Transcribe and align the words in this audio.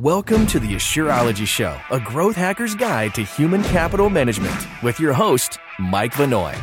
Welcome 0.00 0.46
to 0.46 0.60
the 0.60 0.76
Assureology 0.76 1.44
Show, 1.44 1.76
a 1.90 1.98
growth 1.98 2.36
hacker's 2.36 2.76
guide 2.76 3.16
to 3.16 3.24
human 3.24 3.64
capital 3.64 4.08
management, 4.08 4.54
with 4.80 5.00
your 5.00 5.12
host, 5.12 5.58
Mike 5.80 6.12
Vanoy. 6.12 6.56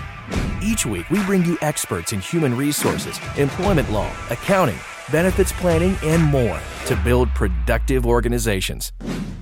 Each 0.63 0.85
week, 0.85 1.09
we 1.09 1.21
bring 1.25 1.43
you 1.43 1.57
experts 1.59 2.13
in 2.13 2.21
human 2.21 2.55
resources, 2.55 3.19
employment 3.35 3.91
law, 3.91 4.09
accounting, 4.29 4.77
benefits 5.11 5.51
planning, 5.51 5.97
and 6.01 6.23
more 6.23 6.57
to 6.85 6.95
build 7.03 7.27
productive 7.31 8.05
organizations. 8.05 8.93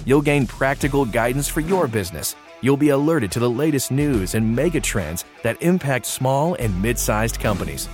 You'll 0.05 0.23
gain 0.23 0.47
practical 0.47 1.05
guidance 1.05 1.47
for 1.47 1.59
your 1.59 1.87
business. 1.87 2.35
You'll 2.61 2.77
be 2.77 2.89
alerted 2.89 3.31
to 3.33 3.39
the 3.39 3.49
latest 3.51 3.91
news 3.91 4.33
and 4.33 4.55
mega 4.55 4.81
trends 4.81 5.23
that 5.43 5.61
impact 5.61 6.07
small 6.07 6.55
and 6.55 6.81
mid 6.81 6.97
sized 6.97 7.39
companies. 7.39 7.87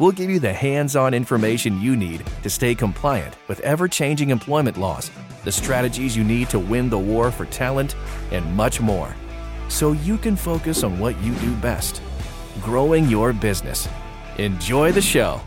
We'll 0.00 0.10
give 0.10 0.28
you 0.28 0.40
the 0.40 0.52
hands 0.52 0.96
on 0.96 1.14
information 1.14 1.80
you 1.80 1.94
need 1.94 2.24
to 2.42 2.50
stay 2.50 2.74
compliant 2.74 3.36
with 3.46 3.60
ever 3.60 3.86
changing 3.86 4.30
employment 4.30 4.76
laws, 4.76 5.08
the 5.44 5.52
strategies 5.52 6.16
you 6.16 6.24
need 6.24 6.50
to 6.50 6.58
win 6.58 6.90
the 6.90 6.98
war 6.98 7.30
for 7.30 7.46
talent, 7.46 7.94
and 8.32 8.44
much 8.56 8.80
more. 8.80 9.14
So 9.68 9.92
you 9.92 10.18
can 10.18 10.34
focus 10.34 10.82
on 10.82 10.98
what 10.98 11.16
you 11.22 11.32
do 11.36 11.54
best 11.56 12.02
growing 12.60 13.08
your 13.08 13.32
business. 13.32 13.88
Enjoy 14.38 14.90
the 14.90 15.00
show. 15.00 15.40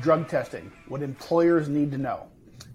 Drug 0.00 0.28
testing, 0.28 0.70
what 0.88 1.02
employers 1.02 1.68
need 1.68 1.90
to 1.92 1.98
know. 1.98 2.28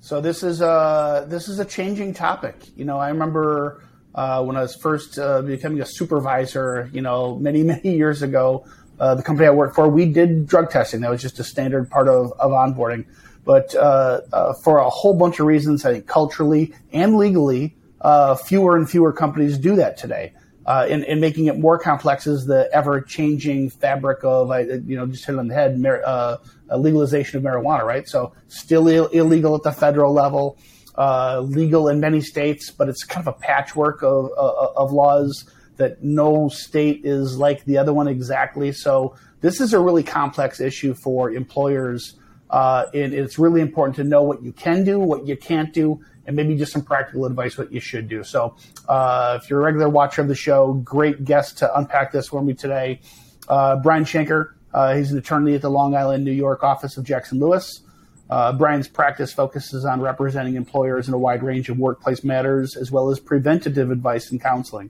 So 0.03 0.19
this 0.19 0.41
is 0.41 0.61
a 0.61 1.25
this 1.29 1.47
is 1.47 1.59
a 1.59 1.65
changing 1.65 2.15
topic. 2.15 2.55
You 2.75 2.85
know, 2.85 2.97
I 2.97 3.09
remember 3.09 3.83
uh, 4.15 4.43
when 4.43 4.57
I 4.57 4.61
was 4.61 4.75
first 4.75 5.19
uh, 5.19 5.43
becoming 5.43 5.79
a 5.79 5.85
supervisor. 5.85 6.89
You 6.91 7.01
know, 7.01 7.37
many 7.37 7.61
many 7.73 7.95
years 7.95 8.23
ago, 8.23 8.65
uh, 8.99 9.13
the 9.13 9.21
company 9.21 9.47
I 9.47 9.51
worked 9.51 9.75
for, 9.75 9.87
we 9.87 10.11
did 10.11 10.47
drug 10.47 10.71
testing. 10.71 11.01
That 11.01 11.11
was 11.11 11.21
just 11.21 11.39
a 11.39 11.43
standard 11.43 11.89
part 11.89 12.07
of, 12.07 12.33
of 12.39 12.51
onboarding. 12.51 13.05
But 13.45 13.75
uh, 13.75 14.21
uh, 14.33 14.53
for 14.63 14.79
a 14.79 14.89
whole 14.89 15.13
bunch 15.13 15.39
of 15.39 15.45
reasons, 15.45 15.85
I 15.85 15.93
think 15.93 16.07
culturally 16.07 16.73
and 16.91 17.15
legally, 17.17 17.75
uh, 18.01 18.35
fewer 18.35 18.75
and 18.75 18.89
fewer 18.89 19.13
companies 19.13 19.59
do 19.59 19.75
that 19.75 19.97
today. 19.97 20.33
Uh, 20.71 20.87
and, 20.89 21.03
and, 21.03 21.19
making 21.19 21.47
it 21.47 21.59
more 21.59 21.77
complex 21.77 22.25
is 22.25 22.45
the 22.45 22.69
ever-changing 22.71 23.69
fabric 23.69 24.23
of, 24.23 24.47
you 24.87 24.95
know, 24.95 25.05
just 25.05 25.25
hit 25.25 25.37
on 25.37 25.49
the 25.49 25.53
head, 25.53 25.85
uh, 25.85 26.37
legalization 26.77 27.37
of 27.37 27.43
marijuana, 27.43 27.83
right? 27.83 28.07
So 28.07 28.31
still 28.47 28.87
Ill- 28.87 29.07
illegal 29.07 29.53
at 29.55 29.63
the 29.63 29.73
federal 29.73 30.13
level, 30.13 30.57
uh, 30.97 31.41
legal 31.41 31.89
in 31.89 31.99
many 31.99 32.21
states, 32.21 32.71
but 32.71 32.87
it's 32.87 33.03
kind 33.03 33.27
of 33.27 33.35
a 33.35 33.37
patchwork 33.37 34.01
of, 34.01 34.29
uh, 34.37 34.67
of 34.77 34.93
laws 34.93 35.43
that 35.75 36.05
no 36.05 36.47
state 36.47 37.01
is 37.03 37.37
like 37.37 37.65
the 37.65 37.77
other 37.77 37.91
one 37.91 38.07
exactly. 38.07 38.71
So 38.71 39.15
this 39.41 39.59
is 39.59 39.73
a 39.73 39.79
really 39.79 40.03
complex 40.03 40.61
issue 40.61 40.93
for 40.93 41.31
employers, 41.31 42.15
uh, 42.49 42.85
and 42.93 43.13
it's 43.13 43.37
really 43.37 43.59
important 43.59 43.97
to 43.97 44.05
know 44.05 44.21
what 44.21 44.41
you 44.41 44.53
can 44.53 44.85
do, 44.85 44.99
what 44.99 45.27
you 45.27 45.35
can't 45.35 45.73
do, 45.73 45.99
and 46.31 46.37
maybe 46.37 46.57
just 46.57 46.71
some 46.71 46.83
practical 46.83 47.25
advice 47.25 47.57
what 47.57 47.71
you 47.71 47.79
should 47.79 48.07
do. 48.07 48.23
So, 48.23 48.55
uh, 48.87 49.39
if 49.41 49.49
you're 49.49 49.59
a 49.59 49.63
regular 49.63 49.89
watcher 49.89 50.21
of 50.21 50.27
the 50.27 50.35
show, 50.35 50.73
great 50.73 51.25
guest 51.25 51.57
to 51.59 51.77
unpack 51.77 52.11
this 52.11 52.29
for 52.29 52.41
me 52.41 52.53
today. 52.53 53.01
Uh, 53.47 53.75
Brian 53.77 54.05
Shenker, 54.05 54.53
uh, 54.73 54.95
he's 54.95 55.11
an 55.11 55.17
attorney 55.17 55.55
at 55.55 55.61
the 55.61 55.69
Long 55.69 55.95
Island, 55.95 56.23
New 56.23 56.31
York 56.31 56.63
office 56.63 56.97
of 56.97 57.03
Jackson 57.03 57.39
Lewis. 57.39 57.81
Uh, 58.29 58.53
Brian's 58.53 58.87
practice 58.87 59.33
focuses 59.33 59.83
on 59.83 59.99
representing 59.99 60.55
employers 60.55 61.09
in 61.09 61.13
a 61.13 61.17
wide 61.17 61.43
range 61.43 61.69
of 61.69 61.77
workplace 61.77 62.23
matters, 62.23 62.77
as 62.77 62.89
well 62.89 63.11
as 63.11 63.19
preventative 63.19 63.91
advice 63.91 64.31
and 64.31 64.41
counseling. 64.41 64.89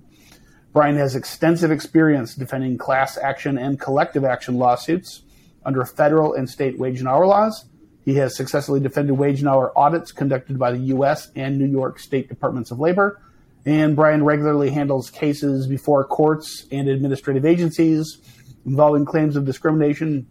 Brian 0.73 0.95
has 0.95 1.15
extensive 1.15 1.71
experience 1.71 2.35
defending 2.35 2.77
class 2.77 3.17
action 3.17 3.57
and 3.57 3.79
collective 3.79 4.23
action 4.23 4.57
lawsuits 4.57 5.23
under 5.65 5.83
federal 5.85 6.33
and 6.33 6.49
state 6.49 6.77
wage 6.77 6.99
and 6.99 7.07
hour 7.07 7.25
laws 7.25 7.65
he 8.03 8.15
has 8.15 8.35
successfully 8.35 8.79
defended 8.79 9.17
wage 9.17 9.39
and 9.39 9.49
hour 9.49 9.77
audits 9.77 10.11
conducted 10.11 10.57
by 10.57 10.71
the 10.71 10.79
U.S. 10.79 11.31
and 11.35 11.59
New 11.59 11.67
York 11.67 11.99
State 11.99 12.29
Departments 12.29 12.71
of 12.71 12.79
Labor. 12.79 13.21
And 13.65 13.95
Brian 13.95 14.25
regularly 14.25 14.71
handles 14.71 15.11
cases 15.11 15.67
before 15.67 16.03
courts 16.03 16.65
and 16.71 16.87
administrative 16.89 17.45
agencies 17.45 18.17
involving 18.65 19.05
claims 19.05 19.35
of 19.35 19.45
discrimination, 19.45 20.27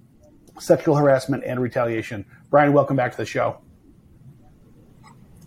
sexual 0.58 0.96
harassment, 0.96 1.44
and 1.44 1.60
retaliation. 1.60 2.24
Brian, 2.50 2.72
welcome 2.72 2.96
back 2.96 3.12
to 3.12 3.16
the 3.16 3.26
show. 3.26 3.58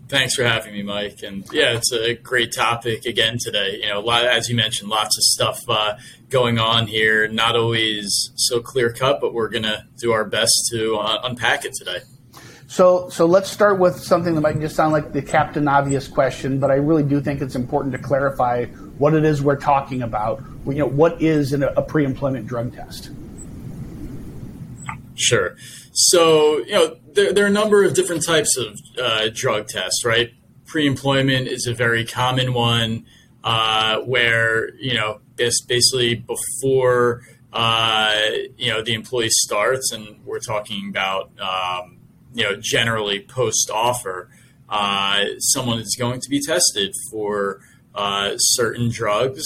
Thanks 0.08 0.34
for 0.34 0.44
having 0.44 0.74
me, 0.74 0.82
Mike. 0.82 1.22
And 1.22 1.44
yeah, 1.50 1.76
it's 1.76 1.90
a 1.92 2.14
great 2.14 2.52
topic 2.54 3.06
again 3.06 3.38
today. 3.40 3.80
You 3.82 3.88
know, 3.88 4.00
lot, 4.00 4.26
as 4.26 4.48
you 4.48 4.54
mentioned, 4.54 4.90
lots 4.90 5.16
of 5.16 5.22
stuff 5.22 5.60
uh, 5.68 5.96
going 6.28 6.58
on 6.58 6.86
here. 6.86 7.26
Not 7.26 7.56
always 7.56 8.30
so 8.36 8.60
clear 8.60 8.92
cut, 8.92 9.20
but 9.20 9.32
we're 9.32 9.48
going 9.48 9.62
to 9.62 9.84
do 9.96 10.12
our 10.12 10.24
best 10.24 10.52
to 10.72 10.96
uh, 10.96 11.20
unpack 11.24 11.64
it 11.64 11.72
today. 11.72 12.00
So, 12.66 13.08
so 13.08 13.24
let's 13.26 13.50
start 13.50 13.78
with 13.78 13.96
something 13.96 14.34
that 14.34 14.40
might 14.40 14.60
just 14.60 14.74
sound 14.74 14.92
like 14.92 15.12
the 15.12 15.22
captain 15.22 15.68
obvious 15.68 16.08
question, 16.08 16.58
but 16.58 16.70
I 16.70 16.74
really 16.74 17.02
do 17.02 17.20
think 17.20 17.40
it's 17.40 17.54
important 17.54 17.92
to 17.92 17.98
clarify 17.98 18.64
what 18.98 19.14
it 19.14 19.24
is 19.24 19.42
we're 19.42 19.56
talking 19.56 20.02
about. 20.02 20.42
You 20.66 20.74
know, 20.74 20.86
what 20.86 21.20
is 21.22 21.52
a 21.52 21.82
pre-employment 21.82 22.46
drug 22.46 22.74
test? 22.74 23.10
Sure. 25.14 25.56
So, 25.96 26.58
you 26.58 26.72
know, 26.72 26.96
there, 27.12 27.32
there 27.32 27.44
are 27.44 27.48
a 27.48 27.52
number 27.52 27.84
of 27.84 27.94
different 27.94 28.26
types 28.26 28.56
of 28.56 28.78
uh, 29.00 29.28
drug 29.32 29.68
tests, 29.68 30.04
right? 30.04 30.34
Pre-employment 30.66 31.46
is 31.46 31.68
a 31.68 31.74
very 31.74 32.04
common 32.04 32.52
one, 32.52 33.06
uh, 33.44 34.00
where 34.00 34.74
you 34.74 34.94
know, 34.94 35.20
basically 35.36 36.16
before 36.16 37.22
uh, 37.52 38.16
you 38.56 38.72
know 38.72 38.82
the 38.82 38.92
employee 38.94 39.28
starts, 39.30 39.92
and 39.92 40.24
we're 40.24 40.40
talking 40.40 40.88
about 40.88 41.30
um, 41.38 41.98
you 42.34 42.42
know, 42.42 42.56
generally 42.60 43.20
post 43.20 43.70
offer, 43.72 44.28
uh, 44.68 45.24
someone 45.38 45.78
is 45.78 45.96
going 45.96 46.20
to 46.20 46.28
be 46.28 46.40
tested 46.40 46.92
for 47.10 47.60
uh, 47.94 48.36
certain 48.36 48.90
drugs. 48.90 49.44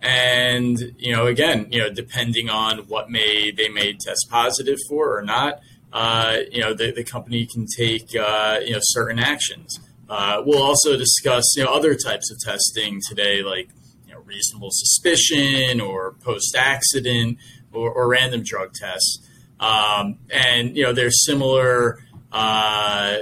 And, 0.00 0.94
you 0.96 1.12
know, 1.12 1.26
again, 1.26 1.66
you 1.72 1.80
know, 1.80 1.90
depending 1.90 2.48
on 2.48 2.78
what 2.86 3.10
may 3.10 3.50
they 3.50 3.68
may 3.68 3.94
test 3.94 4.28
positive 4.30 4.78
for 4.88 5.18
or 5.18 5.22
not, 5.22 5.58
uh, 5.92 6.38
you 6.50 6.60
know, 6.60 6.74
the, 6.74 6.92
the 6.92 7.04
company 7.04 7.46
can 7.46 7.66
take, 7.76 8.14
uh, 8.14 8.58
you 8.64 8.72
know, 8.72 8.78
certain 8.82 9.18
actions. 9.18 9.78
Uh, 10.08 10.42
we'll 10.44 10.62
also 10.62 10.96
discuss, 10.96 11.44
you 11.56 11.64
know, 11.64 11.72
other 11.72 11.94
types 11.94 12.30
of 12.30 12.38
testing 12.40 13.00
today, 13.08 13.42
like, 13.42 13.68
you 14.06 14.14
know, 14.14 14.20
reasonable 14.20 14.70
suspicion 14.70 15.80
or 15.80 16.12
post 16.20 16.56
accident 16.56 17.38
or, 17.72 17.90
or, 17.92 18.08
random 18.08 18.42
drug 18.42 18.72
tests. 18.72 19.18
Um, 19.60 20.18
and, 20.30 20.76
you 20.76 20.82
know, 20.82 20.92
there's 20.92 21.26
similar, 21.26 21.98
uh, 22.32 23.16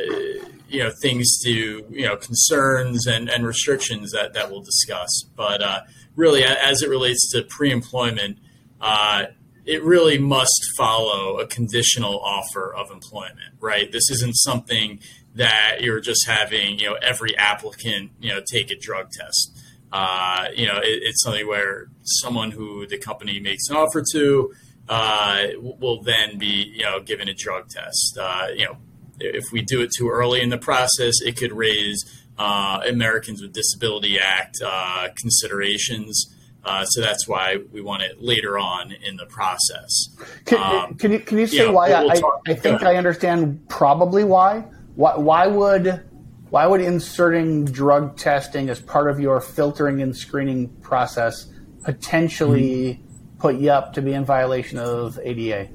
you 0.69 0.83
know 0.83 0.91
things 1.01 1.39
to 1.45 1.87
you 1.91 2.07
know 2.07 2.17
concerns 2.17 3.07
and, 3.07 3.29
and 3.29 3.47
restrictions 3.47 4.13
that, 4.13 4.35
that 4.35 4.51
we'll 4.51 4.63
discuss. 4.63 5.25
But 5.37 5.63
uh, 5.63 5.81
really, 6.17 6.45
as 6.45 6.83
it 6.83 6.89
relates 6.89 7.31
to 7.33 7.43
pre-employment, 7.43 8.39
uh, 8.81 9.27
it 9.67 9.83
really 9.83 10.19
must 10.19 10.65
follow 10.77 11.39
a 11.39 11.47
conditional 11.47 12.21
offer 12.21 12.75
of 12.75 12.91
employment. 12.91 13.55
Right? 13.61 13.91
This 13.91 14.11
isn't 14.11 14.37
something 14.37 15.01
that 15.35 15.79
you're 15.81 16.01
just 16.01 16.27
having 16.27 16.79
you 16.79 16.87
know 16.87 16.97
every 17.03 17.37
applicant 17.37 18.11
you 18.21 18.31
know 18.31 18.41
take 18.51 18.71
a 18.71 18.77
drug 18.77 19.11
test. 19.11 19.53
Uh, 19.93 20.49
you 20.55 20.67
know, 20.67 20.79
it, 20.79 21.03
it's 21.05 21.23
something 21.23 21.47
where 21.47 21.89
someone 22.03 22.51
who 22.51 22.87
the 22.87 22.99
company 22.99 23.39
makes 23.39 23.69
an 23.69 23.77
offer 23.77 24.03
to 24.13 24.53
uh, 24.89 25.47
will 25.59 26.03
then 26.03 26.39
be 26.39 26.73
you 26.75 26.83
know 26.83 27.01
given 27.01 27.29
a 27.29 27.35
drug 27.35 27.69
test. 27.69 28.19
Uh, 28.21 28.49
you 28.55 28.65
know, 28.65 28.77
if 29.21 29.45
we 29.53 29.63
do 29.63 29.81
it 29.83 29.91
too 29.97 30.09
early 30.09 30.41
in 30.41 30.51
the 30.51 30.59
process, 30.59 31.15
it 31.25 31.37
could 31.37 31.53
raise 31.53 32.05
uh, 32.39 32.81
Americans 32.89 33.41
with 33.43 33.53
Disability 33.53 34.19
Act 34.19 34.57
uh, 34.65 35.09
considerations. 35.17 36.33
Uh, 36.67 36.85
so 36.85 37.01
that's 37.01 37.29
why 37.29 37.59
we 37.71 37.81
want 37.81 38.03
it 38.03 38.21
later 38.21 38.59
on 38.59 38.91
in 38.91 39.17
the 39.17 39.27
process. 39.27 40.09
Can, 40.47 40.59
um, 40.59 40.95
can 40.95 41.13
you 41.13 41.21
can 41.21 41.39
you 41.39 41.47
say 41.47 41.69
why? 41.69 41.91
We'll, 41.91 42.09
we'll 42.09 42.41
I, 42.49 42.53
I, 42.53 42.55
think 42.55 42.83
I 42.83 42.97
understand 42.97 43.69
probably 43.69 44.25
why. 44.25 44.65
Why, 44.97 45.17
why 45.17 45.47
would 45.47 46.03
why 46.51 46.67
would 46.67 46.81
inserting 46.81 47.67
drug 47.67 48.17
testing 48.17 48.69
as 48.69 48.81
part 48.81 49.09
of 49.09 49.21
your 49.21 49.41
filtering 49.41 50.03
and 50.03 50.17
screening 50.17 50.69
process 50.81 51.47
potentially 51.85 52.95
mm-hmm. 52.95 53.39
put 53.39 53.57
you 53.57 53.71
up 53.71 53.93
to 53.93 54.03
be 54.03 54.13
in 54.13 54.25
violation 54.25 54.79
of 54.79 55.21
ADA? 55.23 55.69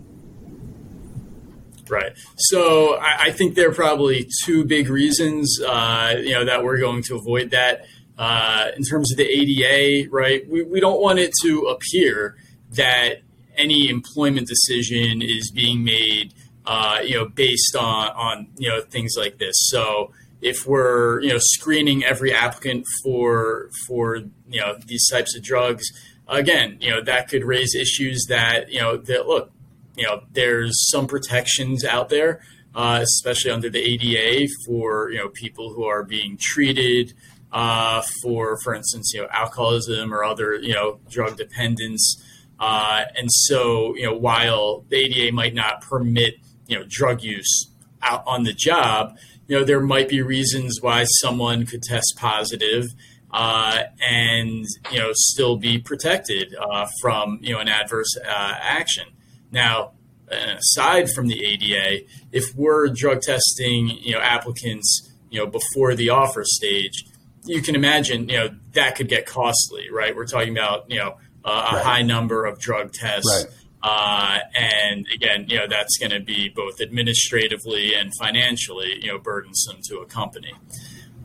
Right. 1.90 2.14
So 2.38 2.98
I, 2.98 3.24
I, 3.24 3.32
think 3.32 3.56
there 3.56 3.70
are 3.70 3.74
probably 3.74 4.26
two 4.46 4.64
big 4.64 4.88
reasons, 4.88 5.60
uh, 5.62 6.16
you 6.18 6.32
know, 6.32 6.46
that 6.46 6.64
we're 6.64 6.80
going 6.80 7.04
to 7.04 7.16
avoid 7.16 7.52
that. 7.52 7.86
Uh, 8.22 8.68
in 8.78 8.84
terms 8.84 9.12
of 9.12 9.18
the 9.18 9.26
ADA, 9.26 10.08
right? 10.12 10.48
We, 10.48 10.62
we 10.62 10.80
don't 10.80 11.02
want 11.02 11.18
it 11.18 11.32
to 11.42 11.62
appear 11.62 12.36
that 12.74 13.24
any 13.58 13.90
employment 13.90 14.48
decision 14.48 15.24
is 15.24 15.50
being 15.50 15.84
made, 15.84 16.32
uh, 16.68 17.00
you 17.04 17.16
know, 17.16 17.26
based 17.26 17.76
on, 17.76 18.10
on, 18.10 18.48
you 18.60 18.70
know, 18.70 18.80
things 18.80 19.16
like 19.18 19.40
this. 19.40 19.56
So 19.72 20.12
if 20.40 20.68
we're, 20.68 21.22
you 21.22 21.30
know, 21.30 21.40
screening 21.40 22.04
every 22.04 22.32
applicant 22.32 22.86
for, 23.04 23.72
for, 23.88 24.18
you 24.18 24.62
know, 24.62 24.78
these 24.86 25.10
types 25.10 25.36
of 25.36 25.42
drugs, 25.42 25.86
again, 26.28 26.78
you 26.80 26.92
know, 26.92 27.02
that 27.02 27.28
could 27.28 27.44
raise 27.44 27.74
issues 27.74 28.28
that, 28.30 28.72
you 28.72 28.80
know, 28.80 28.98
that 28.98 29.26
look, 29.26 29.52
you 29.96 30.06
know, 30.06 30.22
there's 30.32 30.92
some 30.92 31.08
protections 31.08 31.84
out 31.84 32.10
there, 32.10 32.40
uh, 32.76 33.00
especially 33.02 33.50
under 33.50 33.72
the 33.72 33.80
ADA 33.80 34.48
for, 34.68 35.10
you 35.10 35.18
know, 35.18 35.30
people 35.30 35.74
who 35.74 35.86
are 35.86 36.04
being 36.04 36.38
treated 36.40 37.16
uh, 37.52 38.02
for, 38.22 38.58
for 38.64 38.74
instance, 38.74 39.12
you 39.14 39.22
know, 39.22 39.28
alcoholism 39.32 40.14
or 40.14 40.24
other, 40.24 40.56
you 40.56 40.74
know, 40.74 41.00
drug 41.10 41.38
dependence. 41.38 42.24
Uh, 42.60 43.04
and 43.18 43.30
so, 43.32 43.96
you 43.96 44.06
know, 44.06 44.14
while 44.14 44.86
the 44.90 44.98
ADA 44.98 45.34
might 45.34 45.54
not 45.54 45.82
permit, 45.82 46.36
you 46.68 46.78
know, 46.78 46.86
drug 46.88 47.24
use 47.24 47.70
out 48.02 48.24
on 48.26 48.44
the 48.44 48.54
job, 48.54 49.18
you 49.48 49.58
know, 49.58 49.66
there 49.66 49.82
might 49.82 50.08
be 50.08 50.22
reasons 50.22 50.80
why 50.82 51.04
someone 51.22 51.66
could 51.66 51.82
test 51.82 52.16
positive 52.18 52.88
uh, 53.34 53.84
and 54.02 54.66
you 54.92 55.00
know 55.00 55.12
still 55.14 55.58
be 55.58 55.80
protected 55.80 56.54
uh, 56.60 56.88
from 57.02 57.40
you 57.42 57.54
know 57.54 57.60
an 57.60 57.68
adverse 57.68 58.18
uh, 58.18 58.56
action. 58.60 59.06
Now, 59.52 59.92
aside 60.30 61.10
from 61.12 61.28
the 61.28 61.44
ADA, 61.44 62.06
if 62.32 62.56
we're 62.56 62.88
drug 62.90 63.22
testing 63.22 63.90
you 63.90 64.14
know 64.14 64.20
applicants 64.20 65.10
you 65.30 65.40
know 65.40 65.46
before 65.46 65.96
the 65.96 66.10
offer 66.10 66.44
stage, 66.46 67.06
you 67.46 67.62
can 67.62 67.76
imagine 67.76 68.30
you 68.30 68.38
know 68.38 68.50
that 68.74 68.96
could 68.96 69.08
get 69.08 69.26
costly, 69.26 69.90
right? 69.92 70.16
We're 70.16 70.28
talking 70.28 70.58
about 70.58 70.90
you 70.90 70.98
know 70.98 71.18
a 71.44 71.50
right. 71.50 71.84
high 71.84 72.02
number 72.02 72.46
of 72.46 72.60
drug 72.60 72.94
tests. 72.94 73.46
Right. 73.46 73.58
Uh, 73.84 74.38
and 74.54 75.08
again, 75.12 75.46
you 75.48 75.58
know 75.58 75.66
that's 75.68 75.98
going 75.98 76.12
to 76.12 76.20
be 76.20 76.50
both 76.50 76.80
administratively 76.80 77.96
and 77.96 78.12
financially, 78.20 79.00
you 79.02 79.08
know, 79.08 79.18
burdensome 79.18 79.78
to 79.88 79.98
a 79.98 80.06
company. 80.06 80.54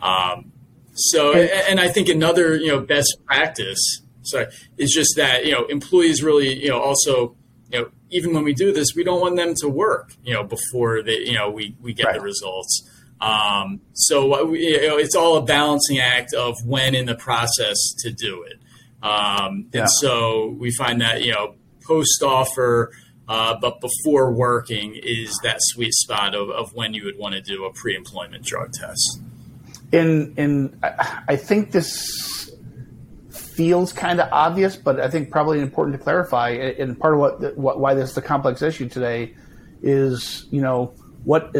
Um, 0.00 0.52
so, 0.96 1.34
and 1.34 1.78
I 1.78 1.88
think 1.88 2.08
another, 2.08 2.56
you 2.56 2.68
know, 2.68 2.80
best 2.80 3.18
practice, 3.26 3.78
sorry, 4.22 4.46
is 4.78 4.90
just 4.92 5.14
that, 5.16 5.44
you 5.44 5.52
know, 5.52 5.66
employees 5.66 6.22
really, 6.22 6.54
you 6.54 6.70
know, 6.70 6.80
also, 6.80 7.36
you 7.70 7.80
know, 7.80 7.90
even 8.10 8.32
when 8.32 8.44
we 8.44 8.54
do 8.54 8.72
this, 8.72 8.94
we 8.96 9.04
don't 9.04 9.20
want 9.20 9.36
them 9.36 9.54
to 9.58 9.68
work, 9.68 10.14
you 10.24 10.32
know, 10.32 10.42
before 10.42 11.02
they, 11.02 11.18
you 11.18 11.34
know, 11.34 11.50
we, 11.50 11.76
we 11.82 11.92
get 11.92 12.06
right. 12.06 12.14
the 12.14 12.20
results. 12.22 12.90
Um, 13.20 13.80
so, 13.94 14.52
you 14.52 14.86
know, 14.86 14.96
it's 14.98 15.14
all 15.14 15.36
a 15.36 15.42
balancing 15.42 15.98
act 15.98 16.34
of 16.34 16.54
when 16.64 16.94
in 16.94 17.06
the 17.06 17.14
process 17.14 17.76
to 18.00 18.12
do 18.12 18.42
it. 18.42 18.58
Um, 19.02 19.66
yeah. 19.72 19.82
And 19.82 19.90
so 19.90 20.54
we 20.58 20.70
find 20.70 21.00
that, 21.00 21.22
you 21.24 21.32
know, 21.32 21.54
post 21.84 22.22
offer, 22.22 22.92
uh, 23.28 23.56
but 23.60 23.80
before 23.80 24.32
working 24.32 24.96
is 25.02 25.38
that 25.42 25.56
sweet 25.60 25.94
spot 25.94 26.34
of, 26.34 26.50
of 26.50 26.74
when 26.74 26.94
you 26.94 27.04
would 27.04 27.18
want 27.18 27.34
to 27.34 27.40
do 27.40 27.64
a 27.64 27.72
pre 27.72 27.96
employment 27.96 28.44
drug 28.44 28.72
test 28.72 29.20
in 29.92 30.34
in 30.36 30.78
I 30.82 31.36
think 31.36 31.72
this 31.72 32.50
feels 33.30 33.92
kind 33.92 34.20
of 34.20 34.28
obvious, 34.32 34.76
but 34.76 35.00
I 35.00 35.08
think 35.08 35.30
probably 35.30 35.60
important 35.60 35.96
to 35.96 36.02
clarify. 36.02 36.50
And 36.50 36.98
part 36.98 37.14
of 37.14 37.20
what, 37.20 37.56
what 37.56 37.80
why 37.80 37.94
this 37.94 38.10
is 38.10 38.16
a 38.16 38.22
complex 38.22 38.62
issue 38.62 38.88
today 38.88 39.34
is 39.82 40.46
you 40.50 40.60
know 40.60 40.92
what 41.26 41.54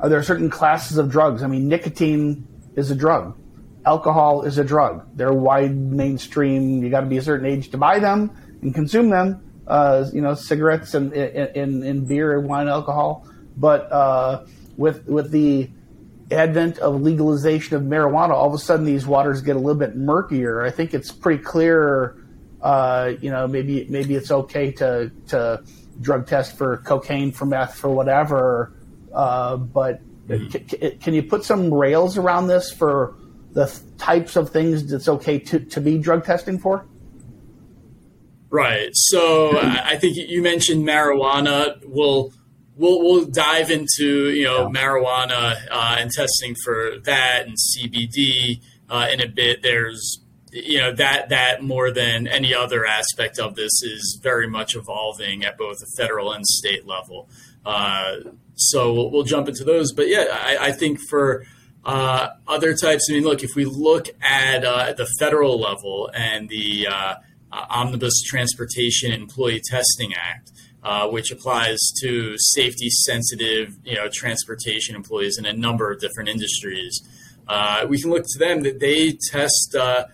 are 0.00 0.08
there 0.08 0.22
certain 0.22 0.48
classes 0.48 0.96
of 0.96 1.10
drugs? 1.10 1.42
I 1.42 1.46
mean, 1.46 1.68
nicotine 1.68 2.48
is 2.74 2.90
a 2.90 2.94
drug, 2.94 3.36
alcohol 3.84 4.42
is 4.42 4.56
a 4.56 4.64
drug. 4.64 5.06
They're 5.14 5.32
wide 5.32 5.76
mainstream. 5.76 6.82
You 6.82 6.88
got 6.88 7.00
to 7.00 7.06
be 7.06 7.18
a 7.18 7.22
certain 7.22 7.44
age 7.44 7.70
to 7.72 7.76
buy 7.76 7.98
them 7.98 8.30
and 8.62 8.74
consume 8.74 9.10
them. 9.10 9.44
Uh, 9.66 10.08
you 10.14 10.22
know, 10.22 10.32
cigarettes 10.32 10.94
and 10.94 11.12
in 11.12 11.82
in 11.82 12.06
beer 12.06 12.38
and 12.38 12.48
wine, 12.48 12.62
and 12.62 12.70
alcohol. 12.70 13.28
But 13.58 13.92
uh, 13.92 14.46
with 14.78 15.06
with 15.06 15.30
the 15.30 15.70
advent 16.30 16.78
of 16.78 17.02
legalization 17.02 17.76
of 17.76 17.82
marijuana, 17.82 18.30
all 18.30 18.48
of 18.48 18.54
a 18.54 18.58
sudden 18.58 18.86
these 18.86 19.06
waters 19.06 19.42
get 19.42 19.54
a 19.54 19.58
little 19.58 19.78
bit 19.78 19.96
murkier. 19.96 20.62
I 20.62 20.70
think 20.70 20.94
it's 20.94 21.12
pretty 21.12 21.42
clear. 21.42 22.16
Uh, 22.62 23.12
you 23.20 23.30
know, 23.30 23.46
maybe 23.46 23.86
maybe 23.90 24.14
it's 24.14 24.30
okay 24.30 24.72
to 24.72 25.12
to 25.28 25.62
drug 26.00 26.26
test 26.26 26.56
for 26.56 26.78
cocaine, 26.78 27.32
for 27.32 27.44
meth, 27.44 27.74
for 27.74 27.90
whatever. 27.90 28.72
Uh, 29.12 29.56
but 29.56 30.00
mm-hmm. 30.28 30.68
c- 30.68 30.90
can 31.00 31.14
you 31.14 31.22
put 31.22 31.44
some 31.44 31.72
rails 31.72 32.16
around 32.16 32.46
this 32.46 32.72
for 32.72 33.14
the 33.52 33.66
th- 33.66 33.78
types 33.98 34.36
of 34.36 34.50
things 34.50 34.88
that's 34.90 35.08
okay 35.08 35.38
to, 35.38 35.60
to 35.60 35.80
be 35.80 35.98
drug 35.98 36.24
testing 36.24 36.58
for? 36.58 36.86
Right. 38.50 38.90
So 38.92 39.58
I 39.60 39.96
think 39.96 40.16
you 40.16 40.42
mentioned 40.42 40.86
marijuana. 40.86 41.80
Well, 41.86 42.32
we'll 42.80 43.00
we'll 43.00 43.24
dive 43.26 43.70
into 43.70 44.30
you 44.30 44.44
know 44.44 44.62
yeah. 44.62 44.80
marijuana 44.80 45.56
uh, 45.70 45.96
and 45.98 46.10
testing 46.10 46.56
for 46.64 46.98
that 47.04 47.46
and 47.46 47.56
CBD 47.56 48.60
uh, 48.88 49.06
in 49.12 49.20
a 49.20 49.28
bit. 49.28 49.62
There's 49.62 50.20
you 50.50 50.78
know 50.78 50.92
that 50.94 51.28
that 51.28 51.62
more 51.62 51.92
than 51.92 52.26
any 52.26 52.52
other 52.52 52.84
aspect 52.84 53.38
of 53.38 53.54
this 53.54 53.82
is 53.82 54.18
very 54.20 54.48
much 54.48 54.74
evolving 54.74 55.44
at 55.44 55.56
both 55.56 55.78
the 55.78 55.86
federal 55.96 56.32
and 56.32 56.44
state 56.44 56.86
level. 56.86 57.28
Uh, 57.64 58.16
so 58.54 58.92
we'll, 58.92 59.10
we'll, 59.10 59.22
jump 59.24 59.48
into 59.48 59.64
those. 59.64 59.92
But 59.92 60.08
yeah, 60.08 60.26
I, 60.30 60.68
I 60.68 60.72
think 60.72 60.98
for 61.08 61.44
uh, 61.84 62.28
other 62.46 62.74
types, 62.74 63.08
I 63.10 63.14
mean, 63.14 63.24
look, 63.24 63.42
if 63.42 63.50
we 63.54 63.64
look 63.64 64.08
at 64.22 64.64
uh, 64.64 64.92
the 64.92 65.06
federal 65.18 65.60
level 65.60 66.10
and 66.14 66.48
the 66.48 66.88
uh, 66.88 67.14
Omnibus 67.52 68.22
Transportation 68.22 69.12
Employee 69.12 69.62
Testing 69.70 70.14
Act, 70.14 70.52
uh, 70.82 71.08
which 71.08 71.30
applies 71.30 71.78
to 72.00 72.34
safety 72.38 72.88
sensitive, 72.88 73.76
you 73.84 73.94
know, 73.94 74.08
transportation 74.12 74.94
employees 74.94 75.38
in 75.38 75.44
a 75.44 75.52
number 75.52 75.90
of 75.90 76.00
different 76.00 76.28
industries. 76.28 77.00
Uh, 77.48 77.84
we 77.88 78.00
can 78.00 78.10
look 78.10 78.24
to 78.24 78.38
them 78.38 78.62
that 78.62 78.80
they 78.80 79.16
test 79.30 79.74
uh, 79.78 80.04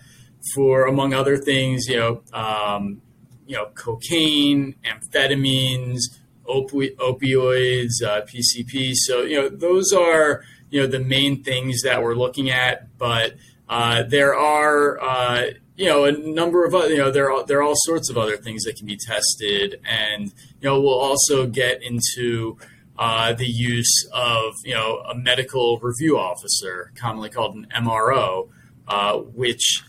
for, 0.53 0.85
among 0.85 1.13
other 1.13 1.37
things, 1.37 1.87
you 1.87 1.97
know, 1.97 2.21
um, 2.33 3.01
you 3.45 3.55
know, 3.55 3.67
cocaine, 3.75 4.75
amphetamines, 4.83 6.01
opi- 6.47 6.95
opioids, 6.97 8.01
PCP. 8.01 8.91
Uh, 8.91 8.93
so 8.95 9.21
you 9.21 9.41
know, 9.41 9.49
those 9.49 9.91
are 9.93 10.43
you 10.69 10.81
know 10.81 10.87
the 10.87 10.99
main 10.99 11.43
things 11.43 11.81
that 11.83 12.01
we're 12.01 12.15
looking 12.15 12.49
at, 12.49 12.97
but 12.97 13.35
uh, 13.69 14.03
there 14.03 14.35
are 14.35 14.99
uh, 15.01 15.47
you 15.77 15.85
know, 15.85 16.05
a 16.05 16.11
number 16.11 16.65
of 16.65 16.73
other, 16.73 16.89
you 16.89 16.97
know, 16.97 17.11
there 17.11 17.31
are, 17.31 17.45
there 17.45 17.59
are 17.59 17.63
all 17.63 17.75
sorts 17.75 18.09
of 18.09 18.17
other 18.17 18.35
things 18.35 18.63
that 18.63 18.75
can 18.75 18.87
be 18.87 18.97
tested. 18.97 19.79
And, 19.85 20.33
you 20.59 20.67
know, 20.67 20.81
we'll 20.81 20.99
also 20.99 21.45
get 21.45 21.83
into 21.83 22.57
uh, 22.97 23.33
the 23.33 23.45
use 23.45 24.09
of, 24.11 24.53
you 24.65 24.73
know, 24.73 25.03
a 25.07 25.15
medical 25.15 25.77
review 25.77 26.17
officer, 26.17 26.91
commonly 26.95 27.29
called 27.29 27.55
an 27.55 27.67
MRO, 27.75 28.49
uh, 28.87 29.17
which 29.17 29.83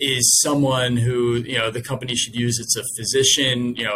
is 0.00 0.40
someone 0.42 0.96
who, 0.96 1.36
you 1.36 1.56
know, 1.56 1.70
the 1.70 1.82
company 1.82 2.16
should 2.16 2.34
use. 2.34 2.58
It's 2.58 2.76
a 2.76 2.82
physician, 2.96 3.76
you 3.76 3.84
know, 3.84 3.94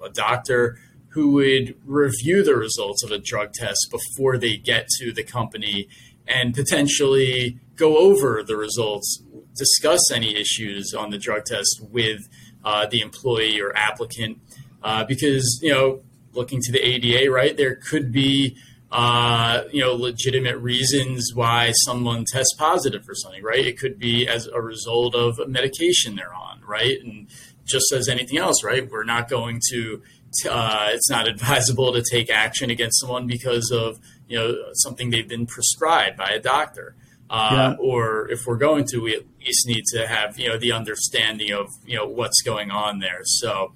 a, 0.00 0.04
a 0.04 0.10
doctor 0.10 0.78
who 1.16 1.30
would 1.30 1.74
review 1.86 2.44
the 2.44 2.54
results 2.54 3.02
of 3.02 3.10
a 3.10 3.16
drug 3.16 3.54
test 3.54 3.88
before 3.90 4.36
they 4.36 4.54
get 4.54 4.86
to 5.00 5.10
the 5.12 5.24
company 5.24 5.88
and 6.28 6.54
potentially 6.54 7.58
go 7.74 7.96
over 7.96 8.42
the 8.42 8.54
results 8.54 9.22
discuss 9.56 10.10
any 10.12 10.36
issues 10.36 10.92
on 10.92 11.08
the 11.08 11.16
drug 11.16 11.46
test 11.46 11.80
with 11.90 12.20
uh, 12.66 12.84
the 12.86 13.00
employee 13.00 13.58
or 13.58 13.74
applicant. 13.74 14.38
Uh, 14.82 15.04
because 15.04 15.58
you 15.62 15.72
know 15.72 16.02
looking 16.34 16.60
to 16.60 16.70
the 16.70 16.80
ADA 16.80 17.30
right 17.30 17.56
there 17.56 17.76
could 17.76 18.12
be 18.12 18.54
uh, 18.92 19.62
you 19.72 19.80
know 19.80 19.94
legitimate 19.94 20.58
reasons 20.58 21.32
why 21.34 21.72
someone 21.86 22.26
tests 22.30 22.54
positive 22.58 23.02
for 23.06 23.14
something 23.14 23.42
right? 23.42 23.64
It 23.64 23.78
could 23.78 23.98
be 23.98 24.28
as 24.28 24.46
a 24.48 24.60
result 24.60 25.14
of 25.14 25.38
a 25.38 25.48
medication 25.48 26.14
they're 26.14 26.34
on 26.34 26.60
right? 26.60 27.02
And 27.02 27.28
just 27.64 27.90
as 27.90 28.06
anything 28.06 28.36
else 28.36 28.62
right 28.62 28.88
we're 28.90 29.02
not 29.02 29.30
going 29.30 29.60
to 29.70 30.02
uh, 30.48 30.88
it's 30.92 31.08
not 31.08 31.28
advisable 31.34 31.92
to 31.92 32.02
take 32.02 32.30
action 32.30 32.70
against 32.70 33.00
someone 33.00 33.26
because 33.26 33.70
of 33.70 33.98
you 34.28 34.36
know 34.36 34.54
something 34.74 35.10
they've 35.10 35.28
been 35.28 35.46
prescribed 35.46 36.16
by 36.16 36.30
a 36.30 36.40
doctor 36.40 36.96
uh, 37.28 37.50
yeah. 37.52 37.84
or 37.84 38.30
if 38.30 38.46
we're 38.46 38.56
going 38.56 38.84
to, 38.84 38.98
we 38.98 39.14
at 39.14 39.22
least 39.44 39.66
need 39.66 39.84
to 39.86 40.06
have 40.06 40.38
you 40.38 40.48
know 40.48 40.58
the 40.58 40.72
understanding 40.72 41.52
of 41.52 41.68
you 41.84 41.96
know 41.96 42.06
what's 42.06 42.40
going 42.42 42.70
on 42.70 43.00
there. 43.00 43.20
So, 43.24 43.72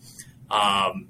um, 0.50 1.08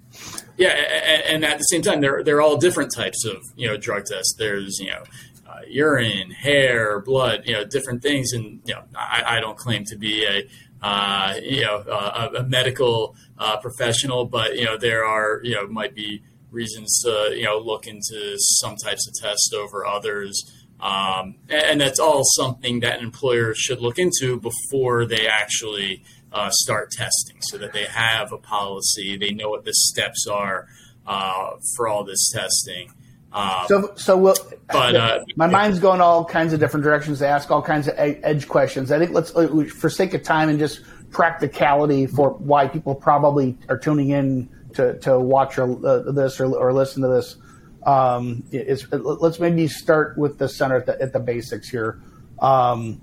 yeah, 0.56 0.68
and, 0.68 1.22
and, 1.24 1.44
at 1.44 1.58
the 1.58 1.64
same 1.64 1.82
time, 1.82 2.00
they're 2.00 2.24
they're 2.24 2.40
all 2.40 2.56
different 2.56 2.94
types 2.94 3.24
of 3.24 3.42
you 3.56 3.68
know 3.68 3.76
drug 3.76 4.06
tests. 4.06 4.34
There's 4.38 4.78
you 4.78 4.90
know 4.90 5.02
uh, 5.46 5.60
urine, 5.68 6.30
hair, 6.30 7.00
blood, 7.00 7.42
you 7.44 7.52
know 7.52 7.64
different 7.64 8.02
things, 8.02 8.32
and 8.32 8.60
you 8.64 8.74
know 8.74 8.84
I, 8.94 9.36
I 9.36 9.40
don't 9.40 9.58
claim 9.58 9.84
to 9.86 9.96
be 9.96 10.24
a 10.24 10.48
uh, 10.82 11.34
you 11.42 11.62
know 11.62 11.76
a, 11.88 12.40
a 12.40 12.42
medical 12.44 13.16
uh, 13.38 13.56
professional, 13.58 14.24
but 14.24 14.56
you 14.56 14.64
know 14.64 14.76
there 14.76 15.04
are 15.04 15.40
you 15.42 15.54
know 15.54 15.66
might 15.68 15.94
be 15.94 16.22
reasons 16.50 17.02
to 17.04 17.32
you 17.36 17.44
know 17.44 17.58
look 17.58 17.86
into 17.86 18.34
some 18.38 18.76
types 18.76 19.06
of 19.08 19.14
tests 19.14 19.52
over 19.54 19.86
others. 19.86 20.42
Um, 20.80 21.34
and 21.50 21.78
that's 21.78 22.00
all 22.00 22.22
something 22.24 22.80
that 22.80 23.02
employers 23.02 23.58
should 23.58 23.80
look 23.80 23.98
into 23.98 24.40
before 24.40 25.04
they 25.04 25.26
actually 25.28 26.02
uh, 26.32 26.50
start 26.50 26.90
testing 26.90 27.36
so 27.42 27.58
that 27.58 27.72
they 27.72 27.84
have 27.84 28.32
a 28.32 28.38
policy, 28.38 29.16
they 29.16 29.30
know 29.30 29.50
what 29.50 29.64
the 29.64 29.74
steps 29.74 30.26
are 30.26 30.68
uh, 31.06 31.56
for 31.76 31.88
all 31.88 32.04
this 32.04 32.30
testing. 32.32 32.92
Um, 33.32 33.64
so, 33.68 33.92
so 33.94 34.16
we'll, 34.16 34.34
but 34.68 34.96
uh, 34.96 35.24
my 35.36 35.46
mind's 35.46 35.78
going 35.78 36.00
all 36.00 36.24
kinds 36.24 36.52
of 36.52 36.60
different 36.60 36.84
directions 36.84 37.20
to 37.20 37.28
ask 37.28 37.50
all 37.50 37.62
kinds 37.62 37.86
of 37.86 37.94
edge 37.96 38.48
questions. 38.48 38.90
I 38.90 38.98
think 38.98 39.12
let's, 39.12 39.34
uh, 39.36 39.64
for 39.72 39.88
sake 39.88 40.14
of 40.14 40.22
time 40.22 40.48
and 40.48 40.58
just 40.58 40.80
practicality 41.10 42.06
for 42.06 42.30
why 42.30 42.66
people 42.66 42.94
probably 42.94 43.56
are 43.68 43.78
tuning 43.78 44.10
in 44.10 44.48
to, 44.74 44.98
to 45.00 45.18
watch 45.18 45.58
or, 45.58 45.86
uh, 45.86 46.10
this 46.12 46.40
or, 46.40 46.54
or 46.56 46.72
listen 46.72 47.02
to 47.02 47.08
this. 47.08 47.36
Um, 47.84 48.44
is, 48.52 48.86
let's 48.92 49.40
maybe 49.40 49.66
start 49.68 50.18
with 50.18 50.38
the 50.38 50.48
center 50.48 50.76
at 50.76 50.86
the, 50.86 51.00
at 51.00 51.12
the 51.12 51.20
basics 51.20 51.68
here. 51.68 52.02
Um, 52.40 53.00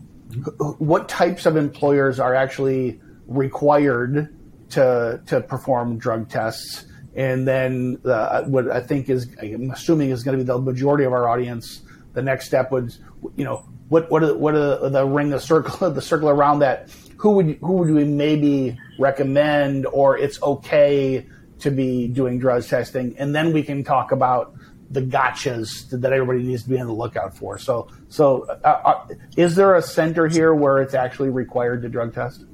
what 0.77 1.07
types 1.07 1.45
of 1.45 1.55
employers 1.55 2.19
are 2.19 2.35
actually 2.35 2.99
required 3.27 4.35
to 4.71 5.21
to 5.27 5.41
perform 5.41 5.97
drug 5.97 6.29
tests? 6.29 6.85
And 7.17 7.47
then 7.47 7.99
uh, 8.05 8.43
what 8.43 8.69
I 8.69 8.79
think 8.79 9.09
is, 9.09 9.27
I'm 9.41 9.71
assuming 9.71 10.11
is 10.11 10.23
going 10.23 10.37
to 10.37 10.43
be 10.43 10.47
the 10.47 10.59
majority 10.59 11.03
of 11.03 11.11
our 11.13 11.27
audience. 11.27 11.81
The 12.13 12.21
next 12.21 12.45
step 12.45 12.71
would, 12.71 12.95
you 13.35 13.43
know, 13.43 13.67
what 13.89 14.09
what 14.11 14.23
are, 14.23 14.37
what 14.37 14.53
are 14.53 14.87
the 14.89 15.05
ring, 15.05 15.31
the 15.31 15.39
circle, 15.39 15.89
the 15.91 16.01
circle 16.01 16.29
around 16.29 16.59
that? 16.59 16.89
Who 17.17 17.31
would 17.31 17.57
who 17.61 17.73
would 17.73 17.89
we 17.89 18.05
maybe 18.05 18.77
recommend, 18.99 19.87
or 19.87 20.15
it's 20.17 20.41
okay 20.43 21.25
to 21.59 21.71
be 21.71 22.07
doing 22.07 22.37
drug 22.37 22.63
testing, 22.63 23.17
and 23.17 23.33
then 23.33 23.51
we 23.51 23.63
can 23.63 23.83
talk 23.83 24.11
about 24.11 24.53
the 24.91 25.01
gotchas 25.01 25.89
that 25.89 26.13
everybody 26.13 26.43
needs 26.43 26.63
to 26.63 26.69
be 26.69 26.79
on 26.79 26.87
the 26.87 26.93
lookout 26.93 27.35
for. 27.35 27.57
So, 27.57 27.89
so 28.07 28.45
uh, 28.63 28.81
uh, 28.85 29.07
is 29.35 29.55
there 29.55 29.75
a 29.75 29.81
center 29.81 30.27
here 30.27 30.53
where 30.53 30.81
it's 30.81 30.93
actually 30.93 31.29
required 31.29 31.81
to 31.81 31.89
drug 31.89 32.13
test? 32.13 32.45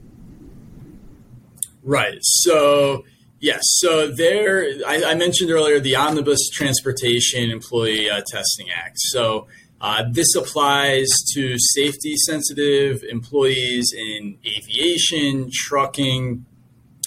Right. 1.83 2.17
So, 2.21 3.03
yes. 3.43 3.61
So 3.81 4.07
there, 4.07 4.65
I, 4.87 5.03
I 5.11 5.15
mentioned 5.15 5.51
earlier 5.51 5.79
the 5.79 5.95
Omnibus 5.95 6.49
Transportation 6.49 7.51
Employee 7.51 8.09
uh, 8.09 8.21
Testing 8.25 8.67
Act. 8.73 8.95
So 8.97 9.47
uh, 9.81 10.05
this 10.09 10.33
applies 10.33 11.09
to 11.33 11.55
safety 11.75 12.15
sensitive 12.25 13.03
employees 13.03 13.93
in 13.95 14.37
aviation, 14.45 15.49
trucking, 15.51 16.45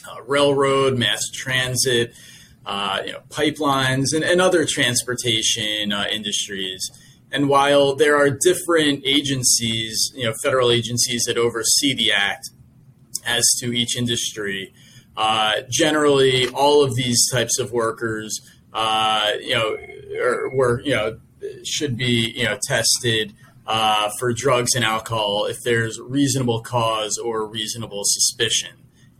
uh, 0.06 0.22
railroad, 0.24 0.98
mass 0.98 1.22
transit, 1.32 2.12
uh, 2.66 3.00
you 3.06 3.12
know, 3.12 3.20
pipelines, 3.30 4.12
and, 4.14 4.22
and 4.22 4.40
other 4.40 4.66
transportation 4.66 5.90
uh, 5.90 6.04
industries. 6.12 6.90
And 7.32 7.48
while 7.48 7.96
there 7.96 8.16
are 8.16 8.28
different 8.30 9.04
agencies, 9.06 10.12
you 10.14 10.26
know, 10.26 10.34
federal 10.42 10.70
agencies 10.70 11.24
that 11.26 11.38
oversee 11.38 11.94
the 11.94 12.12
act 12.12 12.50
as 13.24 13.44
to 13.60 13.72
each 13.72 13.96
industry, 13.96 14.74
uh, 15.16 15.62
generally 15.70 16.48
all 16.48 16.84
of 16.84 16.94
these 16.94 17.28
types 17.32 17.58
of 17.58 17.72
workers, 17.72 18.40
uh, 18.72 19.32
you 19.40 19.54
know, 19.54 19.76
are, 20.20 20.54
were 20.54 20.80
you 20.82 20.94
know 20.94 21.18
should 21.64 21.96
be 21.96 22.32
you 22.36 22.44
know 22.44 22.58
tested 22.66 23.34
uh, 23.66 24.10
for 24.18 24.32
drugs 24.32 24.74
and 24.74 24.84
alcohol 24.84 25.46
if 25.46 25.62
there's 25.62 25.98
reasonable 26.00 26.60
cause 26.60 27.18
or 27.18 27.46
reasonable 27.46 28.02
suspicion 28.04 28.70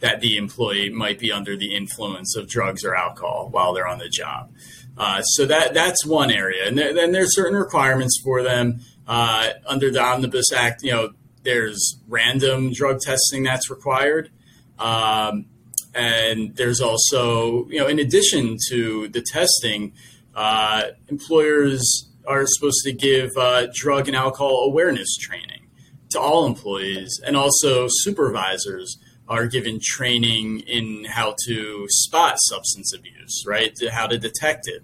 that 0.01 0.21
the 0.21 0.37
employee 0.37 0.91
might 0.91 1.19
be 1.19 1.33
under 1.33 1.57
the 1.57 1.75
influence 1.75 2.37
of 2.37 2.49
drugs 2.49 2.85
or 2.85 2.95
alcohol 2.95 3.49
while 3.51 3.73
they're 3.73 3.89
on 3.89 3.99
the 3.99 4.09
job. 4.09 4.53
Uh, 4.99 5.23
so 5.23 5.45
that 5.45 5.75
that's 5.75 6.07
one 6.07 6.31
area, 6.31 6.67
and 6.67 6.79
then 6.79 7.13
there's 7.13 7.35
certain 7.35 7.57
requirements 7.57 8.19
for 8.23 8.43
them 8.43 8.81
uh, 9.07 9.51
under 9.67 9.91
the 9.91 10.01
Omnibus 10.01 10.53
Act. 10.55 10.83
You 10.83 10.93
know, 10.93 11.11
there's 11.43 11.99
random 12.09 12.73
drug 12.73 13.01
testing 13.01 13.43
that's 13.43 13.69
required, 13.69 14.31
um, 14.79 15.47
and 15.97 16.55
there's 16.57 16.81
also 16.81 17.67
you 17.69 17.79
know, 17.81 17.87
in 17.87 17.99
addition 17.99 18.59
to 18.69 19.09
the 19.09 19.23
testing, 19.23 19.93
uh, 20.35 20.83
employers 21.09 22.09
are 22.27 22.45
supposed 22.47 22.83
to 22.85 22.93
give 22.93 23.31
uh, 23.37 23.67
drug 23.75 24.07
and 24.09 24.17
alcohol 24.17 24.65
awareness 24.65 25.17
training 25.17 25.67
to 26.11 26.21
all 26.21 26.47
employees, 26.47 27.21
and 27.25 27.37
also 27.37 27.87
supervisors 27.89 28.99
are 29.29 29.47
given 29.47 29.81
training 29.83 30.61
in 30.61 31.05
how 31.05 31.35
to 31.47 31.87
spot 31.89 32.37
substance 32.39 32.95
abuse, 32.95 33.45
right? 33.47 33.77
How 33.91 34.07
to 34.07 34.19
detect 34.19 34.69
it. 34.69 34.83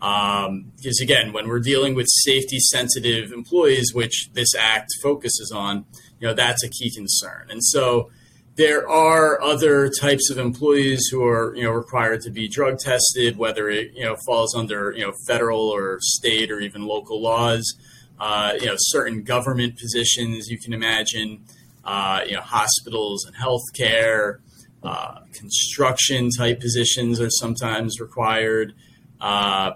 Um, 0.00 0.72
because 0.76 1.00
again, 1.00 1.32
when 1.32 1.46
we're 1.48 1.60
dealing 1.60 1.94
with 1.94 2.06
safety 2.08 2.58
sensitive 2.58 3.32
employees, 3.32 3.92
which 3.94 4.30
this 4.32 4.54
act 4.54 4.88
focuses 5.02 5.52
on, 5.54 5.84
you 6.18 6.26
know, 6.26 6.34
that's 6.34 6.64
a 6.64 6.68
key 6.68 6.90
concern. 6.90 7.48
And 7.50 7.62
so 7.62 8.10
there 8.54 8.88
are 8.88 9.40
other 9.40 9.90
types 10.00 10.30
of 10.30 10.38
employees 10.38 11.08
who 11.10 11.24
are, 11.24 11.54
you 11.56 11.64
know, 11.64 11.70
required 11.70 12.20
to 12.22 12.30
be 12.30 12.48
drug 12.48 12.78
tested, 12.78 13.36
whether 13.36 13.68
it, 13.68 13.92
you 13.94 14.04
know, 14.04 14.16
falls 14.26 14.54
under, 14.54 14.92
you 14.92 15.06
know, 15.06 15.12
federal 15.26 15.68
or 15.70 15.98
state 16.00 16.50
or 16.50 16.60
even 16.60 16.86
local 16.86 17.20
laws. 17.20 17.74
Uh, 18.20 18.52
you 18.60 18.66
know, 18.66 18.74
certain 18.76 19.22
government 19.22 19.76
positions 19.76 20.48
you 20.48 20.58
can 20.58 20.72
imagine 20.72 21.44
uh, 21.84 22.20
you 22.26 22.34
know, 22.34 22.40
hospitals 22.40 23.24
and 23.24 23.34
healthcare, 23.34 24.38
uh, 24.82 25.20
construction 25.32 26.30
type 26.30 26.60
positions 26.60 27.20
are 27.20 27.30
sometimes 27.30 28.00
required. 28.00 28.74
Uh, 29.20 29.72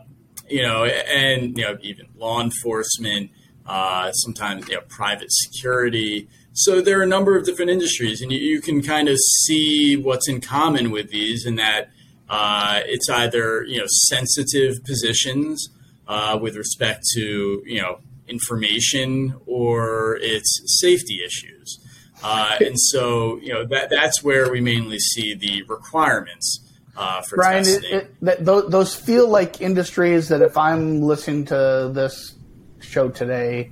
you 0.49 0.63
know, 0.63 0.85
and 0.85 1.57
you 1.57 1.65
know, 1.65 1.77
even 1.83 2.07
law 2.17 2.41
enforcement, 2.41 3.31
uh, 3.67 4.13
sometimes 4.13 4.69
you 4.69 4.75
know, 4.77 4.83
private 4.89 5.29
security. 5.31 6.29
So 6.59 6.81
there 6.81 6.99
are 6.99 7.03
a 7.03 7.07
number 7.07 7.37
of 7.37 7.45
different 7.45 7.71
industries, 7.71 8.23
and 8.23 8.33
you, 8.33 8.39
you 8.39 8.61
can 8.63 8.83
kind 8.83 9.11
of 9.11 9.19
see 9.45 9.95
what's 9.95 10.27
in 10.27 10.41
common 10.41 10.91
with 10.91 11.11
these, 11.11 11.45
in 11.45 11.57
that 11.57 11.91
uh, 12.31 12.81
it's 12.87 13.11
either 13.11 13.63
you 13.65 13.79
know 13.79 13.87
sensitive 14.09 14.83
positions 14.83 15.69
uh, 16.09 16.39
with 16.41 16.57
respect 16.57 17.05
to 17.15 17.63
you 17.67 17.83
know 17.83 17.99
information, 18.27 19.35
or 19.45 20.17
it's 20.23 20.81
safety 20.81 21.21
issues. 21.25 21.79
Uh, 22.25 22.57
and 22.65 22.81
so, 22.81 23.37
you 23.43 23.53
know, 23.53 23.67
that 23.67 23.91
that's 23.91 24.23
where 24.23 24.51
we 24.51 24.61
mainly 24.61 24.99
see 24.99 25.35
the 25.35 25.63
requirements 25.65 26.61
uh, 26.97 27.21
for 27.21 27.37
Brian, 27.37 27.65
testing. 27.65 27.93
It, 27.93 28.11
it, 28.23 28.45
those 28.45 28.95
feel 28.95 29.29
like 29.29 29.61
industries 29.61 30.31
that 30.31 30.41
if 30.41 30.57
I'm 30.57 31.03
listening 31.03 31.45
to 31.47 31.91
this 31.93 32.35
show 32.81 33.11
today, 33.11 33.71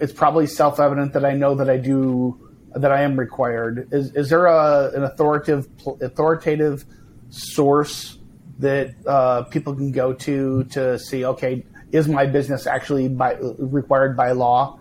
it's 0.00 0.12
probably 0.12 0.46
self-evident 0.46 1.12
that 1.12 1.24
I 1.24 1.34
know 1.34 1.54
that 1.56 1.68
I 1.68 1.76
do 1.76 2.50
that 2.74 2.92
I 2.92 3.02
am 3.02 3.18
required. 3.18 3.88
Is 3.92 4.14
is 4.14 4.30
there 4.30 4.46
a, 4.46 4.90
an 4.94 5.04
authoritative 5.04 5.68
authoritative 6.00 6.84
source 7.30 8.18
that 8.58 8.94
uh, 9.06 9.42
people 9.44 9.74
can 9.74 9.92
go 9.92 10.12
to 10.12 10.64
to 10.64 10.98
see? 10.98 11.24
Okay, 11.24 11.64
is 11.92 12.08
my 12.08 12.26
business 12.26 12.66
actually 12.66 13.08
by, 13.08 13.36
required 13.58 14.16
by 14.16 14.32
law? 14.32 14.78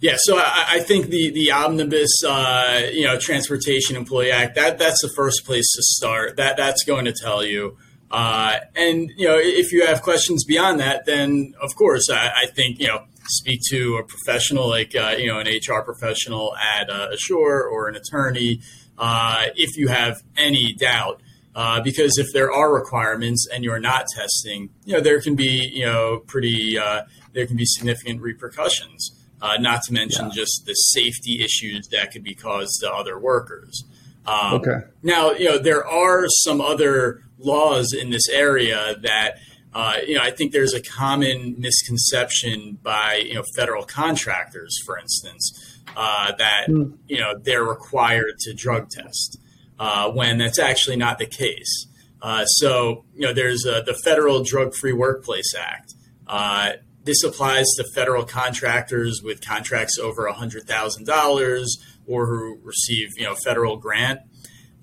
Yeah, 0.00 0.16
so 0.18 0.36
I, 0.36 0.66
I, 0.68 0.80
think 0.80 1.06
the 1.06 1.30
the 1.30 1.52
omnibus, 1.52 2.22
uh, 2.26 2.90
you 2.92 3.04
know, 3.04 3.18
Transportation 3.18 3.96
Employee 3.96 4.32
Act 4.32 4.54
that 4.56 4.78
that's 4.78 5.00
the 5.00 5.10
first 5.16 5.46
place 5.46 5.70
to 5.76 5.82
start. 5.82 6.36
That 6.36 6.56
that's 6.58 6.84
going 6.84 7.06
to 7.06 7.12
tell 7.12 7.44
you. 7.44 7.78
Uh, 8.14 8.60
and 8.76 9.10
you 9.16 9.26
know, 9.26 9.36
if 9.36 9.72
you 9.72 9.84
have 9.84 10.00
questions 10.00 10.44
beyond 10.44 10.78
that, 10.78 11.04
then 11.04 11.52
of 11.60 11.74
course, 11.74 12.08
I, 12.08 12.44
I 12.44 12.46
think 12.46 12.78
you 12.78 12.86
know, 12.86 13.02
speak 13.26 13.60
to 13.70 13.96
a 13.96 14.04
professional 14.04 14.68
like 14.68 14.94
uh, 14.94 15.16
you 15.18 15.26
know 15.26 15.40
an 15.40 15.48
HR 15.48 15.82
professional 15.82 16.54
at 16.56 16.88
uh, 16.88 17.08
Assure 17.12 17.64
or 17.64 17.88
an 17.88 17.96
attorney 17.96 18.60
uh, 18.98 19.46
if 19.56 19.76
you 19.76 19.88
have 19.88 20.22
any 20.36 20.72
doubt. 20.74 21.22
Uh, 21.56 21.80
because 21.80 22.16
if 22.16 22.32
there 22.32 22.52
are 22.52 22.72
requirements 22.72 23.48
and 23.52 23.64
you're 23.64 23.80
not 23.80 24.06
testing, 24.14 24.70
you 24.84 24.92
know 24.92 25.00
there 25.00 25.20
can 25.20 25.34
be 25.34 25.68
you 25.74 25.84
know 25.84 26.22
pretty 26.28 26.78
uh, 26.78 27.02
there 27.32 27.48
can 27.48 27.56
be 27.56 27.64
significant 27.64 28.20
repercussions 28.20 29.10
uh, 29.42 29.56
not 29.58 29.82
to 29.82 29.92
mention 29.92 30.26
yeah. 30.26 30.34
just 30.34 30.66
the 30.66 30.74
safety 30.74 31.42
issues 31.42 31.88
that 31.90 32.12
could 32.12 32.22
be 32.22 32.34
caused 32.34 32.78
to 32.80 32.88
other 32.88 33.18
workers. 33.18 33.82
Um, 34.26 34.54
okay. 34.54 34.78
Now, 35.02 35.32
you 35.32 35.46
know, 35.46 35.58
there 35.58 35.86
are 35.86 36.26
some 36.28 36.60
other 36.60 37.22
laws 37.38 37.92
in 37.92 38.10
this 38.10 38.28
area 38.28 38.96
that, 39.02 39.38
uh, 39.74 39.96
you 40.06 40.14
know, 40.14 40.22
I 40.22 40.30
think 40.30 40.52
there's 40.52 40.72
a 40.72 40.80
common 40.80 41.56
misconception 41.58 42.78
by, 42.82 43.22
you 43.26 43.34
know, 43.34 43.44
federal 43.56 43.84
contractors, 43.84 44.78
for 44.84 44.98
instance, 44.98 45.80
uh, 45.96 46.32
that, 46.38 46.68
mm. 46.68 46.96
you 47.08 47.20
know, 47.20 47.38
they're 47.38 47.64
required 47.64 48.38
to 48.40 48.54
drug 48.54 48.88
test 48.90 49.38
uh, 49.78 50.10
when 50.10 50.38
that's 50.38 50.58
actually 50.58 50.96
not 50.96 51.18
the 51.18 51.26
case. 51.26 51.86
Uh, 52.22 52.46
so, 52.46 53.04
you 53.14 53.26
know, 53.26 53.34
there's 53.34 53.62
the 53.62 54.00
Federal 54.02 54.42
Drug 54.42 54.74
Free 54.74 54.94
Workplace 54.94 55.54
Act. 55.54 55.92
Uh, 56.26 56.72
this 57.04 57.22
applies 57.22 57.66
to 57.76 57.84
federal 57.84 58.24
contractors 58.24 59.20
with 59.22 59.46
contracts 59.46 59.98
over 59.98 60.26
$100,000 60.26 61.66
or 62.06 62.26
who 62.26 62.58
receive, 62.62 63.10
you 63.16 63.24
know, 63.24 63.34
federal 63.34 63.76
grant. 63.76 64.20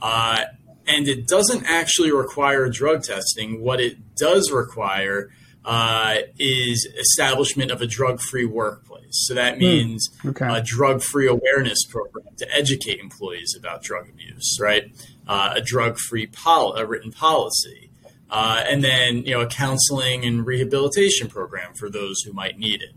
Uh, 0.02 0.44
and 0.88 1.08
it 1.08 1.28
doesn't 1.28 1.66
actually 1.66 2.12
require 2.12 2.70
drug 2.70 3.04
testing. 3.04 3.62
What 3.62 3.80
it 3.80 4.16
does 4.16 4.52
require 4.52 5.30
uh, 5.64 6.18
is 6.40 6.88
establishment 6.98 7.72
of 7.72 7.82
a 7.82 7.88
drug-free 7.88 8.46
workplace. 8.46 9.02
So 9.12 9.36
that 9.36 9.56
hmm. 9.56 9.60
means 9.60 10.10
okay. 10.26 10.48
a 10.48 10.62
drug-free 10.62 11.28
awareness 11.28 11.86
program 11.86 12.28
to 12.38 12.52
educate 12.56 13.00
employees 13.00 13.56
about 13.58 13.84
drug 13.84 14.10
abuse, 14.10 14.58
right? 14.60 14.92
Uh, 15.28 15.54
a 15.58 15.62
drug-free 15.62 16.28
pol- 16.28 16.76
a 16.76 16.86
written 16.86 17.12
policy, 17.12 17.92
uh, 18.30 18.64
and 18.68 18.84
then 18.84 19.18
you 19.18 19.32
know 19.32 19.42
a 19.42 19.48
counseling 19.48 20.26
and 20.26 20.46
rehabilitation 20.46 21.28
program 21.28 21.74
for 21.74 21.90
those 21.90 22.22
who 22.22 22.34
might 22.34 22.58
need 22.58 22.82
it. 22.82 22.96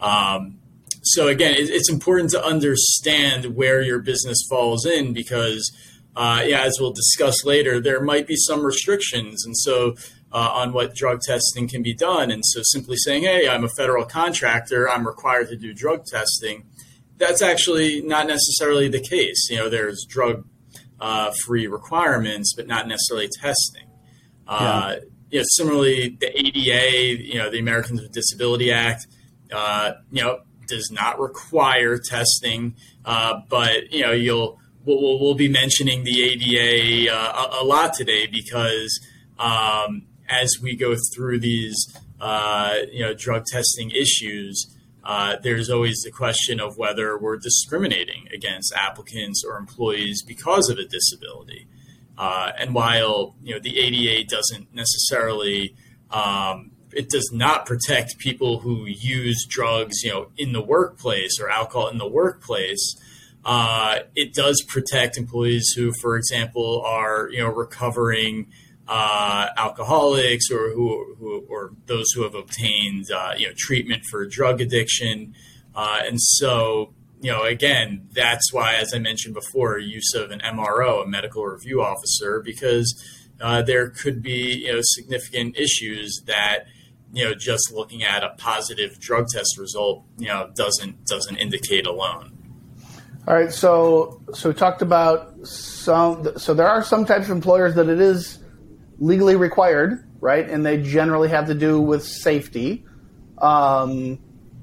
Um, 0.00 0.60
so 1.04 1.28
again, 1.28 1.54
it, 1.54 1.70
it's 1.70 1.90
important 1.90 2.30
to 2.30 2.44
understand 2.44 3.54
where 3.56 3.82
your 3.82 4.00
business 4.00 4.38
falls 4.48 4.86
in 4.86 5.12
because, 5.12 5.70
uh, 6.16 6.42
yeah, 6.46 6.62
as 6.62 6.78
we'll 6.80 6.92
discuss 6.92 7.44
later, 7.44 7.80
there 7.80 8.00
might 8.00 8.26
be 8.26 8.36
some 8.36 8.64
restrictions, 8.64 9.44
and 9.44 9.56
so 9.56 9.94
uh, 10.32 10.50
on 10.52 10.72
what 10.72 10.94
drug 10.94 11.20
testing 11.20 11.68
can 11.68 11.82
be 11.82 11.94
done. 11.94 12.30
And 12.30 12.44
so 12.44 12.60
simply 12.64 12.96
saying, 12.96 13.22
"Hey, 13.24 13.48
I'm 13.48 13.64
a 13.64 13.68
federal 13.76 14.04
contractor, 14.04 14.88
I'm 14.88 15.06
required 15.06 15.48
to 15.48 15.56
do 15.56 15.72
drug 15.74 16.06
testing," 16.06 16.64
that's 17.18 17.42
actually 17.42 18.02
not 18.02 18.26
necessarily 18.26 18.88
the 18.88 19.00
case. 19.00 19.48
You 19.50 19.56
know, 19.58 19.68
there's 19.68 20.04
drug 20.08 20.44
uh, 21.00 21.32
free 21.44 21.66
requirements, 21.66 22.54
but 22.54 22.66
not 22.66 22.88
necessarily 22.88 23.28
testing. 23.40 23.88
Uh, 24.46 24.96
yeah. 24.96 25.08
You 25.30 25.38
know, 25.40 25.44
similarly, 25.48 26.16
the 26.20 26.30
ADA, 26.38 27.22
you 27.22 27.38
know, 27.38 27.50
the 27.50 27.58
Americans 27.58 28.00
with 28.00 28.12
Disability 28.12 28.70
Act, 28.70 29.06
uh, 29.52 29.92
you 30.10 30.22
know, 30.22 30.40
does 30.66 30.90
not 30.90 31.18
require 31.18 31.98
testing, 31.98 32.74
uh, 33.04 33.40
but 33.48 33.92
you 33.92 34.02
know, 34.02 34.12
you'll 34.12 34.60
we'll, 34.84 35.20
we'll 35.20 35.34
be 35.34 35.48
mentioning 35.48 36.04
the 36.04 36.22
ADA 36.22 37.12
uh, 37.14 37.48
a, 37.60 37.64
lot 37.64 37.94
today 37.94 38.26
because 38.26 39.00
um, 39.38 40.06
as 40.28 40.50
we 40.62 40.76
go 40.76 40.94
through 41.14 41.40
these, 41.40 41.96
uh, 42.20 42.76
you 42.92 43.00
know, 43.00 43.14
drug 43.14 43.44
testing 43.46 43.90
issues. 43.90 44.70
Uh, 45.06 45.36
there's 45.42 45.68
always 45.68 46.00
the 46.00 46.10
question 46.10 46.58
of 46.58 46.78
whether 46.78 47.18
we're 47.18 47.36
discriminating 47.36 48.26
against 48.32 48.72
applicants 48.74 49.44
or 49.44 49.58
employees 49.58 50.22
because 50.22 50.70
of 50.70 50.78
a 50.78 50.84
disability. 50.86 51.66
Uh, 52.16 52.52
and 52.58 52.74
while 52.74 53.34
you 53.42 53.52
know 53.52 53.60
the 53.60 53.78
ADA 53.78 54.26
doesn't 54.26 54.72
necessarily 54.74 55.74
um, 56.10 56.70
it 56.96 57.08
does 57.08 57.30
not 57.32 57.66
protect 57.66 58.18
people 58.18 58.60
who 58.60 58.86
use 58.86 59.46
drugs, 59.48 60.02
you 60.02 60.10
know, 60.10 60.28
in 60.36 60.52
the 60.52 60.62
workplace 60.62 61.38
or 61.40 61.50
alcohol 61.50 61.88
in 61.88 61.98
the 61.98 62.08
workplace. 62.08 62.96
Uh, 63.44 63.98
it 64.14 64.32
does 64.32 64.62
protect 64.68 65.18
employees 65.18 65.74
who, 65.76 65.92
for 66.00 66.16
example, 66.16 66.82
are 66.86 67.28
you 67.30 67.38
know 67.38 67.48
recovering 67.48 68.46
uh, 68.88 69.48
alcoholics 69.56 70.50
or 70.50 70.70
who, 70.70 71.14
who, 71.18 71.44
or 71.48 71.72
those 71.86 72.10
who 72.14 72.22
have 72.22 72.34
obtained 72.34 73.10
uh, 73.10 73.32
you 73.36 73.46
know 73.46 73.52
treatment 73.56 74.04
for 74.10 74.24
drug 74.26 74.60
addiction, 74.60 75.34
uh, 75.74 76.00
and 76.04 76.20
so 76.20 76.94
you 77.20 77.30
know 77.30 77.42
again 77.42 78.08
that's 78.12 78.52
why, 78.52 78.76
as 78.76 78.94
I 78.94 78.98
mentioned 78.98 79.34
before, 79.34 79.78
use 79.78 80.14
of 80.14 80.30
an 80.30 80.40
MRO, 80.40 81.04
a 81.04 81.06
medical 81.06 81.44
review 81.44 81.82
officer, 81.82 82.40
because 82.40 82.94
uh, 83.42 83.60
there 83.60 83.90
could 83.90 84.22
be 84.22 84.64
you 84.64 84.72
know 84.72 84.80
significant 84.82 85.58
issues 85.58 86.22
that 86.26 86.64
you 87.14 87.24
know 87.24 87.34
just 87.34 87.72
looking 87.72 88.02
at 88.02 88.22
a 88.22 88.30
positive 88.36 88.98
drug 88.98 89.28
test 89.28 89.56
result 89.58 90.04
you 90.18 90.26
know 90.26 90.50
doesn't 90.54 91.06
doesn't 91.06 91.36
indicate 91.36 91.86
alone. 91.86 92.32
All 93.26 93.34
right, 93.34 93.50
so 93.50 94.20
so 94.34 94.50
we 94.50 94.54
talked 94.54 94.82
about 94.82 95.46
some. 95.46 96.36
So 96.36 96.52
there 96.52 96.68
are 96.68 96.82
some 96.82 97.06
types 97.06 97.24
of 97.26 97.30
employers 97.30 97.74
that 97.76 97.88
it 97.88 98.00
is 98.00 98.38
legally 98.98 99.36
required, 99.36 100.06
right? 100.20 100.48
And 100.48 100.64
they 100.64 100.82
generally 100.82 101.30
have 101.30 101.46
to 101.46 101.54
do 101.54 101.80
with 101.80 102.04
safety. 102.04 102.84
Um, 103.38 104.18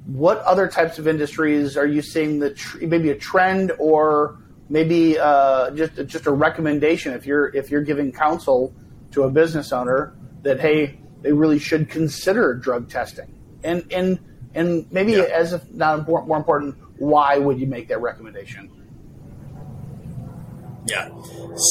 what 0.06 0.40
other 0.40 0.68
types 0.68 1.00
of 1.00 1.08
industries 1.08 1.76
are 1.76 1.88
you 1.88 2.02
seeing 2.04 2.40
the 2.40 2.52
tr- 2.52 2.86
maybe 2.86 3.10
a 3.10 3.16
trend 3.16 3.72
or 3.80 4.40
maybe 4.70 5.18
uh, 5.18 5.72
just 5.72 5.96
just 6.06 6.28
a 6.28 6.32
recommendation 6.32 7.14
if 7.14 7.26
you're 7.26 7.48
if 7.56 7.72
you're 7.72 7.84
giving 7.84 8.12
counsel 8.12 8.74
to 9.12 9.24
a 9.24 9.30
business 9.30 9.72
owner 9.72 10.16
that 10.44 10.60
hey 10.60 11.01
they 11.22 11.32
really 11.32 11.60
should 11.60 11.90
consider 11.90 12.54
drug 12.54 12.90
testing 12.90 13.34
and 13.64 13.86
and 13.92 14.20
and 14.54 14.92
maybe 14.92 15.14
yeah. 15.14 15.22
as 15.24 15.54
if 15.54 15.72
not 15.72 16.00
important, 16.00 16.28
more 16.28 16.38
important 16.38 16.76
why 16.98 17.38
would 17.38 17.60
you 17.60 17.68
make 17.68 17.88
that 17.88 18.02
recommendation 18.02 18.70
yeah 20.88 21.10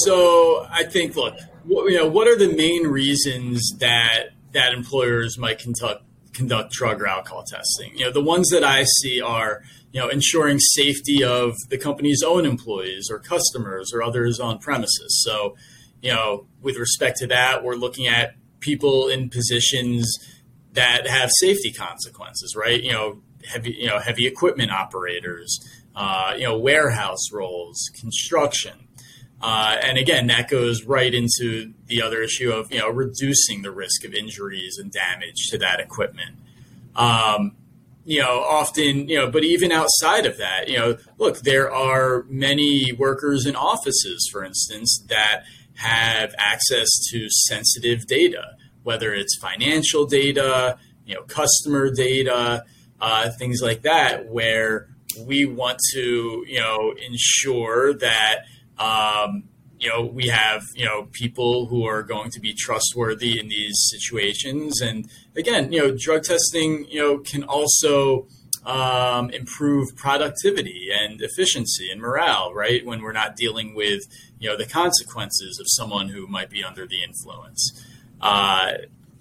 so 0.05 0.67
i 0.71 0.85
think 0.85 1.17
look 1.17 1.37
you 1.67 1.97
know, 1.97 2.09
what 2.09 2.29
are 2.29 2.37
the 2.37 2.55
main 2.55 2.87
reasons 2.87 3.77
that 3.79 4.31
that 4.53 4.73
employers 4.73 5.39
might 5.39 5.59
conduct 5.59 6.05
conduct 6.33 6.73
drug 6.73 7.01
or 7.01 7.07
alcohol 7.07 7.45
testing? 7.45 7.97
You 7.97 8.07
know, 8.07 8.13
the 8.13 8.23
ones 8.23 8.49
that 8.51 8.65
I 8.65 8.85
see 9.01 9.21
are 9.21 9.63
you 9.93 10.01
know 10.01 10.09
ensuring 10.09 10.59
safety 10.59 11.23
of 11.23 11.55
the 11.69 11.79
company's 11.79 12.23
own 12.27 12.47
employees 12.47 13.09
or 13.11 13.19
customers 13.19 13.93
or 13.95 14.03
others 14.03 14.41
on 14.41 14.59
premises. 14.59 15.23
So, 15.25 15.57
you 16.03 16.13
know, 16.13 16.47
with 16.61 16.77
respect 16.77 17.19
to 17.19 17.27
that, 17.29 17.63
we're 17.63 17.77
looking 17.77 18.07
at 18.07 18.35
people 18.61 19.09
in 19.09 19.29
positions 19.29 20.07
that 20.73 21.07
have 21.07 21.31
safety 21.39 21.73
consequences, 21.73 22.55
right? 22.57 22.83
You 22.83 22.93
know, 22.93 23.23
heavy 23.47 23.77
you 23.79 23.87
know 23.87 23.99
heavy 23.99 24.27
equipment 24.27 24.71
operators, 24.71 25.59
uh, 25.97 26.35
you 26.37 26.45
know, 26.45 26.59
warehouse 26.59 27.33
roles, 27.33 27.91
construction. 27.99 28.87
Uh, 29.43 29.77
and 29.83 29.97
again, 29.97 30.27
that 30.27 30.51
goes 30.51 30.85
right 30.85 31.15
into 31.15 31.73
the 31.87 32.03
other 32.03 32.23
issue 32.23 32.53
of 32.53 32.73
you 32.73 32.79
know 32.79 32.89
reducing 32.89 33.63
the 33.63 33.71
risk 33.71 34.05
of 34.05 34.15
injuries 34.15 34.79
and 34.79 34.93
damage 34.93 35.49
to 35.49 35.59
that 35.59 35.81
equipment. 35.81 36.37
Um, 36.95 37.57
you 38.05 38.21
know, 38.21 38.41
often 38.41 39.09
you 39.09 39.17
know, 39.17 39.31
but 39.31 39.45
even 39.45 39.73
outside 39.73 40.27
of 40.27 40.37
that, 40.39 40.69
you 40.69 40.79
know, 40.79 40.97
look, 41.19 41.41
there 41.41 41.73
are 41.73 42.25
many 42.29 42.93
workers 42.93 43.47
in 43.47 43.57
offices, 43.57 44.29
for 44.31 44.45
instance, 44.45 45.03
that 45.09 45.45
have 45.81 46.35
access 46.39 46.89
to 47.11 47.27
sensitive 47.49 48.07
data, 48.07 48.57
whether 48.83 49.15
it's 49.15 49.37
financial 49.39 50.05
data, 50.05 50.79
you 51.07 51.15
know, 51.15 51.23
customer 51.23 51.91
data, 51.91 52.65
uh, 53.01 53.31
things 53.39 53.61
like 53.63 53.83
that, 53.83 54.29
where 54.29 54.89
we 55.27 55.45
want 55.45 55.79
to 55.93 56.45
you 56.47 56.61
know 56.61 56.95
ensure 57.07 57.95
that 57.95 58.45
um, 58.79 59.45
you 59.79 59.89
know, 59.89 60.05
we 60.05 60.29
have 60.29 60.63
you 60.75 60.85
know 60.85 61.09
people 61.13 61.67
who 61.67 61.87
are 61.87 62.03
going 62.03 62.31
to 62.33 62.41
be 62.41 62.53
trustworthy 62.53 63.41
in 63.41 63.49
these 63.49 63.77
situations, 63.91 64.81
and 64.81 65.11
again, 65.35 65.73
you 65.73 65.81
know, 65.81 65.97
drug 65.99 66.25
testing 66.25 66.87
you 66.89 67.01
know 67.01 67.19
can 67.19 67.43
also 67.45 68.29
um, 68.67 69.31
improve 69.31 69.97
productivity 69.97 70.89
and 70.93 71.23
efficiency 71.23 71.91
and 71.91 72.01
morale, 72.01 72.53
right? 72.53 72.85
When 72.85 73.01
we're 73.01 73.13
not 73.13 73.37
dealing 73.37 73.75
with 73.75 74.03
you 74.41 74.49
know 74.49 74.57
the 74.57 74.67
consequences 74.67 75.61
of 75.61 75.67
someone 75.69 76.09
who 76.09 76.27
might 76.27 76.51
be 76.51 76.65
under 76.65 76.87
the 76.87 77.05
influence, 77.05 77.85
uh, 78.21 78.73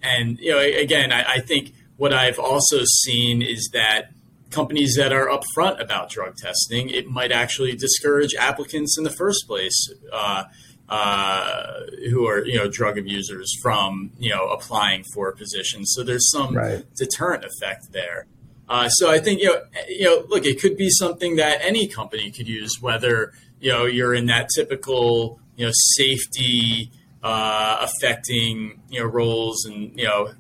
and 0.01 0.39
you 0.39 0.51
know, 0.51 0.59
again, 0.59 1.11
I, 1.11 1.33
I 1.33 1.39
think 1.39 1.73
what 1.97 2.13
I've 2.13 2.39
also 2.39 2.79
seen 3.03 3.41
is 3.41 3.69
that 3.73 4.11
companies 4.49 4.95
that 4.95 5.13
are 5.13 5.27
upfront 5.27 5.81
about 5.81 6.09
drug 6.09 6.35
testing, 6.37 6.89
it 6.89 7.07
might 7.07 7.31
actually 7.31 7.75
discourage 7.75 8.33
applicants 8.35 8.97
in 8.97 9.03
the 9.03 9.11
first 9.11 9.45
place 9.47 9.93
uh, 10.11 10.45
uh, 10.87 11.81
who 12.09 12.25
are 12.27 12.43
you 12.45 12.57
know 12.57 12.67
drug 12.67 12.97
abusers 12.97 13.53
from 13.61 14.11
you 14.17 14.29
know 14.31 14.47
applying 14.47 15.03
for 15.13 15.31
positions. 15.33 15.91
So 15.95 16.03
there's 16.03 16.29
some 16.31 16.55
right. 16.55 16.83
deterrent 16.95 17.45
effect 17.45 17.91
there. 17.91 18.25
Uh, 18.69 18.87
so 18.89 19.09
I 19.09 19.19
think 19.19 19.41
you 19.41 19.47
know 19.47 19.61
you 19.87 20.05
know 20.05 20.25
look, 20.29 20.45
it 20.45 20.61
could 20.61 20.77
be 20.77 20.89
something 20.89 21.37
that 21.37 21.59
any 21.61 21.87
company 21.87 22.31
could 22.31 22.47
use, 22.47 22.77
whether 22.79 23.33
you 23.59 23.71
know 23.71 23.85
you're 23.85 24.13
in 24.13 24.27
that 24.27 24.49
typical 24.55 25.39
you 25.55 25.65
know 25.65 25.71
safety 25.95 26.91
uh, 27.23 27.77
affecting 27.81 28.81
you 28.89 28.99
know 28.99 29.05
roles 29.05 29.65
and 29.65 29.97
you 29.97 30.05
know 30.05 30.33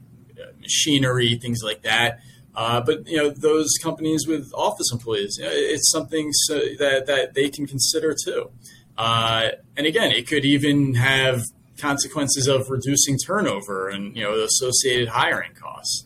machinery 0.61 1.35
things 1.41 1.59
like 1.63 1.81
that 1.81 2.19
uh, 2.59 2.81
but 2.81 3.07
you 3.07 3.15
know 3.15 3.29
those 3.29 3.69
companies 3.81 4.27
with 4.27 4.51
office 4.53 4.91
employees, 4.91 5.39
it's 5.41 5.89
something 5.91 6.29
so 6.33 6.59
that 6.77 7.05
that 7.05 7.33
they 7.33 7.47
can 7.49 7.65
consider 7.65 8.13
too. 8.13 8.51
Uh, 8.97 9.51
and 9.77 9.87
again, 9.87 10.11
it 10.11 10.27
could 10.27 10.43
even 10.43 10.95
have 10.95 11.41
consequences 11.77 12.47
of 12.47 12.69
reducing 12.69 13.17
turnover 13.17 13.87
and 13.87 14.13
you 14.17 14.23
know 14.23 14.33
associated 14.43 15.07
hiring 15.07 15.53
costs. 15.53 16.05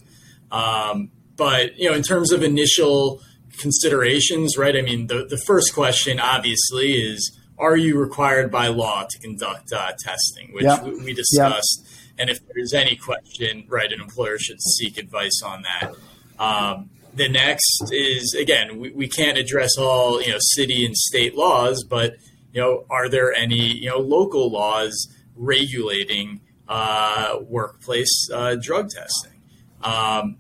Um, 0.52 1.10
but 1.44 1.78
you 1.78 1.90
know, 1.90 1.96
in 1.96 2.04
terms 2.04 2.32
of 2.32 2.42
initial 2.42 3.22
considerations, 3.58 4.58
right? 4.58 4.78
I 4.78 4.82
mean, 4.82 5.08
the 5.08 5.26
the 5.26 5.38
first 5.38 5.74
question 5.74 6.18
obviously 6.18 6.94
is: 6.94 7.38
Are 7.58 7.76
you 7.76 8.00
required 8.00 8.50
by 8.50 8.68
law 8.68 9.06
to 9.10 9.20
conduct 9.20 9.74
uh, 9.74 9.92
testing, 10.00 10.54
which 10.54 10.66
we, 11.04 11.14
discussed? 11.14 11.86
And 12.18 12.30
if 12.30 12.40
there's 12.48 12.74
any 12.74 12.96
question, 12.96 13.66
right, 13.68 13.92
an 13.92 14.00
employer 14.00 14.38
should 14.40 14.62
seek 14.62 14.98
advice 14.98 15.42
on 15.44 15.64
that. 15.64 15.94
Um, 16.40 16.92
the 17.14 17.28
next 17.28 17.92
is 17.92 18.34
again, 18.40 18.80
we, 18.80 18.92
we 18.92 19.10
can't 19.10 19.38
address 19.38 19.78
all 19.78 20.22
you 20.22 20.32
know 20.32 20.40
city 20.40 20.86
and 20.86 20.96
state 20.96 21.36
laws, 21.36 21.84
but 21.84 22.16
you 22.54 22.62
know, 22.62 22.86
are 22.90 23.10
there 23.10 23.34
any 23.34 23.80
you 23.80 23.90
know 23.90 23.98
local 23.98 24.50
laws 24.50 25.14
regulating 25.36 26.40
uh, 26.70 27.40
workplace 27.42 28.30
uh, 28.34 28.56
drug 28.56 28.88
testing? 28.92 29.42
Um, 29.82 30.38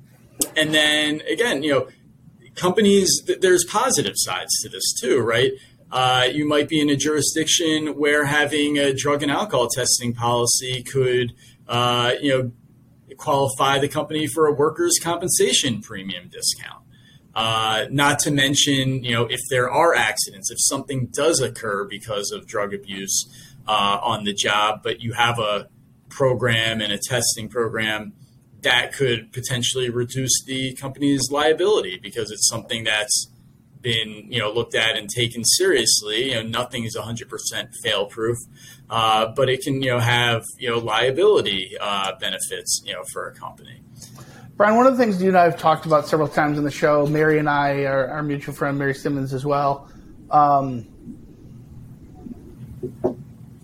and 0.56 0.73
then 0.73 1.21
again, 1.32 1.63
you 1.63 1.71
know, 1.71 1.88
companies 2.56 3.10
there's 3.41 3.65
positive 3.65 4.13
sides 4.15 4.51
to 4.62 4.69
this 4.69 4.93
too, 4.99 5.19
right? 5.19 5.51
Uh, 5.91 6.27
you 6.32 6.47
might 6.47 6.67
be 6.67 6.82
in 6.82 6.89
a 6.89 6.95
jurisdiction 6.95 7.89
where 7.99 8.25
having 8.25 8.79
a 8.79 8.93
drug 8.93 9.21
and 9.21 9.32
alcohol 9.32 9.67
testing 9.67 10.13
policy 10.13 10.82
could, 10.82 11.34
uh, 11.67 12.13
you 12.19 12.32
know, 12.32 12.51
qualify 13.15 13.77
the 13.77 13.88
company 13.88 14.25
for 14.25 14.47
a 14.47 14.53
workers' 14.53 14.99
compensation 15.01 15.82
premium 15.82 16.29
discount. 16.29 16.84
Uh, 17.36 17.86
not 17.91 18.19
to 18.19 18.32
mention, 18.32 19.03
you 19.03 19.12
know, 19.12 19.25
if 19.25 19.39
there 19.49 19.69
are 19.69 19.95
accidents, 19.95 20.51
if 20.51 20.58
something 20.62 21.08
does 21.08 21.41
occur 21.41 21.84
because 21.86 22.32
of 22.32 22.47
drug 22.47 22.73
abuse 22.73 23.27
uh, 23.67 23.99
on 24.01 24.23
the 24.23 24.34
job, 24.34 24.82
but 24.84 25.01
you 25.01 25.13
have 25.13 25.39
a 25.39 25.67
program 26.10 26.82
and 26.82 26.91
a 26.91 26.97
testing 26.97 27.49
program 27.49 28.13
that 28.63 28.93
could 28.93 29.32
potentially 29.32 29.89
reduce 29.89 30.43
the 30.45 30.73
company's 30.76 31.30
liability 31.32 31.99
because 32.02 32.32
it's 32.32 32.47
something 32.47 32.84
that's 32.84 33.30
been 33.82 34.26
you 34.30 34.39
know 34.39 34.52
looked 34.52 34.76
at 34.76 34.97
and 34.97 35.10
taken 35.10 35.43
seriously. 35.43 36.32
You 36.32 36.36
know, 36.36 36.43
nothing 36.43 36.86
is 36.86 36.97
100% 36.97 37.76
fail 37.84 38.06
proof, 38.06 38.38
uh, 38.89 39.28
but 39.36 39.49
it 39.49 39.62
can 39.62 39.82
you 39.82 39.91
know 39.91 39.99
have 39.99 40.43
you 40.58 40.69
know 40.69 40.80
liability 40.80 41.78
uh, 41.80 42.13
benefits 42.19 42.82
you 42.86 42.93
know 42.93 43.04
for 43.12 43.28
a 43.28 43.34
company. 43.34 43.82
Brian, 44.56 44.76
one 44.76 44.86
of 44.86 44.95
the 44.95 45.04
things 45.04 45.21
you 45.21 45.30
and 45.30 45.38
I 45.38 45.45
have 45.45 45.58
talked 45.58 45.86
about 45.86 46.08
several 46.08 46.28
times 46.28 46.60
in 46.60 46.63
the 46.63 46.71
show, 46.71 47.08
Mary 47.08 47.39
and 47.39 47.49
I, 47.49 47.86
our, 47.86 48.08
our 48.08 48.23
mutual 48.23 48.54
friend 48.54 48.78
Mary 48.78 48.93
Simmons 48.93 49.34
as 49.34 49.43
well. 49.43 49.89
Um, 50.30 50.88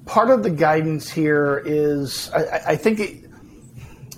part 0.07 0.31
of 0.31 0.41
the 0.41 0.49
guidance 0.49 1.07
here 1.07 1.61
is, 1.63 2.31
I, 2.31 2.71
I 2.71 2.75
think, 2.75 2.99
it, 2.99 3.28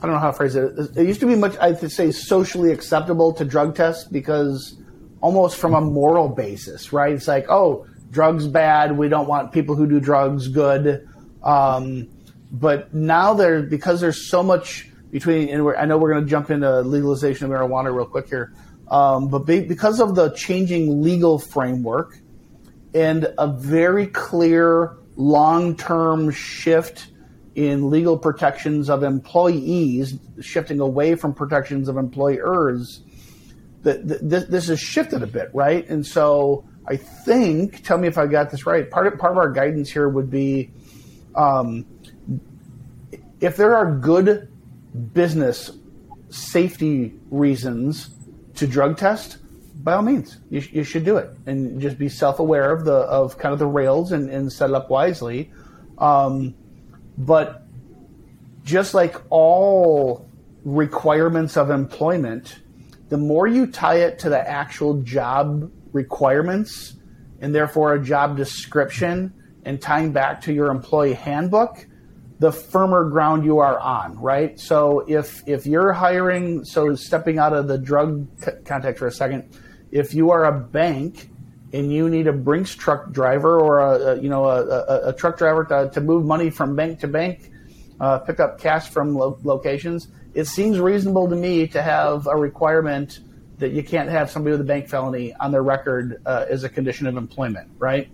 I 0.01 0.07
don't 0.07 0.15
know 0.15 0.19
how 0.19 0.31
to 0.31 0.37
phrase 0.37 0.55
it. 0.55 0.97
It 0.97 1.05
used 1.05 1.19
to 1.19 1.27
be 1.27 1.35
much, 1.35 1.55
I'd 1.59 1.91
say, 1.91 2.11
socially 2.11 2.71
acceptable 2.71 3.33
to 3.33 3.45
drug 3.45 3.75
test 3.75 4.11
because 4.11 4.75
almost 5.21 5.57
from 5.57 5.75
a 5.75 5.81
moral 5.81 6.27
basis, 6.27 6.91
right? 6.91 7.13
It's 7.13 7.27
like, 7.27 7.45
oh, 7.49 7.85
drugs 8.09 8.47
bad. 8.47 8.97
We 8.97 9.09
don't 9.09 9.27
want 9.27 9.51
people 9.51 9.75
who 9.75 9.87
do 9.87 9.99
drugs 9.99 10.47
good. 10.47 11.07
Um, 11.43 12.09
but 12.51 12.93
now 12.93 13.35
there, 13.35 13.61
because 13.61 14.01
there's 14.01 14.27
so 14.27 14.41
much 14.41 14.89
between, 15.11 15.49
and 15.49 15.77
I 15.77 15.85
know 15.85 15.99
we're 15.99 16.11
going 16.11 16.23
to 16.23 16.29
jump 16.29 16.49
into 16.49 16.81
legalization 16.81 17.45
of 17.45 17.51
marijuana 17.51 17.95
real 17.95 18.05
quick 18.05 18.27
here. 18.27 18.53
Um, 18.89 19.29
but 19.29 19.45
be, 19.45 19.61
because 19.61 19.99
of 19.99 20.15
the 20.15 20.31
changing 20.31 21.03
legal 21.03 21.37
framework 21.37 22.17
and 22.93 23.31
a 23.37 23.47
very 23.47 24.07
clear 24.07 24.97
long-term 25.15 26.31
shift 26.31 27.07
in 27.55 27.89
legal 27.89 28.17
protections 28.17 28.89
of 28.89 29.03
employees, 29.03 30.17
shifting 30.39 30.79
away 30.79 31.15
from 31.15 31.33
protections 31.33 31.89
of 31.89 31.97
employers, 31.97 33.01
that 33.83 34.07
this, 34.07 34.45
this 34.45 34.67
has 34.67 34.79
shifted 34.79 35.23
a 35.23 35.27
bit, 35.27 35.49
right? 35.53 35.87
And 35.89 36.05
so 36.05 36.65
I 36.85 36.97
think, 36.97 37.83
tell 37.83 37.97
me 37.97 38.07
if 38.07 38.17
I 38.17 38.27
got 38.27 38.51
this 38.51 38.65
right. 38.65 38.89
Part 38.89 39.07
of 39.07 39.19
part 39.19 39.33
of 39.33 39.37
our 39.37 39.51
guidance 39.51 39.89
here 39.89 40.07
would 40.07 40.29
be, 40.29 40.71
um, 41.35 41.85
if 43.39 43.57
there 43.57 43.75
are 43.75 43.91
good 43.95 44.51
business 45.13 45.71
safety 46.29 47.13
reasons 47.29 48.11
to 48.55 48.67
drug 48.67 48.97
test, 48.97 49.37
by 49.83 49.93
all 49.93 50.03
means, 50.03 50.37
you, 50.49 50.61
you 50.71 50.83
should 50.83 51.03
do 51.03 51.17
it, 51.17 51.31
and 51.47 51.81
just 51.81 51.97
be 51.97 52.07
self 52.07 52.39
aware 52.39 52.71
of 52.71 52.85
the 52.85 52.93
of 52.93 53.37
kind 53.37 53.51
of 53.51 53.59
the 53.59 53.67
rails 53.67 54.11
and, 54.11 54.29
and 54.29 54.51
set 54.51 54.69
it 54.69 54.75
up 54.75 54.89
wisely. 54.89 55.51
Um, 55.97 56.55
but 57.25 57.63
just 58.63 58.93
like 58.93 59.15
all 59.29 60.27
requirements 60.63 61.57
of 61.57 61.69
employment, 61.69 62.59
the 63.09 63.17
more 63.17 63.47
you 63.47 63.67
tie 63.67 63.97
it 63.97 64.19
to 64.19 64.29
the 64.29 64.39
actual 64.39 65.01
job 65.01 65.71
requirements 65.91 66.95
and 67.39 67.53
therefore 67.53 67.93
a 67.93 68.03
job 68.03 68.37
description 68.37 69.33
and 69.65 69.81
tying 69.81 70.11
back 70.11 70.41
to 70.41 70.53
your 70.53 70.71
employee 70.71 71.13
handbook, 71.13 71.85
the 72.39 72.51
firmer 72.51 73.09
ground 73.09 73.45
you 73.45 73.59
are 73.59 73.79
on, 73.79 74.17
right? 74.19 74.59
So 74.59 75.03
if 75.07 75.43
if 75.47 75.67
you're 75.67 75.93
hiring, 75.93 76.65
so 76.65 76.95
stepping 76.95 77.37
out 77.37 77.53
of 77.53 77.67
the 77.67 77.77
drug 77.77 78.27
context 78.65 78.99
for 78.99 79.07
a 79.07 79.11
second, 79.11 79.55
if 79.91 80.13
you 80.15 80.31
are 80.31 80.45
a 80.45 80.59
bank 80.59 81.29
and 81.73 81.91
you 81.91 82.09
need 82.09 82.27
a 82.27 82.33
Brinks 82.33 82.75
truck 82.75 83.11
driver 83.11 83.59
or 83.59 83.79
a, 83.79 83.91
a 83.91 84.21
you 84.21 84.29
know 84.29 84.45
a, 84.45 84.65
a, 84.65 85.09
a, 85.09 85.13
truck 85.13 85.37
driver 85.37 85.63
to, 85.65 85.89
to 85.93 86.01
move 86.01 86.25
money 86.25 86.49
from 86.49 86.75
bank 86.75 86.99
to 86.99 87.07
bank, 87.07 87.51
uh, 87.99 88.19
pick 88.19 88.39
up 88.39 88.59
cash 88.59 88.89
from 88.89 89.15
lo- 89.15 89.39
locations, 89.43 90.09
it 90.33 90.45
seems 90.45 90.79
reasonable 90.79 91.29
to 91.29 91.35
me 91.35 91.67
to 91.67 91.81
have 91.81 92.27
a 92.27 92.35
requirement 92.35 93.19
that 93.57 93.71
you 93.71 93.83
can't 93.83 94.09
have 94.09 94.29
somebody 94.29 94.51
with 94.51 94.61
a 94.61 94.65
bank 94.65 94.89
felony 94.89 95.33
on 95.35 95.51
their 95.51 95.63
record 95.63 96.21
uh, 96.25 96.45
as 96.49 96.63
a 96.63 96.69
condition 96.69 97.05
of 97.05 97.15
employment, 97.15 97.69
right? 97.77 98.09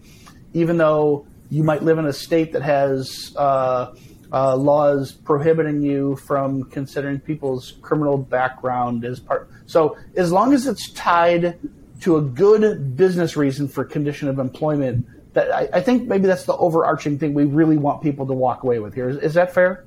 Even 0.54 0.78
though 0.78 1.26
you 1.50 1.64
might 1.64 1.84
live 1.84 1.98
in 1.98 2.06
a 2.06 2.14
state 2.14 2.52
that 2.52 2.62
has 2.62 3.34
uh, 3.38 3.94
uh, 4.32 4.56
laws 4.56 5.14
prohibiting 5.14 5.82
you 5.82 6.18
from 6.18 6.64
considering 6.66 7.20
people's 7.20 7.74
criminal 7.82 8.18
background 8.18 9.06
as 9.06 9.20
part. 9.20 9.50
So 9.68 9.98
as 10.16 10.32
long 10.32 10.54
as 10.54 10.68
it's 10.68 10.92
tied 10.92 11.58
to 12.02 12.18
a 12.18 12.22
good 12.22 12.96
business 12.96 13.36
reason 13.36 13.68
for 13.68 13.84
condition 13.84 14.28
of 14.30 14.40
employment, 14.40 15.06
that 15.34 15.52
I, 15.52 15.70
I 15.74 15.82
think 15.82 16.08
maybe 16.08 16.28
that's 16.28 16.46
the 16.46 16.56
overarching 16.58 17.20
thing 17.20 17.34
we 17.34 17.46
really 17.46 17.78
want 17.78 18.02
people 18.02 18.26
to 18.28 18.34
walk 18.34 18.64
away 18.64 18.80
with 18.80 18.94
here. 18.94 19.10
Is, 19.10 19.18
is 19.18 19.34
that 19.36 19.54
fair? 19.54 19.86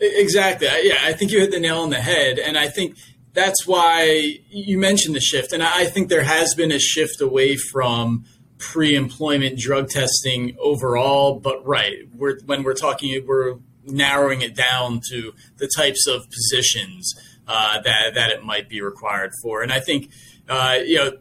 Exactly. 0.00 0.68
Yeah, 0.82 0.98
I 1.02 1.12
think 1.12 1.32
you 1.32 1.40
hit 1.40 1.50
the 1.50 1.60
nail 1.60 1.80
on 1.80 1.90
the 1.90 2.00
head, 2.00 2.38
and 2.38 2.56
I 2.56 2.68
think 2.68 2.96
that's 3.32 3.66
why 3.66 4.38
you 4.48 4.78
mentioned 4.78 5.14
the 5.14 5.20
shift. 5.20 5.52
And 5.52 5.62
I 5.62 5.86
think 5.86 6.08
there 6.08 6.24
has 6.24 6.54
been 6.54 6.72
a 6.72 6.78
shift 6.78 7.20
away 7.20 7.56
from 7.56 8.24
pre-employment 8.58 9.58
drug 9.58 9.88
testing 9.88 10.56
overall. 10.60 11.38
But 11.38 11.64
right, 11.66 12.08
we're, 12.14 12.40
when 12.46 12.62
we're 12.62 12.74
talking, 12.74 13.24
we're 13.26 13.56
narrowing 13.84 14.42
it 14.42 14.54
down 14.54 15.00
to 15.10 15.32
the 15.56 15.68
types 15.76 16.06
of 16.06 16.28
positions 16.30 17.14
uh, 17.46 17.80
that 17.82 18.14
that 18.14 18.30
it 18.30 18.44
might 18.44 18.68
be 18.68 18.80
required 18.80 19.32
for. 19.42 19.62
And 19.62 19.72
I 19.72 19.80
think 19.80 20.10
uh, 20.48 20.78
you 20.84 20.96
know 20.96 21.12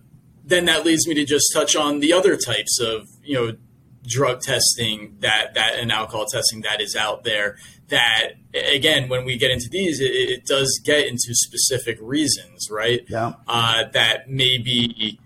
then 0.44 0.66
that 0.66 0.86
leads 0.86 1.08
me 1.08 1.14
to 1.14 1.26
just 1.26 1.52
touch 1.54 1.76
on 1.76 2.00
the 2.00 2.14
other 2.14 2.38
types 2.38 2.80
of 2.80 3.08
you 3.24 3.36
know 3.36 3.56
drug 4.06 4.42
testing 4.42 5.18
that 5.20 5.54
that 5.54 5.76
and 5.76 5.92
alcohol 5.92 6.26
testing 6.26 6.62
that 6.62 6.80
is 6.80 6.96
out 6.96 7.24
there 7.24 7.58
that 7.90 8.34
again 8.74 9.10
when 9.10 9.26
we 9.26 9.38
get 9.38 9.52
into 9.52 9.68
these 9.70 10.00
it, 10.00 10.12
it 10.12 10.46
does 10.46 10.80
get 10.86 11.06
into 11.06 11.34
specific 11.34 11.98
reasons 12.02 12.70
right? 12.72 13.02
Yeah. 13.10 13.34
Uh, 13.48 13.84
that 13.94 14.30
may 14.30 14.58
be 14.58 15.20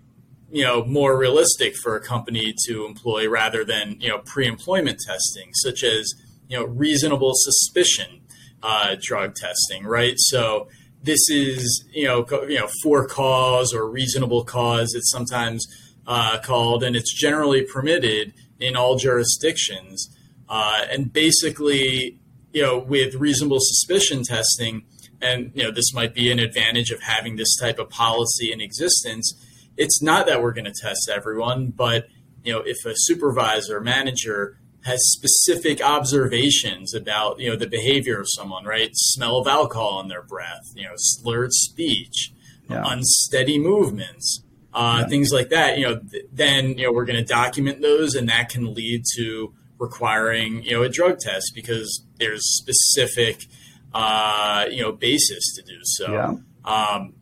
you 0.51 0.63
know 0.63 0.83
more 0.83 1.17
realistic 1.17 1.75
for 1.75 1.95
a 1.95 2.01
company 2.01 2.53
to 2.65 2.85
employ 2.85 3.29
rather 3.29 3.63
than 3.63 3.97
you 3.99 4.09
know 4.09 4.19
pre-employment 4.19 4.99
testing 5.05 5.51
such 5.53 5.83
as 5.83 6.13
you 6.47 6.57
know 6.57 6.65
reasonable 6.65 7.31
suspicion 7.35 8.21
uh, 8.63 8.95
drug 8.99 9.35
testing 9.35 9.85
right? 9.85 10.15
So 10.17 10.67
this 11.03 11.29
is 11.29 11.85
you 11.91 12.05
know 12.05 12.25
you 12.47 12.59
know 12.59 12.69
for 12.83 13.07
cause 13.07 13.73
or 13.73 13.89
reasonable 13.89 14.43
cause 14.43 14.93
it's 14.93 15.11
sometimes 15.11 15.65
uh, 16.07 16.39
called 16.39 16.83
and 16.83 16.95
it's 16.95 17.13
generally 17.13 17.63
permitted 17.63 18.33
in 18.59 18.75
all 18.75 18.97
jurisdictions 18.97 20.15
uh, 20.49 20.85
and 20.91 21.13
basically 21.13 22.19
you 22.53 22.61
know, 22.61 22.77
with 22.79 23.15
reasonable 23.15 23.59
suspicion 23.59 24.23
testing, 24.23 24.83
and 25.21 25.51
you 25.53 25.63
know, 25.63 25.71
this 25.71 25.93
might 25.93 26.13
be 26.13 26.31
an 26.31 26.39
advantage 26.39 26.91
of 26.91 27.01
having 27.01 27.35
this 27.35 27.55
type 27.59 27.79
of 27.79 27.89
policy 27.89 28.51
in 28.51 28.61
existence. 28.61 29.33
It's 29.77 30.01
not 30.01 30.25
that 30.27 30.41
we're 30.41 30.53
going 30.53 30.65
to 30.65 30.73
test 30.73 31.09
everyone, 31.11 31.67
but 31.69 32.07
you 32.43 32.51
know, 32.51 32.59
if 32.59 32.85
a 32.85 32.93
supervisor, 32.95 33.79
manager 33.79 34.57
has 34.83 34.99
specific 35.11 35.81
observations 35.81 36.93
about 36.93 37.39
you 37.39 37.49
know 37.49 37.55
the 37.55 37.67
behavior 37.67 38.19
of 38.19 38.27
someone, 38.29 38.65
right? 38.65 38.89
Smell 38.93 39.37
of 39.37 39.47
alcohol 39.47 39.99
in 40.01 40.07
their 40.07 40.23
breath, 40.23 40.71
you 40.75 40.83
know, 40.83 40.93
slurred 40.95 41.53
speech, 41.53 42.33
yeah. 42.69 42.83
unsteady 42.85 43.59
movements, 43.59 44.43
uh, 44.73 44.99
yeah. 45.01 45.07
things 45.07 45.31
like 45.31 45.49
that. 45.49 45.77
You 45.77 45.85
know, 45.85 45.99
th- 45.99 46.25
then 46.31 46.77
you 46.77 46.85
know 46.85 46.91
we're 46.91 47.05
going 47.05 47.23
to 47.23 47.25
document 47.25 47.81
those, 47.81 48.15
and 48.15 48.27
that 48.29 48.49
can 48.49 48.73
lead 48.73 49.03
to 49.17 49.53
requiring 49.77 50.63
you 50.63 50.71
know 50.71 50.83
a 50.83 50.89
drug 50.89 51.19
test 51.19 51.51
because 51.53 52.03
there's 52.17 52.41
specific 52.57 53.45
uh, 53.93 54.65
you 54.69 54.81
know 54.81 54.91
basis 54.91 55.55
to 55.55 55.61
do 55.63 55.79
so. 55.83 56.11
Yeah. 56.11 56.33
Um, 56.63 57.13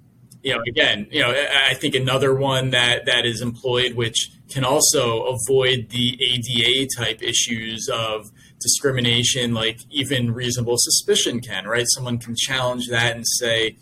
you 0.41 0.53
know, 0.55 0.61
again, 0.67 1.07
you 1.11 1.19
know, 1.19 1.31
I 1.31 1.73
think 1.73 1.95
another 1.95 2.33
one 2.33 2.69
that 2.69 3.05
that 3.05 3.25
is 3.25 3.41
employed, 3.41 3.95
which 3.95 4.31
can 4.49 4.65
also 4.65 5.23
avoid 5.23 5.89
the 5.89 6.17
ADA 6.21 6.87
type 6.97 7.21
issues 7.21 7.87
of 7.91 8.31
discrimination, 8.59 9.53
like 9.53 9.79
even 9.89 10.33
reasonable 10.33 10.75
suspicion 10.77 11.39
can, 11.39 11.65
right? 11.65 11.85
Someone 11.89 12.17
can 12.17 12.35
challenge 12.35 12.87
that 12.89 13.15
and 13.15 13.25
say, 13.25 13.77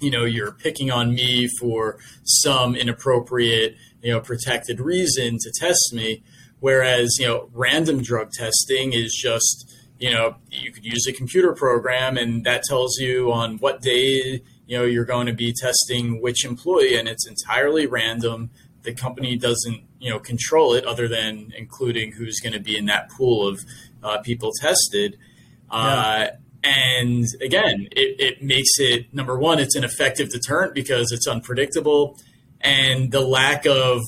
you 0.00 0.10
know, 0.10 0.24
you're 0.24 0.52
picking 0.52 0.90
on 0.90 1.14
me 1.14 1.48
for 1.58 1.98
some 2.24 2.76
inappropriate, 2.76 3.76
you 4.02 4.12
know, 4.12 4.20
protected 4.20 4.80
reason 4.80 5.38
to 5.38 5.52
test 5.58 5.92
me. 5.92 6.22
Whereas, 6.60 7.16
you 7.18 7.26
know, 7.26 7.48
random 7.52 8.02
drug 8.02 8.32
testing 8.32 8.92
is 8.92 9.14
just, 9.14 9.74
you 9.98 10.10
know, 10.10 10.36
you 10.50 10.72
could 10.72 10.84
use 10.84 11.06
a 11.06 11.12
computer 11.12 11.52
program 11.52 12.16
and 12.16 12.44
that 12.44 12.62
tells 12.64 12.98
you 12.98 13.32
on 13.32 13.58
what 13.58 13.82
day, 13.82 14.42
you 14.66 14.78
know, 14.78 14.84
you're 14.84 15.04
going 15.04 15.26
to 15.26 15.32
be 15.32 15.52
testing 15.52 16.20
which 16.20 16.44
employee 16.44 16.96
and 16.96 17.08
it's 17.08 17.26
entirely 17.26 17.86
random. 17.86 18.50
The 18.86 18.94
company 18.94 19.36
doesn't, 19.36 19.82
you 19.98 20.08
know, 20.08 20.18
control 20.18 20.72
it 20.72 20.86
other 20.86 21.08
than 21.08 21.52
including 21.56 22.12
who's 22.12 22.40
going 22.40 22.54
to 22.54 22.60
be 22.60 22.78
in 22.78 22.86
that 22.86 23.10
pool 23.10 23.46
of 23.46 23.60
uh, 24.02 24.18
people 24.22 24.52
tested. 24.60 25.18
Uh, 25.70 26.28
and 26.64 27.26
again, 27.42 27.88
it, 27.92 28.20
it 28.20 28.42
makes 28.42 28.70
it 28.78 29.12
number 29.12 29.38
one, 29.38 29.58
it's 29.58 29.76
an 29.76 29.84
effective 29.84 30.30
deterrent 30.30 30.74
because 30.74 31.12
it's 31.12 31.26
unpredictable, 31.26 32.18
and 32.60 33.12
the 33.12 33.20
lack 33.20 33.66
of 33.66 34.00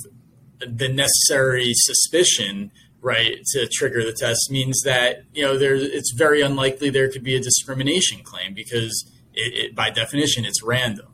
the 0.59 0.89
necessary 0.89 1.73
suspicion 1.75 2.73
right 3.01 3.45
to 3.53 3.69
trigger 3.69 4.03
the 4.03 4.13
test 4.13 4.51
means 4.51 4.83
that 4.85 5.23
you 5.33 5.43
know 5.43 5.57
there 5.57 5.77
it's 5.77 6.13
very 6.13 6.41
unlikely 6.43 6.91
there 6.91 7.09
could 7.09 7.23
be 7.23 7.37
a 7.37 7.41
discrimination 7.41 8.23
claim 8.25 8.55
because 8.55 9.09
it, 9.35 9.67
it, 9.67 9.75
by 9.75 9.89
definition 9.89 10.45
it's 10.45 10.63
random 10.65 11.07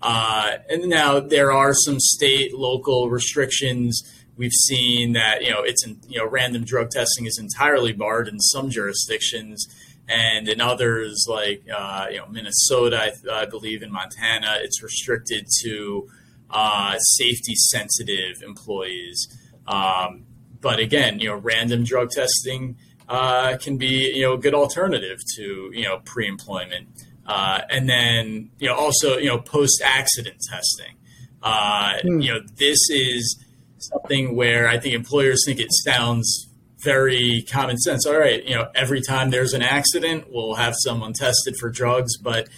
uh, 0.00 0.58
and 0.68 0.88
now 0.88 1.20
there 1.20 1.52
are 1.52 1.74
some 1.74 1.98
state 1.98 2.54
local 2.54 3.10
restrictions. 3.10 4.02
We've 4.36 4.52
seen 4.52 5.12
that 5.14 5.42
you 5.42 5.50
know 5.50 5.62
it's 5.62 5.84
in, 5.84 6.00
you 6.08 6.18
know 6.18 6.26
random 6.26 6.64
drug 6.64 6.90
testing 6.90 7.26
is 7.26 7.38
entirely 7.38 7.92
barred 7.92 8.28
in 8.28 8.38
some 8.40 8.70
jurisdictions. 8.70 9.66
And 10.10 10.48
in 10.48 10.58
others 10.62 11.26
like 11.28 11.64
uh, 11.74 12.06
you 12.10 12.16
know 12.18 12.26
Minnesota 12.28 13.12
I, 13.30 13.42
I, 13.42 13.44
believe 13.44 13.82
in 13.82 13.92
Montana 13.92 14.56
it's 14.62 14.82
restricted 14.82 15.46
to 15.64 16.08
uh, 16.50 16.98
safety 16.98 17.54
sensitive 17.54 18.42
employees. 18.42 19.28
Um, 19.66 20.24
but 20.60 20.80
again, 20.80 21.20
you 21.20 21.28
know, 21.28 21.36
random 21.36 21.84
drug 21.84 22.10
testing 22.10 22.76
uh, 23.08 23.56
can 23.58 23.76
be 23.76 24.12
you 24.14 24.22
know 24.22 24.34
a 24.34 24.38
good 24.38 24.54
alternative 24.54 25.18
to 25.36 25.70
you 25.72 25.84
know 25.84 26.00
pre-employment, 26.04 26.88
uh, 27.28 27.60
and 27.70 27.88
then 27.88 28.50
you 28.58 28.66
know 28.66 28.74
also 28.74 29.18
you 29.18 29.28
know 29.28 29.38
post-accident 29.38 30.36
testing. 30.50 30.96
Uh, 31.42 31.92
mm. 32.04 32.24
You 32.24 32.34
know, 32.34 32.40
this 32.56 32.78
is 32.90 33.44
something 33.78 34.34
where 34.34 34.66
I 34.66 34.78
think 34.78 34.94
employers 34.94 35.44
think 35.46 35.60
it 35.60 35.72
sounds 35.84 36.48
very 36.78 37.44
common 37.48 37.78
sense. 37.78 38.06
All 38.06 38.18
right, 38.18 38.44
you 38.44 38.56
know, 38.56 38.68
every 38.74 39.02
time 39.02 39.30
there's 39.30 39.52
an 39.52 39.62
accident, 39.62 40.24
we'll 40.30 40.54
have 40.54 40.74
someone 40.78 41.12
tested 41.12 41.56
for 41.60 41.70
drugs, 41.70 42.16
but 42.16 42.48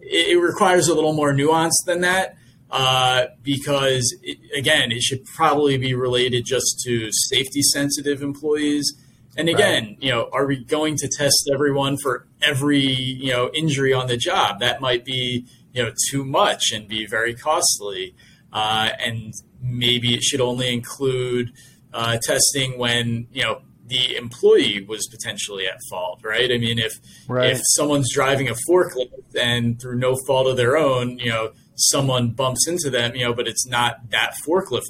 it, 0.00 0.30
it 0.30 0.38
requires 0.38 0.88
a 0.88 0.94
little 0.94 1.12
more 1.12 1.32
nuance 1.32 1.80
than 1.86 2.00
that 2.00 2.36
uh, 2.70 3.26
because 3.42 4.16
it, 4.22 4.38
again, 4.56 4.90
it 4.90 5.00
should 5.00 5.24
probably 5.24 5.78
be 5.78 5.94
related 5.94 6.44
just 6.44 6.80
to 6.84 7.08
safety 7.30 7.62
sensitive 7.62 8.22
employees. 8.22 8.92
And 9.36 9.48
again, 9.48 9.84
right. 9.84 9.96
you 10.00 10.10
know, 10.10 10.28
are 10.32 10.46
we 10.46 10.64
going 10.64 10.96
to 10.96 11.08
test 11.08 11.50
everyone 11.52 11.96
for 11.96 12.26
every 12.44 12.80
you 12.80 13.32
know 13.32 13.50
injury 13.52 13.92
on 13.92 14.06
the 14.06 14.16
job? 14.16 14.60
That 14.60 14.80
might 14.80 15.04
be 15.04 15.46
you 15.72 15.82
know 15.82 15.92
too 16.10 16.24
much 16.24 16.72
and 16.72 16.88
be 16.88 17.06
very 17.06 17.34
costly. 17.34 18.14
Uh, 18.52 18.90
and 19.04 19.34
maybe 19.60 20.14
it 20.14 20.22
should 20.22 20.40
only 20.40 20.72
include 20.72 21.52
uh, 21.92 22.18
testing 22.22 22.78
when 22.78 23.26
you 23.32 23.42
know 23.42 23.62
the 23.86 24.16
employee 24.16 24.84
was 24.86 25.06
potentially 25.08 25.66
at 25.66 25.78
fault, 25.90 26.20
right? 26.24 26.50
I 26.50 26.58
mean, 26.58 26.78
if 26.78 26.92
right. 27.28 27.52
if 27.52 27.60
someone's 27.74 28.12
driving 28.12 28.48
a 28.48 28.54
forklift 28.68 29.36
and 29.38 29.80
through 29.80 29.98
no 29.98 30.16
fault 30.26 30.46
of 30.46 30.56
their 30.56 30.76
own, 30.76 31.18
you 31.18 31.30
know, 31.30 31.52
someone 31.74 32.30
bumps 32.30 32.66
into 32.66 32.90
them, 32.90 33.14
you 33.14 33.24
know, 33.24 33.34
but 33.34 33.46
it's 33.46 33.66
not 33.66 34.10
that 34.10 34.34
forklift 34.46 34.84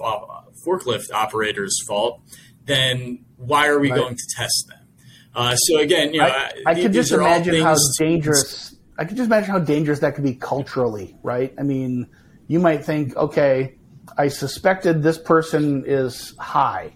forklift 0.67 1.11
operator's 1.13 1.77
fault, 1.87 2.23
then 2.65 3.25
why 3.37 3.67
are 3.67 3.79
we 3.79 3.91
right. 3.91 4.01
going 4.01 4.17
to 4.17 4.25
test 4.37 4.67
them? 4.69 4.79
Uh, 5.35 5.57
so 5.57 5.79
again, 5.79 6.15
you 6.15 6.21
know, 6.21 6.27
I, 6.27 6.53
I 6.67 6.75
could 6.75 6.93
just 6.93 7.13
imagine 7.13 7.63
how 7.63 7.77
dangerous. 7.99 8.77
I 8.97 9.05
could 9.05 9.17
just 9.17 9.27
imagine 9.27 9.51
how 9.51 9.59
dangerous 9.59 9.99
that 10.01 10.15
could 10.15 10.23
be 10.25 10.35
culturally, 10.35 11.17
right? 11.23 11.53
I 11.59 11.63
mean, 11.63 12.07
you 12.47 12.61
might 12.61 12.85
think, 12.85 13.17
okay, 13.17 13.75
I 14.17 14.29
suspected 14.29 15.03
this 15.03 15.19
person 15.19 15.85
is 15.87 16.37
high, 16.39 16.95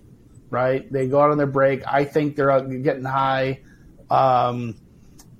right? 0.50 0.90
They 0.92 1.08
go 1.08 1.20
out 1.20 1.30
on 1.30 1.38
their 1.38 1.48
break. 1.48 1.82
I 1.86 2.04
think 2.04 2.36
they're 2.36 2.60
getting 2.60 3.04
high. 3.04 3.62
Um, 4.10 4.76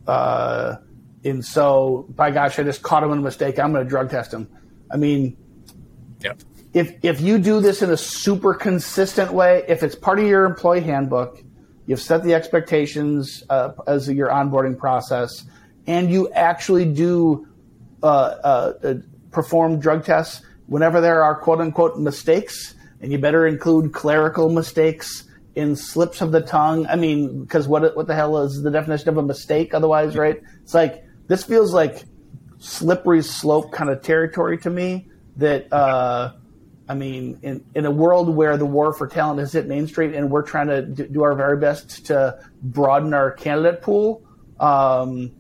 uh, 0.07 0.77
and 1.25 1.45
so, 1.45 2.07
by 2.11 2.31
gosh, 2.31 2.59
I 2.59 2.65
just 2.65 2.83
caught 2.83 3.05
him 3.05 3.13
in 3.13 3.19
a 3.19 3.23
mistake. 3.23 3.59
I'm 3.59 3.73
going 3.73 3.85
to 3.85 3.89
drug 3.89 4.11
test 4.11 4.33
him. 4.33 4.49
I 4.91 4.97
mean, 4.97 5.37
yep. 6.21 6.41
if 6.73 7.05
if 7.05 7.21
you 7.21 7.39
do 7.39 7.61
this 7.61 7.83
in 7.83 7.91
a 7.91 7.97
super 7.97 8.55
consistent 8.55 9.33
way, 9.33 9.65
if 9.69 9.83
it's 9.83 9.95
part 9.95 10.19
of 10.19 10.27
your 10.27 10.45
employee 10.45 10.81
handbook, 10.81 11.43
you've 11.89 12.01
set 12.01 12.23
the 12.23 12.35
expectations 12.35 13.43
uh, 13.49 13.73
as 13.87 14.09
your 14.09 14.29
onboarding 14.29 14.79
process, 14.79 15.45
and 15.87 16.11
you 16.11 16.31
actually 16.33 16.85
do 16.85 17.49
uh, 18.03 18.07
uh, 18.07 18.95
perform 19.33 19.81
drug 19.81 20.05
tests 20.05 20.43
whenever 20.67 21.01
there 21.01 21.25
are 21.25 21.35
quote 21.35 21.61
unquote 21.61 21.99
mistakes, 21.99 22.75
and 23.01 23.11
you 23.11 23.19
better 23.19 23.47
include 23.47 23.93
clerical 23.93 24.51
mistakes 24.51 25.25
in 25.55 25.75
slips 25.75 26.21
of 26.21 26.31
the 26.31 26.43
tongue. 26.43 26.87
I 26.87 26.97
mean, 26.97 27.41
because 27.41 27.67
what 27.67 27.97
what 27.97 28.07
the 28.07 28.15
hell 28.15 28.37
is 28.39 28.63
the 28.63 28.71
definition 28.71 29.09
of 29.09 29.17
a 29.17 29.23
mistake? 29.23 29.73
Otherwise, 29.73 30.15
right? 30.15 30.41
It's 30.63 30.75
like 30.75 31.05
this 31.27 31.43
feels 31.43 31.73
like 31.73 32.05
slippery 32.59 33.23
slope 33.23 33.73
kind 33.73 33.89
of 33.89 34.03
territory 34.03 34.59
to 34.59 34.71
me. 34.71 35.09
That 35.39 35.73
uh, 35.73 36.33
I 36.89 36.95
mean, 36.95 37.39
in 37.43 37.65
in 37.75 37.87
a 37.87 37.91
world 37.91 38.35
where 38.35 38.57
the 38.57 38.67
war 38.67 38.93
for 38.93 39.07
talent 39.07 39.41
has 39.41 39.53
hit 39.53 39.67
Main 39.67 39.87
Street, 39.87 40.15
and 40.15 40.31
we're 40.31 40.43
trying 40.43 40.69
to 40.69 40.83
do 40.83 41.23
our 41.23 41.35
very 41.35 41.57
best 41.57 42.07
to 42.07 42.39
broaden 42.63 43.13
our 43.15 43.31
candidate 43.31 43.83
pool, 43.83 44.23
um, 44.59 45.33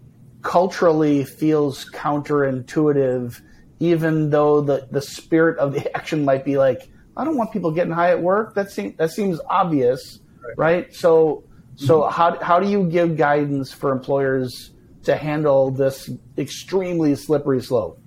culturally 0.42 1.24
feels 1.24 1.88
counterintuitive. 1.90 3.40
Even 3.80 4.30
though 4.30 4.60
the 4.60 4.88
the 4.90 5.00
spirit 5.00 5.58
of 5.58 5.72
the 5.72 5.90
action 5.96 6.24
might 6.24 6.44
be 6.44 6.58
like, 6.58 6.88
I 7.16 7.24
don't 7.24 7.36
want 7.36 7.52
people 7.52 7.70
getting 7.70 7.92
high 7.92 8.10
at 8.10 8.20
work. 8.20 8.54
That 8.54 8.70
seems 8.70 8.96
that 8.96 9.10
seems 9.10 9.40
obvious, 9.48 10.20
right? 10.42 10.58
right? 10.58 10.94
So 10.94 11.44
so 11.76 12.02
mm-hmm. 12.02 12.12
how 12.12 12.38
how 12.42 12.60
do 12.60 12.68
you 12.68 12.84
give 12.84 13.16
guidance 13.16 13.72
for 13.72 13.92
employers? 13.92 14.72
to 15.08 15.16
handle 15.16 15.70
this 15.70 16.10
extremely 16.36 17.14
slippery 17.14 17.62
slope. 17.62 17.98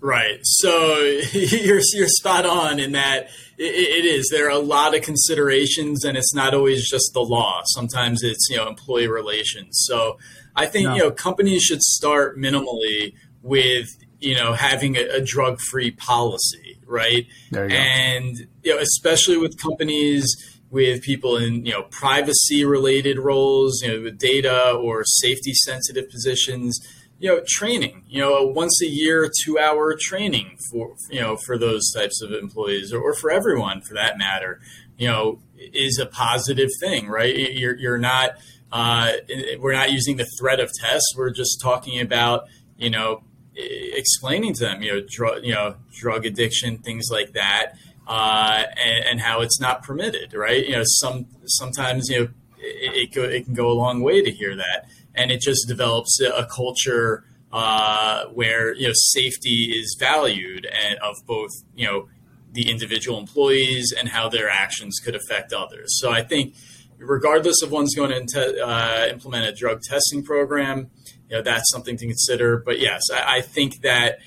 Right. 0.00 0.38
So 0.42 0.96
you're 1.32 1.80
you're 1.92 2.08
spot 2.08 2.46
on 2.46 2.78
in 2.78 2.92
that 2.92 3.28
it, 3.58 3.64
it 3.64 4.04
is. 4.04 4.28
There 4.30 4.46
are 4.46 4.50
a 4.50 4.58
lot 4.58 4.94
of 4.94 5.02
considerations, 5.02 6.04
and 6.04 6.16
it's 6.16 6.34
not 6.34 6.54
always 6.54 6.88
just 6.88 7.12
the 7.14 7.20
law. 7.20 7.62
Sometimes 7.66 8.22
it's 8.22 8.48
you 8.50 8.56
know 8.56 8.68
employee 8.68 9.08
relations. 9.08 9.80
So 9.86 10.18
I 10.54 10.66
think 10.66 10.88
no. 10.88 10.94
you 10.94 11.00
know 11.00 11.10
companies 11.10 11.62
should 11.62 11.82
start 11.82 12.38
minimally 12.38 13.14
with 13.42 13.88
you 14.20 14.36
know 14.36 14.52
having 14.52 14.96
a, 14.96 15.16
a 15.16 15.20
drug 15.20 15.58
free 15.60 15.90
policy, 15.90 16.78
right? 16.86 17.26
You 17.50 17.58
and 17.60 18.36
you 18.62 18.74
know 18.74 18.80
especially 18.80 19.38
with 19.38 19.60
companies 19.60 20.36
with 20.70 21.02
people 21.02 21.36
in 21.36 21.64
you 21.64 21.72
know 21.72 21.82
privacy 21.84 22.64
related 22.64 23.18
roles, 23.18 23.82
you 23.82 23.88
know, 23.88 24.02
with 24.04 24.18
data 24.18 24.72
or 24.72 25.04
safety 25.04 25.54
sensitive 25.54 26.08
positions. 26.10 26.78
You 27.18 27.28
know, 27.28 27.42
training. 27.46 28.04
You 28.08 28.20
know, 28.20 28.44
once 28.44 28.80
a 28.82 28.86
year, 28.86 29.30
two 29.44 29.58
hour 29.58 29.96
training 30.00 30.58
for 30.70 30.94
you 31.10 31.20
know 31.20 31.36
for 31.36 31.58
those 31.58 31.90
types 31.92 32.22
of 32.22 32.32
employees, 32.32 32.92
or, 32.92 33.00
or 33.00 33.14
for 33.14 33.30
everyone 33.30 33.80
for 33.80 33.94
that 33.94 34.18
matter. 34.18 34.60
You 34.96 35.08
know, 35.08 35.38
is 35.56 35.98
a 35.98 36.06
positive 36.06 36.70
thing, 36.80 37.08
right? 37.08 37.34
You're 37.34 37.76
you're 37.76 37.98
not. 37.98 38.32
Uh, 38.70 39.12
we're 39.58 39.72
not 39.72 39.90
using 39.90 40.18
the 40.18 40.26
threat 40.38 40.60
of 40.60 40.70
tests. 40.72 41.14
We're 41.16 41.30
just 41.30 41.60
talking 41.60 42.00
about 42.00 42.48
you 42.76 42.90
know 42.90 43.22
explaining 43.56 44.54
to 44.54 44.64
them 44.64 44.82
you 44.82 44.92
know 44.92 45.06
drug 45.08 45.44
you 45.44 45.52
know 45.52 45.74
drug 45.92 46.24
addiction 46.24 46.78
things 46.78 47.08
like 47.10 47.32
that 47.32 47.72
uh, 48.08 48.64
and, 48.82 49.04
and, 49.04 49.20
how 49.20 49.42
it's 49.42 49.60
not 49.60 49.82
permitted, 49.82 50.32
right? 50.32 50.66
You 50.66 50.76
know, 50.76 50.82
some 50.84 51.26
sometimes 51.44 52.08
you 52.08 52.18
know 52.18 52.28
it, 52.58 52.96
it, 52.96 53.14
go, 53.14 53.22
it, 53.22 53.44
can 53.44 53.52
go 53.52 53.70
a 53.70 53.74
long 53.74 54.00
way 54.00 54.22
to 54.22 54.30
hear 54.30 54.56
that, 54.56 54.88
and 55.18 55.30
it 55.30 55.40
just 55.40 55.66
develops 55.66 56.20
a, 56.20 56.46
culture 56.46 57.24
uh, 57.52 58.26
where 58.26 58.74
you 58.74 58.86
know 58.86 58.92
safety 58.94 59.74
is 59.76 59.96
valued 59.98 60.66
and 60.66 60.98
of 61.00 61.16
both 61.26 61.50
you 61.74 61.86
know 61.86 62.08
the 62.52 62.70
individual 62.70 63.18
employees 63.18 63.92
and 63.96 64.08
how 64.08 64.28
their 64.28 64.48
actions 64.48 64.98
could 65.04 65.14
affect 65.14 65.52
others. 65.52 65.98
So 66.00 66.10
I 66.10 66.22
think, 66.22 66.54
regardless 66.96 67.62
of 67.62 67.70
one's 67.70 67.94
going 67.94 68.26
to 68.28 68.64
uh, 68.64 69.06
implement 69.10 69.46
a 69.46 69.52
drug 69.52 69.82
testing 69.82 70.22
program, 70.22 70.90
you 71.28 71.36
know 71.36 71.42
that's 71.42 71.70
something 71.70 71.96
to 71.96 72.06
consider. 72.06 72.58
But 72.58 72.78
yes, 72.78 73.02
I, 73.12 73.38
I 73.38 73.40
think 73.40 73.82
that 73.82 74.20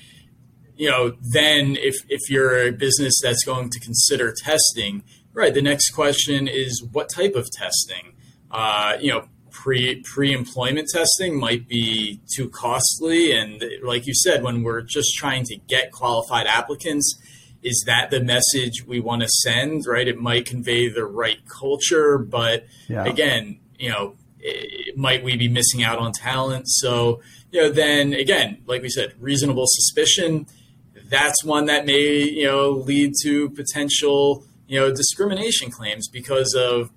you 0.76 0.90
know, 0.90 1.14
then 1.20 1.76
if, 1.76 1.96
if 2.08 2.30
you're 2.30 2.66
a 2.66 2.72
business 2.72 3.14
that's 3.22 3.44
going 3.44 3.70
to 3.70 3.78
consider 3.78 4.34
testing, 4.36 5.04
right, 5.32 5.52
the 5.52 5.62
next 5.62 5.90
question 5.90 6.48
is 6.48 6.82
what 6.92 7.08
type 7.08 7.34
of 7.34 7.48
testing? 7.50 8.14
Uh, 8.50 8.96
you 9.00 9.12
know, 9.12 9.28
pre 9.52 10.02
pre 10.02 10.32
employment 10.32 10.88
testing 10.92 11.38
might 11.38 11.68
be 11.68 12.20
too 12.34 12.48
costly, 12.48 13.32
and 13.32 13.62
like 13.82 14.06
you 14.06 14.14
said, 14.14 14.42
when 14.42 14.62
we're 14.62 14.82
just 14.82 15.14
trying 15.14 15.44
to 15.44 15.56
get 15.56 15.92
qualified 15.92 16.46
applicants, 16.46 17.14
is 17.62 17.84
that 17.86 18.10
the 18.10 18.20
message 18.20 18.84
we 18.86 19.00
want 19.00 19.22
to 19.22 19.28
send? 19.28 19.86
Right, 19.86 20.08
it 20.08 20.18
might 20.18 20.46
convey 20.46 20.88
the 20.88 21.04
right 21.04 21.38
culture, 21.48 22.18
but 22.18 22.66
yeah. 22.88 23.04
again, 23.04 23.60
you 23.78 23.90
know, 23.90 24.16
it, 24.40 24.96
might 24.96 25.22
we 25.22 25.36
be 25.36 25.48
missing 25.48 25.82
out 25.82 25.98
on 25.98 26.12
talent? 26.12 26.64
So 26.68 27.20
you 27.50 27.60
know, 27.60 27.70
then 27.70 28.14
again, 28.14 28.62
like 28.66 28.82
we 28.82 28.88
said, 28.88 29.14
reasonable 29.20 29.66
suspicion 29.66 30.46
that's 31.12 31.44
one 31.44 31.66
that 31.66 31.84
may 31.86 32.22
you 32.22 32.46
know 32.46 32.70
lead 32.70 33.12
to 33.22 33.50
potential 33.50 34.44
you 34.66 34.80
know 34.80 34.90
discrimination 34.90 35.70
claims 35.70 36.08
because 36.08 36.54
of 36.54 36.90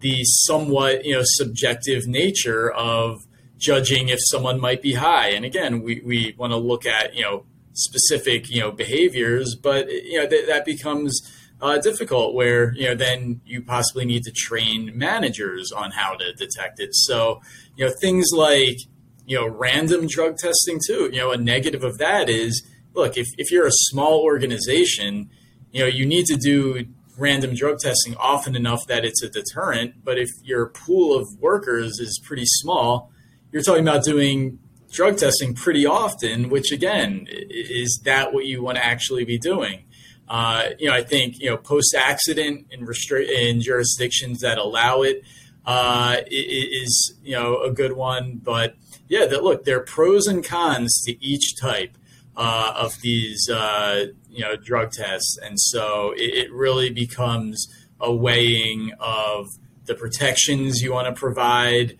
the 0.00 0.24
somewhat 0.24 1.04
you 1.04 1.14
know 1.14 1.22
subjective 1.24 2.06
nature 2.06 2.70
of 2.70 3.26
judging 3.58 4.08
if 4.08 4.20
someone 4.22 4.60
might 4.60 4.80
be 4.80 4.94
high. 4.94 5.30
And 5.30 5.44
again, 5.44 5.82
we, 5.82 6.00
we 6.04 6.34
want 6.38 6.52
to 6.52 6.56
look 6.56 6.86
at 6.86 7.14
you 7.14 7.22
know 7.22 7.44
specific 7.72 8.50
you 8.50 8.60
know 8.60 8.70
behaviors, 8.70 9.54
but 9.54 9.90
you 9.90 10.18
know 10.18 10.28
th- 10.28 10.46
that 10.46 10.64
becomes 10.64 11.20
uh, 11.60 11.78
difficult 11.78 12.34
where 12.34 12.72
you 12.74 12.88
know 12.88 12.94
then 12.94 13.40
you 13.44 13.62
possibly 13.62 14.04
need 14.04 14.22
to 14.22 14.32
train 14.32 14.92
managers 14.96 15.72
on 15.72 15.90
how 15.90 16.14
to 16.14 16.32
detect 16.34 16.80
it. 16.80 16.90
So 16.92 17.40
you 17.76 17.86
know 17.86 17.92
things 18.00 18.28
like 18.32 18.78
you 19.26 19.36
know 19.36 19.46
random 19.46 20.06
drug 20.06 20.36
testing 20.38 20.80
too. 20.86 21.10
You 21.12 21.18
know 21.18 21.32
a 21.32 21.36
negative 21.36 21.84
of 21.84 21.98
that 21.98 22.28
is 22.28 22.66
look 22.94 23.16
if 23.16 23.26
if 23.36 23.50
you're 23.50 23.66
a 23.66 23.72
small 23.72 24.20
organization, 24.20 25.30
you 25.72 25.80
know 25.80 25.88
you 25.88 26.06
need 26.06 26.26
to 26.26 26.36
do 26.36 26.86
random 27.18 27.54
drug 27.54 27.78
testing 27.78 28.16
often 28.16 28.56
enough 28.56 28.86
that 28.86 29.04
it's 29.04 29.22
a 29.22 29.28
deterrent. 29.28 30.04
But 30.04 30.18
if 30.18 30.30
your 30.42 30.66
pool 30.66 31.18
of 31.18 31.26
workers 31.40 31.98
is 31.98 32.20
pretty 32.24 32.46
small, 32.46 33.10
you're 33.52 33.62
talking 33.62 33.86
about 33.86 34.04
doing 34.04 34.58
drug 34.90 35.18
testing 35.18 35.54
pretty 35.54 35.84
often, 35.84 36.48
which 36.48 36.72
again, 36.72 37.26
is 37.28 38.00
that 38.04 38.32
what 38.32 38.46
you 38.46 38.62
want 38.62 38.78
to 38.78 38.84
actually 38.84 39.24
be 39.24 39.38
doing? 39.38 39.84
Uh, 40.28 40.70
you 40.78 40.88
know, 40.88 40.94
I 40.94 41.02
think 41.02 41.38
you 41.40 41.50
know 41.50 41.56
post 41.56 41.94
accident 41.94 42.66
in 42.70 42.86
restri- 42.86 43.28
in 43.28 43.60
jurisdictions 43.60 44.40
that 44.40 44.58
allow 44.58 45.02
it 45.02 45.22
uh, 45.64 46.16
is 46.30 47.14
you 47.22 47.32
know 47.32 47.62
a 47.62 47.70
good 47.70 47.94
one. 47.94 48.40
But 48.42 48.76
yeah, 49.08 49.26
that 49.26 49.42
look, 49.42 49.64
there 49.64 49.78
are 49.78 49.84
pros 49.84 50.26
and 50.26 50.44
cons 50.44 51.02
to 51.06 51.24
each 51.24 51.56
type 51.58 51.96
uh, 52.36 52.72
of 52.76 53.00
these 53.00 53.48
uh, 53.48 54.06
you 54.38 54.44
know 54.44 54.54
drug 54.54 54.92
tests, 54.92 55.36
and 55.42 55.58
so 55.58 56.12
it, 56.12 56.46
it 56.46 56.52
really 56.52 56.90
becomes 56.90 57.66
a 58.00 58.14
weighing 58.14 58.92
of 59.00 59.48
the 59.86 59.94
protections 59.96 60.80
you 60.80 60.92
want 60.92 61.08
to 61.08 61.18
provide 61.18 61.98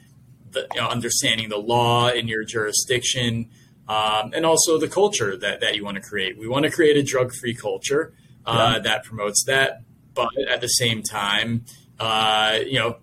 the, 0.53 0.69
you 0.73 0.81
know, 0.81 0.87
understanding 0.89 1.49
the 1.49 1.59
law 1.59 2.09
in 2.09 2.29
your 2.29 2.45
jurisdiction, 2.45 3.51
um, 3.89 4.33
and 4.35 4.47
also 4.47 4.79
the 4.79 4.87
culture 4.87 5.37
that, 5.37 5.61
that 5.61 5.75
you 5.75 5.85
want 5.85 5.97
to 5.97 6.01
create. 6.01 6.39
We 6.39 6.47
want 6.47 6.65
to 6.65 6.71
create 6.71 6.97
a 6.97 7.03
drug 7.03 7.35
free 7.35 7.55
culture 7.55 8.15
uh, 8.47 8.75
yeah. 8.75 8.79
that 8.83 9.05
promotes 9.05 9.45
that, 9.47 9.83
but 10.15 10.31
at 10.49 10.61
the 10.61 10.69
same 10.69 11.03
time, 11.03 11.65
uh, 11.99 12.61
you 12.65 12.79
know, 12.79 12.99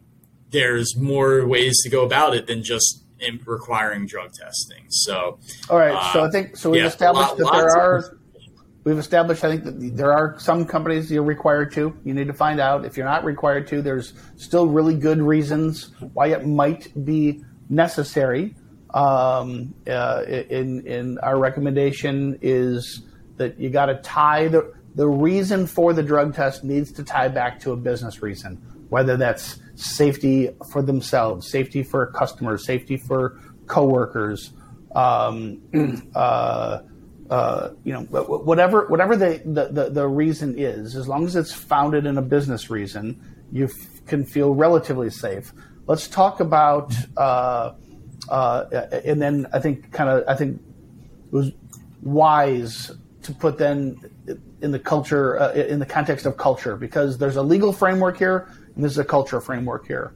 there's 0.52 0.96
more 0.96 1.46
ways 1.46 1.82
to 1.84 1.90
go 1.90 2.06
about 2.06 2.36
it 2.36 2.48
than 2.48 2.64
just 2.64 3.04
requiring 3.46 4.06
drug 4.06 4.32
testing. 4.32 4.86
So, 4.90 5.40
all 5.70 5.78
right. 5.78 5.94
Uh, 5.94 6.14
so 6.14 6.24
I 6.24 6.30
think 6.30 6.56
so. 6.56 6.70
We've 6.70 6.82
yeah, 6.82 6.88
established 6.88 7.38
lot, 7.38 7.38
that 7.38 7.52
there 7.52 7.78
are. 7.78 8.18
We've 8.86 9.00
established, 9.00 9.44
I 9.44 9.50
think, 9.50 9.64
that 9.64 9.98
there 9.98 10.14
are 10.14 10.40
some 10.40 10.64
companies 10.64 11.12
you're 11.12 11.24
required 11.24 11.72
to. 11.72 11.98
You 12.04 12.14
need 12.14 12.28
to 12.28 12.34
find 12.34 12.60
out. 12.60 12.86
If 12.86 12.98
you're 12.98 13.08
not 13.08 13.26
required 13.26 13.66
to, 13.70 13.82
there's 13.82 14.14
still 14.36 14.68
really 14.68 14.94
good 14.94 15.20
reasons 15.20 15.90
why 16.14 16.28
it 16.28 16.46
might 16.46 16.94
be 17.04 17.44
necessary. 17.68 18.56
Um, 18.94 19.74
uh, 19.88 20.24
in 20.28 20.86
in 20.86 21.18
our 21.20 21.40
recommendation 21.40 22.38
is 22.44 23.02
that 23.38 23.60
you 23.60 23.72
got 23.72 23.88
to 23.88 23.96
tie 23.96 24.50
the 24.50 24.72
the 24.94 25.08
reason 25.08 25.66
for 25.66 25.92
the 25.92 26.04
drug 26.04 26.36
test 26.36 26.64
needs 26.64 26.92
to 26.94 27.04
tie 27.04 27.28
back 27.28 27.60
to 27.62 27.72
a 27.72 27.76
business 27.76 28.22
reason, 28.22 28.56
whether 28.90 29.18
that's 29.18 29.60
safety 29.74 30.52
for 30.72 30.84
themselves, 30.84 31.50
safety 31.50 31.82
for 31.82 32.06
customers, 32.12 32.64
safety 32.64 32.98
for 32.98 33.40
coworkers. 33.66 34.54
Um, 34.94 35.60
uh, 36.16 36.82
uh, 37.30 37.72
you 37.84 37.92
know, 37.92 38.02
whatever 38.02 38.86
whatever 38.88 39.16
the, 39.16 39.42
the, 39.46 39.90
the, 39.90 40.08
reason 40.08 40.60
is, 40.60 40.96
as 40.96 41.08
long 41.08 41.26
as 41.26 41.36
it's 41.36 41.52
founded 41.52 42.06
in 42.06 42.18
a 42.18 42.22
business 42.22 42.70
reason, 42.70 43.20
you 43.52 43.66
f- 43.66 44.06
can 44.06 44.24
feel 44.24 44.54
relatively 44.54 45.10
safe. 45.10 45.52
Let's 45.88 46.08
talk 46.08 46.40
about, 46.40 46.94
uh, 47.18 47.74
uh, 48.30 48.66
and 49.04 49.20
then 49.20 49.48
I 49.54 49.60
think 49.60 49.92
kind 49.92 50.10
of 50.10 50.24
I 50.28 50.36
think 50.36 50.62
it 51.28 51.34
was 51.34 51.52
wise 52.04 52.92
to 53.24 53.34
put 53.34 53.58
then 53.58 53.98
in 54.62 54.72
the 54.72 54.80
culture 54.80 55.40
uh, 55.40 55.54
in 55.54 55.80
the 55.80 55.86
context 55.86 56.28
of 56.28 56.38
culture 56.38 56.76
because 56.76 57.18
there's 57.18 57.38
a 57.38 57.44
legal 57.44 57.74
framework 57.74 58.18
here 58.18 58.48
and 58.76 58.84
there's 58.84 59.00
a 59.00 59.04
culture 59.04 59.42
framework 59.42 59.88
here. 59.88 60.14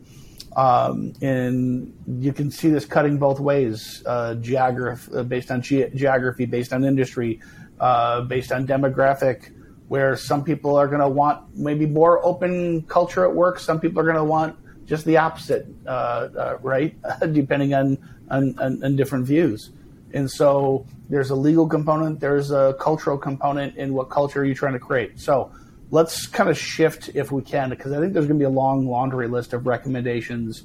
Um, 0.55 1.13
and 1.21 1.93
you 2.19 2.33
can 2.33 2.49
see 2.51 2.69
this 2.69 2.85
cutting 2.85 3.17
both 3.17 3.39
ways, 3.39 4.03
uh, 4.05 4.35
geography, 4.35 5.11
uh, 5.15 5.23
based 5.23 5.51
on 5.51 5.61
ge- 5.61 5.93
geography, 5.93 6.45
based 6.45 6.73
on 6.73 6.83
industry, 6.83 7.39
uh, 7.79 8.21
based 8.21 8.51
on 8.51 8.65
demographic, 8.65 9.51
where 9.87 10.15
some 10.15 10.43
people 10.43 10.75
are 10.75 10.87
going 10.87 11.01
to 11.01 11.09
want 11.09 11.55
maybe 11.55 11.85
more 11.85 12.23
open 12.25 12.81
culture 12.83 13.25
at 13.25 13.33
work. 13.33 13.59
Some 13.59 13.79
people 13.79 13.99
are 13.99 14.05
going 14.05 14.15
to 14.15 14.23
want 14.23 14.55
just 14.85 15.05
the 15.05 15.17
opposite, 15.17 15.67
uh, 15.85 15.89
uh 15.89 16.57
right? 16.61 16.95
Depending 17.31 17.73
on, 17.73 17.97
on, 18.29 18.57
on, 18.59 18.83
on 18.83 18.95
different 18.95 19.25
views. 19.25 19.71
And 20.13 20.29
so 20.29 20.85
there's 21.09 21.29
a 21.29 21.35
legal 21.35 21.67
component, 21.67 22.19
there's 22.19 22.51
a 22.51 22.75
cultural 22.79 23.17
component 23.17 23.77
in 23.77 23.93
what 23.93 24.09
culture 24.09 24.41
are 24.41 24.45
you're 24.45 24.55
trying 24.55 24.73
to 24.73 24.79
create. 24.79 25.19
So 25.19 25.51
let's 25.91 26.27
kind 26.27 26.49
of 26.49 26.57
shift 26.57 27.09
if 27.13 27.31
we 27.31 27.41
can, 27.41 27.69
because 27.69 27.91
I 27.91 27.99
think 27.99 28.13
there's 28.13 28.27
going 28.27 28.39
to 28.39 28.43
be 28.43 28.47
a 28.47 28.49
long 28.49 28.87
laundry 28.87 29.27
list 29.27 29.53
of 29.53 29.65
recommendations. 29.67 30.63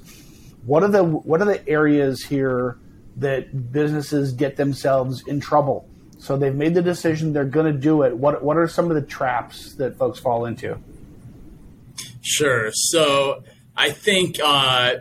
What 0.65 0.83
are 0.83 0.89
the 0.89 1.03
what 1.03 1.41
are 1.41 1.45
the 1.45 1.67
areas 1.67 2.23
here 2.23 2.77
that 3.17 3.71
businesses 3.71 4.33
get 4.33 4.57
themselves 4.57 5.27
in 5.27 5.39
trouble? 5.39 5.87
So 6.17 6.37
they've 6.37 6.55
made 6.55 6.73
the 6.73 6.81
decision 6.81 7.33
they're 7.33 7.45
going 7.45 7.71
to 7.71 7.79
do 7.79 8.03
it. 8.03 8.17
What 8.17 8.43
what 8.43 8.57
are 8.57 8.67
some 8.67 8.89
of 8.89 8.95
the 8.95 9.01
traps 9.01 9.75
that 9.75 9.97
folks 9.97 10.19
fall 10.19 10.45
into? 10.45 10.77
Sure. 12.21 12.69
So 12.73 13.43
I 13.75 13.91
think 13.91 14.39
uh, 14.43 14.95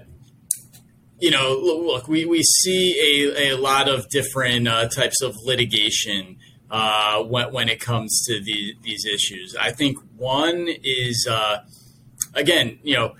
you 1.18 1.30
know, 1.30 1.58
look, 1.58 2.08
we, 2.08 2.26
we 2.26 2.42
see 2.42 3.32
a, 3.34 3.52
a 3.52 3.56
lot 3.56 3.88
of 3.88 4.08
different 4.10 4.68
uh, 4.68 4.88
types 4.88 5.22
of 5.22 5.34
litigation 5.44 6.36
uh, 6.74 7.22
when, 7.22 7.52
when 7.52 7.68
it 7.68 7.78
comes 7.78 8.24
to 8.26 8.40
the, 8.40 8.74
these 8.82 9.06
issues. 9.06 9.54
I 9.54 9.70
think 9.70 9.96
one 10.16 10.66
is, 10.82 11.24
uh, 11.30 11.58
again, 12.34 12.80
you 12.82 12.96
know, 12.96 13.14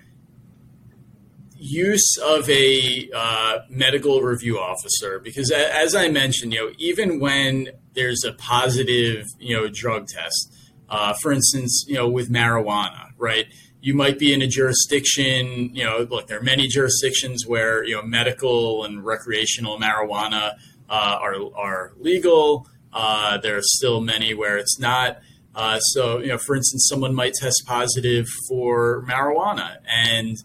use 1.57 2.19
of 2.21 2.51
a 2.51 3.09
uh, 3.15 3.59
medical 3.71 4.23
review 4.23 4.59
officer 4.59 5.19
because 5.19 5.51
as 5.51 5.95
i 5.95 6.09
mentioned 6.09 6.53
you 6.53 6.59
know 6.59 6.75
even 6.77 7.19
when 7.19 7.69
there's 7.95 8.23
a 8.23 8.33
positive 8.35 9.25
you 9.39 9.57
know 9.57 9.67
drug 9.73 10.07
test 10.07 10.53
uh, 10.91 11.15
for 11.23 11.33
instance 11.33 11.87
you 11.89 11.95
know 11.95 12.07
with 12.07 12.29
marijuana 12.31 13.07
right 13.17 13.47
you 13.81 13.95
might 13.95 14.19
be 14.19 14.35
in 14.35 14.43
a 14.43 14.47
jurisdiction 14.47 15.75
you 15.75 15.83
know 15.83 16.07
look 16.11 16.27
there 16.27 16.39
are 16.39 16.43
many 16.43 16.67
jurisdictions 16.67 17.47
where 17.47 17.83
you 17.83 17.95
know 17.95 18.03
medical 18.03 18.85
and 18.85 19.03
recreational 19.03 19.79
marijuana 19.79 20.53
uh, 20.91 21.17
are, 21.19 21.37
are 21.57 21.93
legal 21.99 22.69
uh, 22.95 23.39
there 23.39 23.57
are 23.57 23.63
still 23.63 24.01
many 24.01 24.33
where 24.33 24.57
it's 24.57 24.79
not. 24.79 25.19
Uh, 25.55 25.79
so, 25.81 26.19
you 26.19 26.29
know, 26.29 26.39
for 26.39 26.57
instance, 26.57 26.87
someone 26.89 27.15
might 27.15 27.35
test 27.35 27.65
positive 27.67 28.27
for 28.49 29.05
marijuana, 29.09 29.77
and 29.87 30.37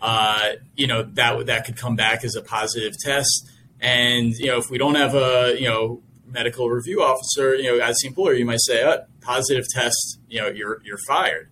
uh, 0.00 0.52
you 0.76 0.86
know 0.86 1.02
that 1.02 1.46
that 1.46 1.64
could 1.64 1.76
come 1.76 1.96
back 1.96 2.24
as 2.24 2.34
a 2.34 2.42
positive 2.42 2.94
test. 3.04 3.48
And 3.80 4.34
you 4.34 4.46
know, 4.46 4.58
if 4.58 4.70
we 4.70 4.78
don't 4.78 4.94
have 4.94 5.14
a 5.14 5.56
you 5.58 5.68
know 5.68 6.02
medical 6.26 6.68
review 6.68 7.02
officer, 7.02 7.54
you 7.54 7.64
know, 7.64 7.84
as 7.84 7.96
the 8.02 8.08
employer, 8.08 8.34
you 8.34 8.44
might 8.44 8.60
say, 8.60 8.84
oh, 8.84 9.04
positive 9.20 9.64
test, 9.68 10.18
you 10.28 10.40
know, 10.40 10.48
you're 10.48 10.80
you're 10.84 10.98
fired. 10.98 11.48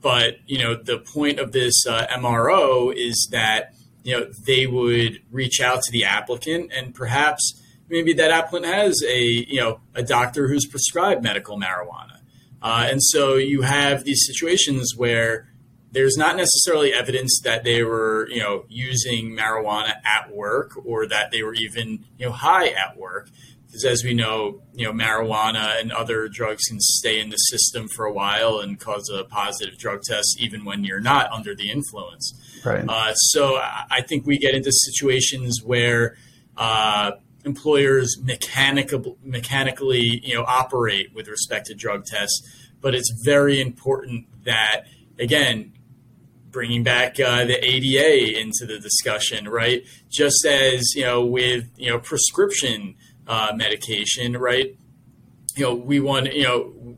But 0.00 0.38
you 0.46 0.58
know, 0.58 0.74
the 0.74 0.98
point 0.98 1.38
of 1.38 1.52
this 1.52 1.86
uh, 1.86 2.06
MRO 2.08 2.94
is 2.94 3.28
that 3.32 3.74
you 4.04 4.18
know 4.18 4.26
they 4.46 4.66
would 4.66 5.20
reach 5.30 5.60
out 5.60 5.82
to 5.82 5.92
the 5.92 6.04
applicant 6.04 6.72
and 6.74 6.94
perhaps 6.94 7.60
maybe 7.88 8.12
that 8.14 8.30
applicant 8.30 8.72
has 8.72 9.02
a 9.06 9.22
you 9.22 9.60
know 9.60 9.80
a 9.94 10.02
doctor 10.02 10.48
who's 10.48 10.66
prescribed 10.66 11.22
medical 11.22 11.58
marijuana, 11.58 12.20
uh, 12.62 12.86
and 12.88 13.02
so 13.02 13.34
you 13.34 13.62
have 13.62 14.04
these 14.04 14.24
situations 14.26 14.94
where 14.96 15.48
there's 15.92 16.16
not 16.16 16.36
necessarily 16.36 16.92
evidence 16.92 17.40
that 17.44 17.64
they 17.64 17.82
were 17.82 18.28
you 18.30 18.40
know 18.40 18.64
using 18.68 19.36
marijuana 19.36 19.94
at 20.04 20.34
work 20.34 20.72
or 20.84 21.06
that 21.06 21.30
they 21.30 21.42
were 21.42 21.54
even 21.54 22.04
you 22.18 22.26
know 22.26 22.32
high 22.32 22.68
at 22.68 22.96
work. 22.96 23.28
Because 23.66 23.84
as 23.86 24.04
we 24.04 24.12
know 24.12 24.60
you 24.74 24.84
know 24.86 24.92
marijuana 24.92 25.80
and 25.80 25.92
other 25.92 26.28
drugs 26.28 26.64
can 26.64 26.78
stay 26.80 27.20
in 27.20 27.30
the 27.30 27.36
system 27.36 27.88
for 27.88 28.04
a 28.04 28.12
while 28.12 28.58
and 28.58 28.78
cause 28.78 29.08
a 29.08 29.24
positive 29.24 29.78
drug 29.78 30.02
test 30.02 30.38
even 30.38 30.64
when 30.64 30.84
you're 30.84 31.00
not 31.00 31.30
under 31.30 31.54
the 31.54 31.70
influence. 31.70 32.34
Right. 32.64 32.84
Uh, 32.88 33.12
so 33.14 33.56
i 33.56 34.02
think 34.06 34.24
we 34.24 34.38
get 34.38 34.54
into 34.54 34.70
situations 34.70 35.62
where 35.64 36.16
uh, 36.56 37.12
employers 37.44 38.16
mechanical, 38.22 39.18
mechanically 39.22 40.20
you 40.24 40.34
know 40.34 40.44
operate 40.46 41.14
with 41.14 41.28
respect 41.28 41.66
to 41.66 41.74
drug 41.74 42.04
tests. 42.04 42.42
But 42.80 42.94
it's 42.94 43.12
very 43.24 43.60
important 43.60 44.26
that 44.44 44.84
again 45.18 45.72
bringing 46.50 46.82
back 46.82 47.18
uh, 47.18 47.46
the 47.46 47.64
ADA 47.64 48.38
into 48.38 48.66
the 48.66 48.78
discussion 48.78 49.48
right? 49.48 49.84
Just 50.10 50.44
as 50.46 50.94
you 50.94 51.04
know 51.04 51.24
with 51.24 51.68
you 51.76 51.90
know 51.90 51.98
prescription 51.98 52.96
uh, 53.26 53.52
medication 53.54 54.36
right? 54.36 54.76
You 55.56 55.64
know 55.64 55.74
we 55.74 56.00
want 56.00 56.32
you 56.32 56.44
know 56.44 56.96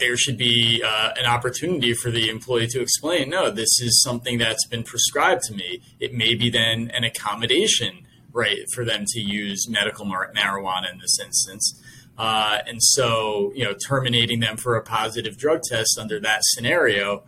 there 0.00 0.16
should 0.16 0.36
be 0.36 0.82
uh, 0.84 1.10
an 1.16 1.26
opportunity 1.26 1.94
for 1.94 2.10
the 2.10 2.28
employee 2.28 2.66
to 2.66 2.80
explain, 2.80 3.30
no, 3.30 3.50
this 3.50 3.80
is 3.80 4.02
something 4.02 4.38
that's 4.38 4.66
been 4.66 4.82
prescribed 4.82 5.42
to 5.42 5.54
me. 5.54 5.80
It 6.00 6.12
may 6.12 6.34
be 6.34 6.50
then 6.50 6.90
an 6.92 7.04
accommodation, 7.04 8.06
right, 8.32 8.64
for 8.72 8.84
them 8.84 9.04
to 9.06 9.20
use 9.20 9.68
medical 9.68 10.04
mar- 10.04 10.32
marijuana 10.34 10.92
in 10.92 10.98
this 10.98 11.18
instance. 11.18 11.80
Uh, 12.18 12.58
and 12.66 12.82
so, 12.82 13.52
you 13.54 13.64
know, 13.64 13.74
terminating 13.86 14.40
them 14.40 14.56
for 14.56 14.76
a 14.76 14.82
positive 14.82 15.38
drug 15.38 15.62
test 15.62 15.98
under 15.98 16.20
that 16.20 16.40
scenario 16.42 17.24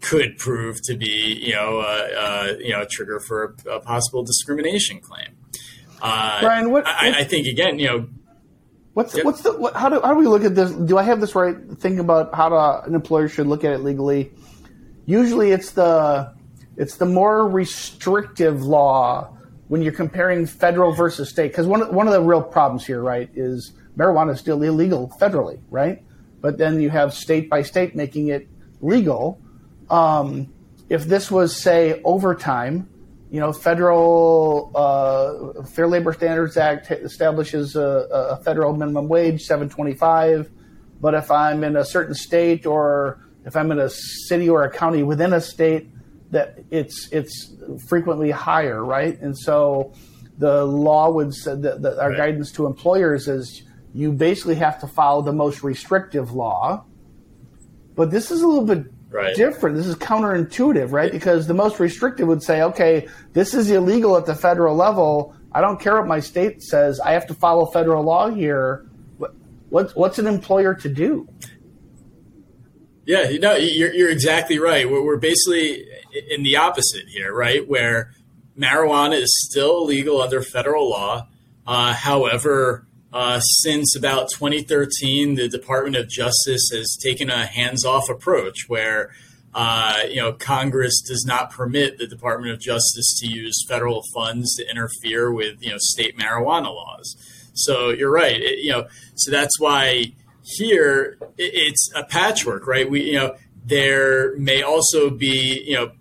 could 0.00 0.36
prove 0.36 0.82
to 0.82 0.96
be, 0.96 1.40
you 1.44 1.52
know, 1.52 1.78
uh, 1.78 2.54
you 2.58 2.70
know, 2.70 2.82
a 2.82 2.86
trigger 2.86 3.20
for 3.20 3.54
a, 3.66 3.76
a 3.76 3.80
possible 3.80 4.24
discrimination 4.24 5.00
claim. 5.00 5.36
Uh, 6.00 6.40
Brian, 6.40 6.70
what, 6.72 6.84
I, 6.86 7.20
I, 7.20 7.24
think 7.24 7.46
again, 7.46 7.78
you 7.78 7.86
know, 7.86 8.08
What's 8.94 9.16
yep. 9.16 9.24
what's 9.24 9.40
the 9.40 9.56
what, 9.56 9.74
how 9.74 9.88
do 9.88 10.00
how 10.02 10.12
do 10.12 10.18
we 10.18 10.26
look 10.26 10.44
at 10.44 10.54
this? 10.54 10.70
Do 10.70 10.98
I 10.98 11.02
have 11.02 11.20
this 11.20 11.34
right? 11.34 11.56
Think 11.78 11.98
about 11.98 12.34
how 12.34 12.50
to, 12.50 12.86
an 12.86 12.94
employer 12.94 13.26
should 13.26 13.46
look 13.46 13.64
at 13.64 13.72
it 13.72 13.78
legally. 13.78 14.32
Usually, 15.06 15.50
it's 15.50 15.70
the 15.70 16.34
it's 16.76 16.96
the 16.96 17.06
more 17.06 17.48
restrictive 17.48 18.62
law 18.62 19.34
when 19.72 19.80
you're 19.80 19.90
comparing 19.90 20.44
federal 20.44 20.92
versus 20.92 21.30
state. 21.30 21.50
Because 21.50 21.66
one 21.66 21.80
one 21.94 22.06
of 22.06 22.12
the 22.12 22.20
real 22.20 22.42
problems 22.42 22.84
here, 22.84 23.00
right, 23.00 23.30
is 23.34 23.72
marijuana 23.96 24.34
is 24.34 24.38
still 24.38 24.62
illegal 24.62 25.10
federally, 25.18 25.60
right? 25.70 26.04
But 26.42 26.58
then 26.58 26.78
you 26.78 26.90
have 26.90 27.14
state 27.14 27.48
by 27.48 27.62
state 27.62 27.96
making 27.96 28.28
it 28.28 28.46
legal. 28.82 29.40
Um, 29.88 30.52
if 30.90 31.06
this 31.06 31.30
was 31.30 31.56
say 31.56 32.02
overtime, 32.04 32.86
you 33.30 33.40
know, 33.40 33.50
federal 33.50 34.72
uh, 34.74 35.62
Fair 35.62 35.88
Labor 35.88 36.12
Standards 36.12 36.58
Act 36.58 36.90
establishes 36.90 37.74
a, 37.74 37.80
a, 38.12 38.36
federal 38.44 38.76
minimum 38.76 39.08
wage, 39.08 39.40
seven 39.40 39.70
twenty-five. 39.70 40.50
But 41.00 41.14
if 41.14 41.30
I'm 41.30 41.64
in 41.64 41.76
a 41.76 41.84
certain 41.86 42.14
state, 42.14 42.66
or 42.66 43.26
if 43.46 43.56
I'm 43.56 43.72
in 43.72 43.78
a 43.78 43.88
city 43.88 44.50
or 44.50 44.64
a 44.64 44.70
county 44.70 45.02
within 45.02 45.32
a 45.32 45.40
state, 45.40 45.88
that 46.32 46.58
it's 46.70 47.08
it's 47.12 47.54
frequently 47.86 48.30
higher, 48.30 48.84
right? 48.84 49.20
And 49.20 49.38
so 49.38 49.92
the 50.38 50.64
law 50.64 51.10
would 51.10 51.32
say 51.32 51.54
that, 51.54 51.82
that 51.82 51.98
our 51.98 52.10
right. 52.10 52.16
guidance 52.16 52.50
to 52.52 52.66
employers 52.66 53.28
is 53.28 53.62
you 53.94 54.12
basically 54.12 54.56
have 54.56 54.80
to 54.80 54.86
follow 54.86 55.22
the 55.22 55.32
most 55.32 55.62
restrictive 55.62 56.32
law. 56.32 56.84
But 57.94 58.10
this 58.10 58.30
is 58.30 58.40
a 58.40 58.46
little 58.46 58.64
bit 58.64 58.86
right. 59.10 59.36
different. 59.36 59.76
This 59.76 59.86
is 59.86 59.94
counterintuitive, 59.96 60.90
right? 60.90 61.12
Because 61.12 61.46
the 61.46 61.54
most 61.54 61.78
restrictive 61.78 62.26
would 62.26 62.42
say, 62.42 62.62
okay, 62.62 63.06
this 63.34 63.52
is 63.52 63.70
illegal 63.70 64.16
at 64.16 64.24
the 64.24 64.34
federal 64.34 64.74
level. 64.74 65.36
I 65.52 65.60
don't 65.60 65.78
care 65.78 65.96
what 65.96 66.06
my 66.06 66.20
state 66.20 66.62
says. 66.62 66.98
I 66.98 67.12
have 67.12 67.26
to 67.26 67.34
follow 67.34 67.66
federal 67.66 68.02
law 68.02 68.30
here. 68.30 68.86
What, 69.68 69.94
what's 69.94 70.18
an 70.18 70.26
employer 70.26 70.74
to 70.76 70.88
do? 70.88 71.28
Yeah, 73.04 73.28
you 73.28 73.40
know, 73.40 73.54
you're, 73.56 73.92
you're 73.92 74.10
exactly 74.10 74.58
right. 74.58 74.88
We're, 74.88 75.04
we're 75.04 75.16
basically 75.16 75.84
in 76.30 76.42
the 76.42 76.56
opposite 76.56 77.08
here, 77.08 77.34
right? 77.34 77.66
Where 77.66 78.12
marijuana 78.58 79.20
is 79.20 79.32
still 79.50 79.82
illegal 79.82 80.22
under 80.22 80.42
federal 80.42 80.88
law. 80.88 81.26
Uh, 81.66 81.94
however, 81.94 82.86
uh, 83.12 83.40
since 83.40 83.96
about 83.96 84.30
2013, 84.30 85.34
the 85.34 85.48
Department 85.48 85.96
of 85.96 86.08
Justice 86.08 86.70
has 86.72 86.96
taken 87.02 87.28
a 87.28 87.46
hands-off 87.46 88.08
approach 88.08 88.68
where 88.68 89.10
uh, 89.54 90.04
you 90.08 90.16
know 90.16 90.32
Congress 90.32 91.02
does 91.06 91.24
not 91.26 91.50
permit 91.50 91.98
the 91.98 92.06
Department 92.06 92.52
of 92.52 92.60
Justice 92.60 93.18
to 93.20 93.26
use 93.26 93.64
federal 93.68 94.02
funds 94.14 94.56
to 94.56 94.70
interfere 94.70 95.30
with 95.30 95.62
you 95.62 95.70
know 95.70 95.76
state 95.78 96.16
marijuana 96.16 96.74
laws. 96.74 97.16
So 97.54 97.90
you're 97.90 98.10
right. 98.10 98.40
It, 98.40 98.60
you 98.60 98.72
know, 98.72 98.88
so 99.14 99.30
that's 99.30 99.60
why 99.60 100.14
here 100.42 101.18
it's 101.38 101.90
a 101.94 102.04
patchwork, 102.04 102.66
right? 102.66 102.88
We 102.88 103.02
you 103.02 103.18
know 103.18 103.36
there 103.64 104.36
may 104.36 104.62
also 104.62 105.10
be 105.10 105.62
you 105.66 105.74
know 105.74 105.92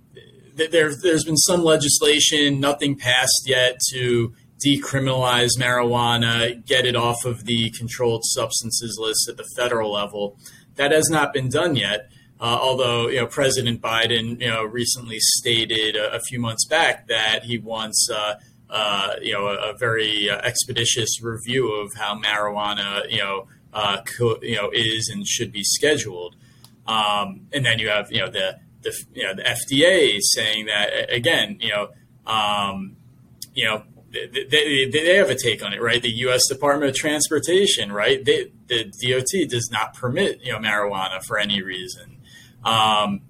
there 0.56 0.94
there's 0.96 1.24
been 1.24 1.38
some 1.38 1.64
legislation, 1.64 2.60
nothing 2.60 2.96
passed 2.98 3.44
yet 3.46 3.80
to 3.92 4.34
decriminalize 4.66 5.52
marijuana, 5.58 6.66
get 6.66 6.86
it 6.86 6.96
off 6.96 7.26
of 7.26 7.46
the 7.46 7.72
controlled 7.72 8.24
substances 8.26 8.98
list 9.00 9.28
at 9.28 9.38
the 9.38 9.46
federal 9.56 9.92
level. 9.92 10.38
That 10.76 10.92
has 10.92 11.10
not 11.10 11.34
been 11.34 11.50
done 11.50 11.76
yet. 11.76 12.10
Uh, 12.40 12.58
although 12.60 13.08
you 13.08 13.20
know 13.20 13.28
President 13.28 13.82
Biden 13.82 14.42
you 14.42 14.48
know 14.48 14.64
recently 14.64 15.18
stated 15.20 15.96
a, 15.96 16.16
a 16.16 16.20
few 16.22 16.40
months 16.40 16.66
back 16.66 17.08
that 17.08 17.44
he 17.44 17.60
wants 17.60 18.10
uh, 18.12 18.36
uh, 18.70 19.14
you 19.22 19.32
know 19.34 19.48
a, 19.48 19.72
a 19.72 19.78
very 19.78 20.28
uh, 20.28 20.38
expeditious 20.38 21.22
review 21.22 21.72
of 21.72 21.94
how 21.94 22.20
marijuana 22.20 23.10
you 23.12 23.20
know 23.20 23.48
uh, 23.74 24.02
co- 24.18 24.40
you 24.42 24.56
know 24.56 24.70
is 24.74 25.10
and 25.10 25.28
should 25.28 25.52
be 25.52 25.64
scheduled, 25.64 26.36
um, 26.88 27.48
and 27.54 27.66
then 27.66 27.80
you 27.80 27.90
have 27.90 28.12
you 28.12 28.20
know 28.20 28.30
the 28.30 28.60
the 28.82 28.94
you 29.14 29.24
know 29.24 29.36
the 29.36 29.44
FDA 29.44 30.20
saying 30.22 30.66
that 30.66 31.12
again 31.12 31.58
you 31.60 31.70
know 31.70 31.90
um, 32.32 32.96
you 33.54 33.66
know 33.66 33.84
they, 34.12 34.46
they, 34.50 34.86
they, 34.90 35.16
have 35.16 35.30
a 35.30 35.36
take 35.36 35.64
on 35.64 35.72
it, 35.72 35.82
right? 35.82 36.02
The 36.02 36.12
U.S. 36.12 36.42
Department 36.50 36.90
of 36.90 36.96
Transportation, 36.98 37.94
right? 37.94 38.24
They, 38.24 38.52
the 38.68 38.84
DOT 39.02 39.50
does 39.50 39.70
not 39.72 39.94
permit 39.94 40.42
you 40.44 40.52
know 40.52 40.60
marijuana 40.60 41.24
for 41.24 41.38
any 41.38 41.62
reason. 41.62 42.18
Um, 42.64 43.22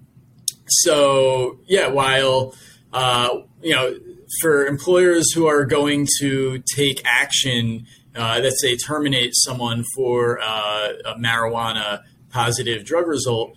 so 0.66 1.58
yeah, 1.66 1.88
while 1.88 2.54
uh, 2.92 3.42
you 3.62 3.74
know 3.74 3.96
for 4.40 4.66
employers 4.66 5.32
who 5.32 5.46
are 5.46 5.64
going 5.64 6.08
to 6.20 6.62
take 6.74 7.02
action 7.04 7.86
uh, 8.14 8.40
that 8.40 8.52
say 8.58 8.76
terminate 8.76 9.32
someone 9.34 9.84
for 9.94 10.40
uh, 10.40 10.92
a 11.04 11.14
marijuana 11.14 12.02
positive 12.30 12.84
drug 12.84 13.06
result, 13.06 13.54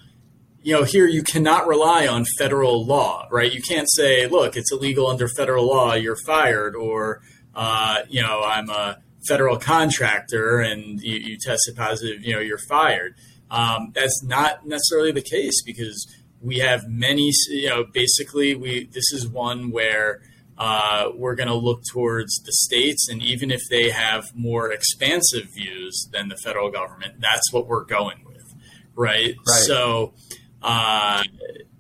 you 0.62 0.74
know, 0.74 0.84
here 0.84 1.06
you 1.06 1.24
cannot 1.24 1.68
rely 1.68 2.08
on 2.08 2.26
federal 2.38 2.86
law, 2.86 3.28
right? 3.32 3.52
You 3.54 3.62
can't 3.62 3.88
say, 3.90 4.28
look, 4.28 4.56
it's 4.56 4.72
illegal 4.72 5.08
under 5.08 5.28
federal 5.28 5.68
law, 5.68 5.94
you're 5.94 6.18
fired, 6.26 6.76
or, 6.76 7.22
uh, 7.54 8.00
you 8.10 8.22
know, 8.22 8.42
I'm 8.44 8.70
a 8.70 8.98
federal 9.28 9.58
contractor 9.58 10.60
and 10.60 11.00
you, 11.02 11.18
you 11.18 11.38
tested 11.38 11.76
positive, 11.76 12.24
you 12.24 12.34
know, 12.34 12.40
you're 12.40 12.58
fired. 12.70 13.16
Um, 13.52 13.92
that's 13.94 14.24
not 14.24 14.66
necessarily 14.66 15.12
the 15.12 15.22
case 15.22 15.62
because 15.64 16.08
we 16.42 16.58
have 16.60 16.88
many, 16.88 17.32
you 17.50 17.70
know, 17.70 17.84
basically, 17.84 18.56
we 18.56 18.86
this 18.86 19.12
is 19.12 19.28
one 19.28 19.72
where 19.72 20.22
uh, 20.58 21.10
we're 21.16 21.36
going 21.36 21.48
to 21.50 21.56
look 21.56 21.82
towards 21.92 22.36
the 22.46 22.52
states, 22.52 23.10
and 23.10 23.22
even 23.22 23.52
if 23.52 23.62
they 23.70 23.90
have 23.90 24.24
more 24.36 24.72
expansive 24.72 25.50
views 25.54 26.08
than 26.12 26.30
the 26.30 26.38
federal 26.38 26.72
government, 26.72 27.20
that's 27.20 27.52
what 27.52 27.68
we're 27.68 27.84
going 27.84 28.24
with, 28.26 28.56
right? 28.96 29.36
right. 29.36 29.64
So, 29.66 30.14
uh, 30.62 31.24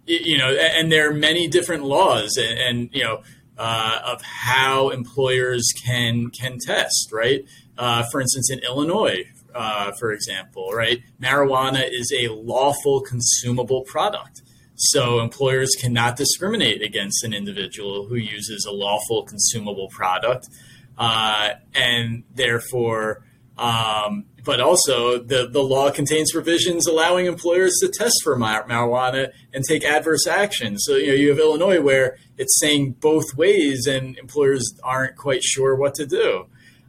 you 0.06 0.38
know, 0.38 0.50
and 0.50 0.92
there 0.92 1.10
are 1.10 1.14
many 1.14 1.48
different 1.48 1.84
laws, 1.84 2.38
and, 2.38 2.60
and 2.60 2.90
you 2.92 3.04
know, 3.04 3.24
uh, 3.58 4.00
of 4.06 4.22
how 4.22 4.90
employers 4.90 5.64
can 5.86 6.30
can 6.30 6.58
test, 6.60 7.10
right? 7.12 7.46
Uh, 7.78 8.04
for 8.12 8.22
instance, 8.22 8.52
in 8.52 8.60
Illinois, 8.60 9.24
uh, 9.54 9.92
for 9.94 10.12
example, 10.12 10.72
right, 10.74 11.02
marijuana 11.22 11.88
is 11.90 12.14
a 12.14 12.28
lawful 12.28 13.02
consumable 13.02 13.84
product. 13.84 14.42
So 14.76 15.20
employers 15.20 15.72
cannot 15.80 16.18
discriminate 16.18 16.82
against 16.82 17.24
an 17.24 17.34
individual 17.34 18.08
who 18.08 18.16
uses 18.16 18.66
a 18.66 18.72
lawful 18.72 19.24
consumable 19.24 19.88
product, 19.90 20.48
uh, 20.98 21.52
and 21.74 22.24
therefore 22.34 23.24
um, 23.58 24.26
but 24.44 24.62
also, 24.62 25.18
the, 25.18 25.48
the 25.48 25.64
law 25.64 25.90
contains 25.90 26.32
provisions 26.32 26.86
allowing 26.86 27.26
employers 27.26 27.74
to 27.82 27.88
test 27.88 28.16
for 28.24 28.36
mar- 28.36 28.68
marijuana 28.68 29.32
and 29.54 29.64
take 29.68 29.84
adverse 29.84 30.28
action. 30.28 30.78
So, 30.78 30.96
you 30.96 31.08
know, 31.08 31.14
you 31.14 31.30
have 31.30 31.40
Illinois 31.40 31.82
where 31.82 32.18
it's 32.38 32.60
saying 32.60 32.98
both 33.00 33.34
ways 33.36 33.88
and 33.88 34.18
employers 34.20 34.62
aren't 34.84 35.16
quite 35.16 35.44
sure 35.44 35.76
what 35.76 35.96
to 35.96 36.06
do. 36.06 36.46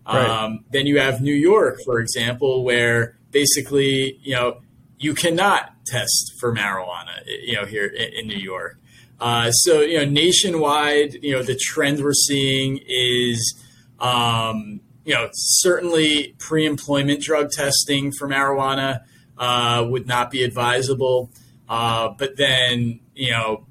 Right. 0.06 0.28
Um, 0.28 0.64
then 0.70 0.86
you 0.86 1.00
have 1.00 1.20
New 1.22 1.34
York, 1.34 1.78
for 1.84 1.98
example, 1.98 2.62
where 2.62 3.16
basically, 3.30 4.20
you 4.22 4.34
know, 4.34 4.60
you 4.98 5.14
cannot 5.14 5.72
test 5.86 6.34
for 6.38 6.54
marijuana, 6.54 7.22
you 7.42 7.54
know, 7.54 7.64
here 7.64 7.86
in, 7.86 8.26
New 8.26 8.36
York. 8.36 8.78
Uh, 9.20 9.50
so, 9.50 9.80
you 9.80 9.98
know, 9.98 10.04
nationwide, 10.04 11.14
you 11.22 11.32
know, 11.32 11.42
the 11.42 11.56
trend 11.56 12.02
we're 12.02 12.12
seeing 12.12 12.80
is, 12.86 13.54
um, 14.00 14.80
you 15.04 15.14
know, 15.14 15.28
certainly 15.32 16.34
pre-employment 16.38 17.22
drug 17.22 17.50
testing 17.50 18.12
for 18.12 18.28
marijuana 18.28 19.02
uh, 19.38 19.86
would 19.88 20.06
not 20.06 20.30
be 20.30 20.42
advisable. 20.42 21.30
Uh, 21.68 22.08
but 22.18 22.36
then, 22.36 23.00
you 23.14 23.30
know, 23.30 23.66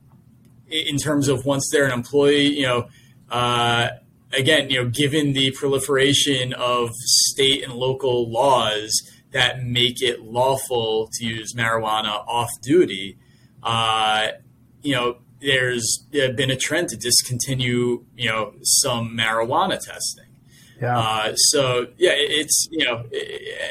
in 0.70 0.98
terms 0.98 1.28
of 1.28 1.46
once 1.46 1.70
they're 1.72 1.86
an 1.86 1.92
employee, 1.92 2.48
you 2.48 2.64
know, 2.64 2.88
uh, 3.30 3.90
again, 4.34 4.70
you 4.70 4.84
know, 4.84 4.90
given 4.90 5.34
the 5.34 5.52
proliferation 5.52 6.54
of 6.54 6.90
state 6.94 7.64
and 7.64 7.74
local 7.74 8.30
laws 8.30 9.12
that 9.36 9.66
make 9.66 10.02
it 10.02 10.22
lawful 10.22 11.10
to 11.12 11.26
use 11.26 11.54
marijuana 11.54 12.26
off 12.26 12.50
duty, 12.64 13.18
uh, 13.64 14.28
you 14.82 14.96
know, 14.96 15.18
there's 15.42 16.06
been 16.12 16.50
a 16.50 16.56
trend 16.56 16.88
to 16.88 16.96
discontinue, 16.96 18.06
you 18.16 18.30
know, 18.30 18.54
some 18.64 19.16
marijuana 19.16 19.78
testing. 19.78 20.24
Yeah. 20.82 20.98
Uh, 20.98 21.36
so 21.36 21.88
yeah, 21.98 22.14
it's 22.16 22.68
you 22.72 22.86
know, 22.86 23.04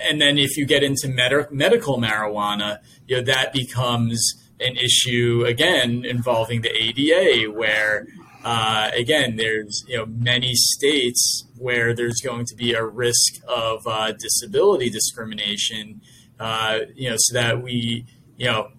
and 0.06 0.20
then 0.20 0.36
if 0.36 0.58
you 0.58 0.66
get 0.66 0.82
into 0.82 1.08
med- 1.08 1.50
medical 1.50 1.98
marijuana, 1.98 2.78
you 3.08 3.16
know 3.16 3.22
that 3.22 3.54
becomes 3.54 4.34
an 4.60 4.76
issue 4.76 5.44
again 5.46 6.04
involving 6.04 6.60
the 6.60 6.70
ADA, 6.70 7.50
where 7.50 8.06
uh, 8.44 8.90
again 8.94 9.36
there's 9.36 9.84
you 9.88 9.96
know 9.96 10.06
many 10.06 10.52
states 10.54 11.46
where 11.56 11.94
there's 11.94 12.20
going 12.22 12.44
to 12.44 12.54
be 12.54 12.74
a 12.74 12.84
risk 12.84 13.42
of 13.48 13.86
uh, 13.86 14.12
disability 14.12 14.90
discrimination, 14.90 16.00
uh, 16.38 16.80
you 16.94 17.08
know, 17.08 17.16
so 17.18 17.34
that 17.34 17.62
we 17.62 18.04
you 18.36 18.46
know 18.46 18.70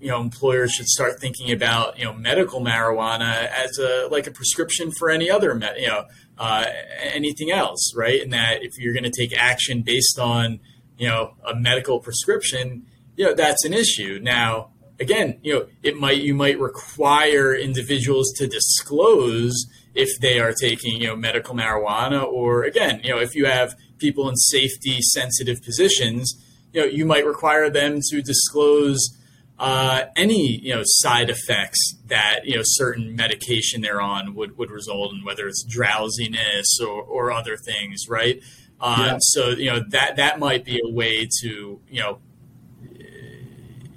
you 0.00 0.08
know 0.08 0.20
employers 0.20 0.72
should 0.72 0.86
start 0.86 1.18
thinking 1.18 1.50
about 1.50 1.98
you 1.98 2.04
know 2.04 2.12
medical 2.12 2.60
marijuana 2.60 3.48
as 3.48 3.78
a 3.78 4.06
like 4.10 4.26
a 4.26 4.30
prescription 4.30 4.92
for 4.92 5.10
any 5.10 5.30
other 5.30 5.58
you 5.78 5.88
know 5.88 6.04
uh, 6.38 6.66
anything 7.00 7.50
else, 7.50 7.92
right? 7.96 8.20
And 8.20 8.32
that 8.32 8.62
if 8.62 8.72
you're 8.78 8.92
going 8.92 9.10
to 9.10 9.10
take 9.10 9.36
action 9.36 9.82
based 9.82 10.18
on 10.18 10.60
you 10.98 11.08
know 11.08 11.34
a 11.46 11.54
medical 11.54 12.00
prescription, 12.00 12.86
you 13.16 13.24
know 13.24 13.34
that's 13.34 13.64
an 13.64 13.72
issue. 13.72 14.20
Now, 14.22 14.70
again, 15.00 15.38
you 15.42 15.54
know 15.54 15.66
it 15.82 15.96
might 15.96 16.18
you 16.18 16.34
might 16.34 16.58
require 16.58 17.54
individuals 17.54 18.32
to 18.36 18.46
disclose 18.46 19.66
if 19.94 20.08
they 20.20 20.40
are 20.40 20.52
taking 20.52 21.00
you 21.00 21.08
know 21.08 21.16
medical 21.16 21.54
marijuana, 21.54 22.24
or 22.24 22.64
again, 22.64 23.00
you 23.02 23.10
know 23.10 23.20
if 23.20 23.34
you 23.34 23.46
have 23.46 23.74
people 23.98 24.28
in 24.28 24.36
safety 24.36 25.00
sensitive 25.00 25.62
positions, 25.62 26.34
you 26.72 26.80
know 26.80 26.86
you 26.86 27.04
might 27.04 27.26
require 27.26 27.70
them 27.70 28.00
to 28.10 28.22
disclose 28.22 29.18
uh, 29.58 30.04
any 30.16 30.58
you 30.62 30.74
know 30.74 30.82
side 30.84 31.30
effects 31.30 31.94
that 32.06 32.40
you 32.44 32.56
know 32.56 32.62
certain 32.64 33.14
medication 33.14 33.80
they're 33.80 34.00
on 34.00 34.34
would, 34.34 34.56
would 34.58 34.70
result 34.70 35.12
in, 35.12 35.24
whether 35.24 35.46
it's 35.46 35.64
drowsiness 35.64 36.80
or, 36.80 37.02
or 37.02 37.30
other 37.30 37.56
things, 37.56 38.08
right? 38.08 38.42
Uh, 38.80 38.96
yeah. 39.12 39.16
So 39.20 39.50
you 39.50 39.70
know 39.70 39.80
that 39.90 40.16
that 40.16 40.38
might 40.38 40.64
be 40.64 40.80
a 40.84 40.90
way 40.90 41.28
to 41.42 41.80
you 41.88 42.00
know 42.00 42.18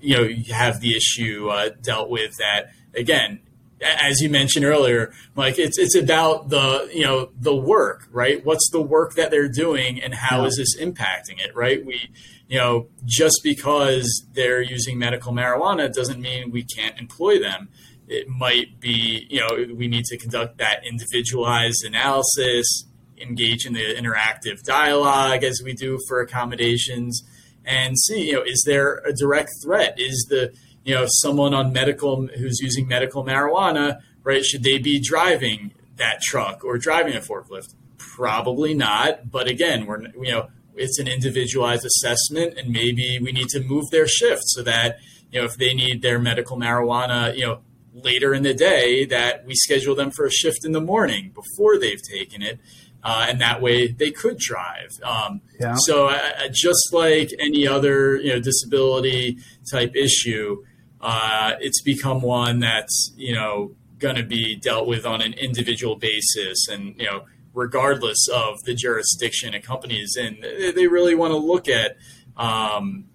you 0.02 0.16
know 0.16 0.54
have 0.54 0.80
the 0.80 0.96
issue 0.96 1.50
uh, 1.50 1.70
dealt 1.82 2.10
with. 2.10 2.36
That 2.38 2.72
again, 2.96 3.40
as 3.82 4.22
you 4.22 4.30
mentioned 4.30 4.66
earlier, 4.66 5.14
like 5.36 5.60
it's 5.60 5.78
it's 5.78 5.96
about 5.96 6.50
the 6.50 6.90
you 6.94 7.04
know 7.04 7.32
the 7.40 7.56
work, 7.56 8.08
right? 8.12 8.44
What's 8.46 8.70
the 8.72 8.82
work 8.82 9.16
that 9.16 9.32
they're 9.32 9.50
doing, 9.50 10.02
and 10.02 10.14
how 10.14 10.42
yeah. 10.42 10.48
is 10.48 10.58
this 10.58 10.78
impacting 10.82 11.40
it, 11.40 11.56
right? 11.56 11.86
We 11.86 12.10
you 12.48 12.58
know, 12.58 12.88
just 13.06 13.42
because 13.44 14.26
they're 14.34 14.62
using 14.62 14.98
medical 14.98 15.34
marijuana 15.34 15.94
doesn't 15.94 16.22
mean 16.22 16.52
we 16.52 16.64
can't 16.64 16.98
employ 16.98 17.40
them. 17.40 17.70
It 18.08 18.30
might 18.30 18.80
be, 18.80 19.28
you 19.30 19.42
know, 19.42 19.76
we 19.76 19.88
need 19.88 20.06
to 20.06 20.18
conduct 20.18 20.58
that 20.60 20.86
individualized 20.88 21.84
analysis, 21.86 22.86
engage 23.20 23.66
in 23.66 23.74
the 23.74 23.96
interactive 23.96 24.64
dialogue 24.64 25.44
as 25.44 25.62
we 25.64 25.74
do 25.74 26.00
for 26.08 26.22
accommodations, 26.22 27.22
and 27.68 28.00
see, 28.00 28.28
you 28.28 28.34
know, 28.34 28.42
is 28.42 28.64
there 28.66 29.00
a 29.06 29.14
direct 29.14 29.50
threat? 29.62 29.96
Is 29.98 30.26
the, 30.30 30.54
you 30.84 30.96
know, 30.96 31.06
someone 31.08 31.54
on 31.54 31.74
medical 31.74 32.28
who's 32.28 32.60
using 32.62 32.88
medical 32.88 33.26
marijuana, 33.26 34.00
right? 34.24 34.44
Should 34.44 34.64
they 34.64 34.78
be 34.78 35.00
driving 35.00 35.74
that 35.98 36.22
truck 36.22 36.64
or 36.64 36.78
driving 36.78 37.16
a 37.16 37.20
forklift? 37.20 37.76
Probably 37.98 38.74
not. 38.74 39.30
But 39.30 39.48
again, 39.48 39.86
we're, 39.86 40.02
you 40.02 40.32
know, 40.32 40.48
it's 40.76 40.98
an 40.98 41.08
individualized 41.08 41.86
assessment, 41.86 42.58
and 42.58 42.72
maybe 42.72 43.20
we 43.22 43.32
need 43.32 43.50
to 43.50 43.60
move 43.60 43.86
their 43.92 44.08
shift 44.08 44.44
so 44.46 44.64
that 44.64 45.00
you 45.32 45.40
know 45.40 45.46
if 45.46 45.58
they 45.58 45.74
need 45.74 46.02
their 46.04 46.20
medical 46.20 46.58
marijuana, 46.58 47.36
you 47.36 47.46
know 47.46 47.62
later 48.04 48.34
in 48.34 48.44
the 48.44 48.54
day, 48.54 49.06
that 49.06 49.46
we 49.46 49.56
schedule 49.56 49.96
them 49.96 50.12
for 50.12 50.26
a 50.26 50.32
shift 50.32 50.64
in 50.64 50.72
the 50.72 50.82
morning 50.82 51.32
before 51.34 51.80
they've 51.80 52.02
taken 52.02 52.42
it. 52.42 52.60
Uh, 53.08 53.26
and 53.30 53.40
that 53.40 53.62
way 53.62 53.88
they 53.88 54.12
could 54.12 54.38
drive. 54.38 54.90
Um, 55.02 55.40
yeah. 55.62 55.76
So 55.78 56.08
uh, 56.08 56.50
just 56.52 56.90
like 56.92 57.32
any 57.40 57.66
other 57.66 58.18
you 58.18 58.34
know 58.34 58.42
disability 58.42 59.38
type 59.72 59.96
issue, 59.96 60.66
uh, 61.00 61.54
it's 61.62 61.82
become 61.82 62.22
one 62.22 62.60
that's 62.60 63.14
you 63.16 63.34
know 63.34 63.72
going 63.98 64.18
to 64.18 64.24
be 64.24 64.58
dealt 64.58 64.90
with 64.90 65.06
on 65.06 65.22
an 65.22 65.34
individual 65.36 65.96
basis, 65.96 66.68
and 66.68 67.00
you 67.00 67.06
know 67.06 67.24
regardless 67.54 68.28
of 68.28 68.62
the 68.66 68.76
jurisdiction 68.76 69.54
a 69.54 69.62
company 69.62 70.02
is 70.02 70.18
in. 70.18 70.42
They 70.76 70.88
really 70.88 71.16
want 71.16 71.32
to 71.32 71.38
look 71.38 71.70
at, 71.70 71.96
um, 72.36 73.06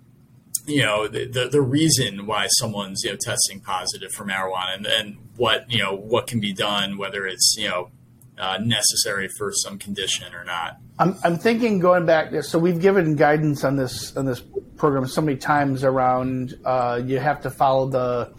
you 0.66 0.82
know, 0.82 1.06
the, 1.06 1.26
the, 1.26 1.48
the, 1.48 1.62
reason 1.62 2.26
why 2.26 2.48
someone's, 2.58 3.04
you 3.04 3.10
know, 3.10 3.16
testing 3.20 3.60
positive 3.60 4.10
for 4.10 4.24
marijuana 4.24 4.74
and, 4.74 4.86
and 4.86 5.18
what, 5.36 5.70
you 5.70 5.78
know, 5.78 5.94
what 5.94 6.26
can 6.26 6.40
be 6.40 6.52
done, 6.52 6.98
whether 6.98 7.24
it's, 7.24 7.54
you 7.56 7.68
know, 7.68 7.90
uh, 8.38 8.58
necessary 8.58 9.28
for 9.38 9.52
some 9.52 9.78
condition 9.78 10.34
or 10.34 10.44
not. 10.44 10.76
I'm, 10.98 11.16
I'm 11.22 11.38
thinking 11.38 11.78
going 11.78 12.06
back. 12.06 12.42
So 12.44 12.58
we've 12.58 12.80
given 12.80 13.16
guidance 13.16 13.64
on 13.64 13.76
this 13.76 14.16
on 14.16 14.24
this 14.24 14.42
program 14.76 15.06
so 15.06 15.20
many 15.20 15.36
times 15.36 15.84
around 15.84 16.54
uh, 16.64 17.00
you 17.04 17.18
have 17.18 17.42
to 17.42 17.50
follow 17.50 17.88
the 17.88 18.32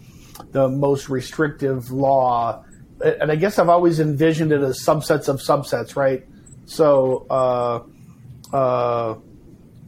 the 0.50 0.68
most 0.68 1.08
restrictive 1.08 1.90
law 1.90 2.64
and 3.04 3.30
I 3.30 3.36
guess 3.36 3.58
I've 3.58 3.68
always 3.68 4.00
envisioned 4.00 4.52
it 4.52 4.62
as 4.62 4.82
subsets 4.82 5.28
of 5.28 5.40
subsets, 5.40 5.96
right? 5.96 6.24
So 6.66 7.26
uh, 7.28 7.82
uh, 8.54 9.16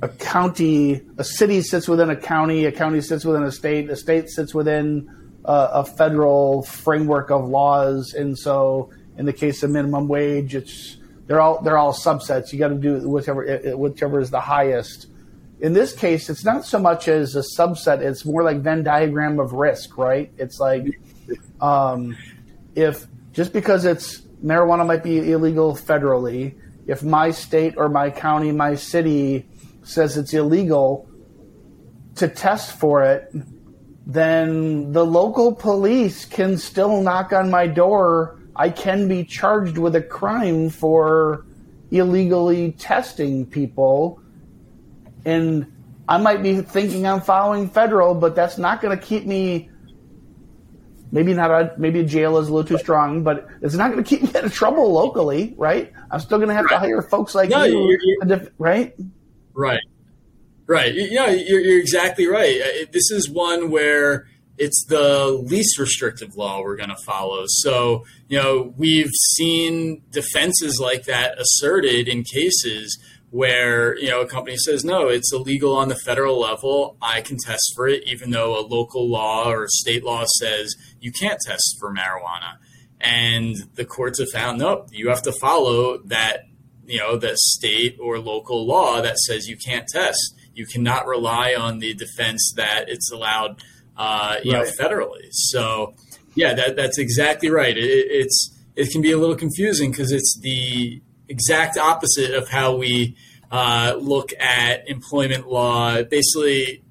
a 0.02 0.08
county, 0.08 1.02
a 1.16 1.24
city 1.24 1.62
sits 1.62 1.88
within 1.88 2.10
a 2.10 2.16
county, 2.16 2.64
a 2.66 2.72
county 2.72 3.00
sits 3.00 3.24
within 3.24 3.44
a 3.44 3.52
state, 3.52 3.88
a 3.90 3.96
state 3.96 4.28
sits 4.28 4.54
within 4.54 5.08
uh, 5.44 5.68
a 5.72 5.84
federal 5.84 6.62
framework 6.62 7.30
of 7.30 7.48
laws, 7.48 8.12
and 8.12 8.36
so 8.36 8.90
in 9.18 9.26
the 9.26 9.32
case 9.32 9.62
of 9.62 9.70
minimum 9.70 10.08
wage, 10.08 10.54
it's 10.54 10.96
they're 11.26 11.40
all 11.40 11.62
they're 11.62 11.78
all 11.78 11.92
subsets. 11.92 12.52
You 12.52 12.58
got 12.58 12.68
to 12.68 12.74
do 12.74 13.08
whichever 13.08 13.74
whichever 13.76 14.20
is 14.20 14.30
the 14.30 14.40
highest. 14.40 15.08
In 15.58 15.72
this 15.72 15.94
case, 15.94 16.28
it's 16.28 16.44
not 16.44 16.64
so 16.64 16.78
much 16.78 17.08
as 17.08 17.34
a 17.34 17.40
subset; 17.40 18.00
it's 18.00 18.24
more 18.24 18.42
like 18.42 18.58
Venn 18.58 18.82
diagram 18.82 19.40
of 19.40 19.52
risk, 19.52 19.96
right? 19.96 20.30
It's 20.36 20.60
like 20.60 21.00
um, 21.60 22.16
if 22.74 23.06
just 23.32 23.52
because 23.52 23.84
it's 23.84 24.20
marijuana 24.44 24.86
might 24.86 25.02
be 25.02 25.32
illegal 25.32 25.74
federally, 25.74 26.54
if 26.86 27.02
my 27.02 27.30
state 27.30 27.74
or 27.76 27.88
my 27.88 28.10
county, 28.10 28.52
my 28.52 28.74
city 28.74 29.46
says 29.82 30.16
it's 30.16 30.34
illegal 30.34 31.08
to 32.16 32.28
test 32.28 32.78
for 32.78 33.02
it, 33.02 33.32
then 34.06 34.92
the 34.92 35.04
local 35.04 35.54
police 35.54 36.24
can 36.24 36.56
still 36.58 37.02
knock 37.02 37.32
on 37.32 37.50
my 37.50 37.66
door. 37.66 38.38
I 38.56 38.70
can 38.70 39.06
be 39.06 39.24
charged 39.24 39.78
with 39.78 39.94
a 39.94 40.02
crime 40.02 40.70
for 40.70 41.44
illegally 41.90 42.72
testing 42.72 43.46
people. 43.46 44.20
And 45.24 45.72
I 46.08 46.18
might 46.18 46.42
be 46.42 46.60
thinking 46.62 47.06
I'm 47.06 47.20
following 47.20 47.68
federal, 47.68 48.14
but 48.14 48.34
that's 48.34 48.58
not 48.58 48.80
going 48.80 48.96
to 48.96 49.04
keep 49.04 49.26
me 49.26 49.70
maybe 51.12 51.32
not 51.32 51.50
a 51.50 51.74
maybe 51.78 52.04
jail 52.04 52.36
is 52.38 52.48
a 52.48 52.52
little 52.52 52.66
too 52.66 52.78
strong, 52.78 53.22
but 53.22 53.48
it's 53.62 53.74
not 53.74 53.90
going 53.90 54.02
to 54.02 54.08
keep 54.08 54.22
me 54.22 54.30
out 54.38 54.44
of 54.44 54.52
trouble 54.52 54.92
locally, 54.92 55.54
right? 55.56 55.92
I'm 56.10 56.20
still 56.20 56.38
going 56.38 56.48
to 56.48 56.54
have 56.54 56.68
to 56.68 56.78
hire 56.78 57.02
folks 57.02 57.34
like 57.34 57.50
no, 57.50 57.64
you, 57.64 57.80
you're, 57.80 58.26
you're, 58.28 58.48
right? 58.58 58.94
Right, 59.54 59.80
right. 60.66 60.94
You 60.94 61.14
know, 61.14 61.26
you're, 61.26 61.60
you're 61.60 61.80
exactly 61.80 62.26
right. 62.26 62.60
Uh, 62.60 62.86
this 62.92 63.10
is 63.10 63.30
one 63.30 63.70
where 63.70 64.28
it's 64.58 64.84
the 64.88 65.26
least 65.26 65.78
restrictive 65.78 66.36
law 66.36 66.62
we're 66.62 66.76
going 66.76 66.88
to 66.88 67.02
follow. 67.04 67.44
So, 67.46 68.04
you 68.28 68.40
know, 68.40 68.74
we've 68.76 69.10
seen 69.34 70.02
defenses 70.10 70.78
like 70.80 71.04
that 71.04 71.38
asserted 71.38 72.08
in 72.08 72.22
cases 72.22 72.98
where 73.30 73.98
you 73.98 74.08
know 74.08 74.20
a 74.20 74.26
company 74.26 74.56
says 74.56 74.84
no 74.84 75.08
it's 75.08 75.32
illegal 75.32 75.76
on 75.76 75.88
the 75.88 75.96
federal 75.96 76.40
level. 76.40 76.96
I 77.02 77.20
can 77.20 77.36
test 77.36 77.72
for 77.74 77.88
it 77.88 78.04
even 78.06 78.30
though 78.30 78.58
a 78.58 78.62
local 78.62 79.10
law 79.10 79.50
or 79.50 79.66
state 79.68 80.04
law 80.04 80.24
says 80.38 80.74
you 81.00 81.12
can't 81.12 81.38
test 81.44 81.76
for 81.80 81.92
marijuana. 81.92 82.58
And 83.00 83.56
the 83.74 83.84
courts 83.84 84.20
have 84.20 84.30
found 84.30 84.58
nope 84.58 84.88
you 84.92 85.08
have 85.08 85.22
to 85.22 85.32
follow 85.32 85.98
that 86.04 86.44
you 86.86 86.98
know 86.98 87.16
the 87.16 87.36
state 87.36 87.98
or 88.00 88.18
local 88.20 88.64
law 88.64 89.02
that 89.02 89.18
says 89.18 89.48
you 89.48 89.56
can't 89.56 89.86
test. 89.88 90.34
You 90.54 90.64
cannot 90.64 91.06
rely 91.06 91.54
on 91.54 91.80
the 91.80 91.94
defense 91.94 92.52
that 92.56 92.88
it's 92.88 93.10
allowed 93.12 93.62
uh, 93.96 94.36
you 94.42 94.52
right. 94.52 94.66
know 94.66 94.84
federally 94.84 95.28
so 95.30 95.94
yeah 96.34 96.54
that, 96.54 96.76
that's 96.76 96.98
exactly 96.98 97.50
right 97.50 97.76
it, 97.76 97.82
it's 97.82 98.56
it 98.76 98.90
can 98.90 99.00
be 99.00 99.10
a 99.10 99.18
little 99.18 99.36
confusing 99.36 99.90
because 99.90 100.12
it's 100.12 100.38
the 100.42 101.00
exact 101.28 101.78
opposite 101.78 102.34
of 102.34 102.48
how 102.48 102.76
we 102.76 103.16
uh, 103.50 103.96
look 103.98 104.32
at 104.38 104.88
employment 104.88 105.48
law, 105.48 106.02
basically, 106.02 106.82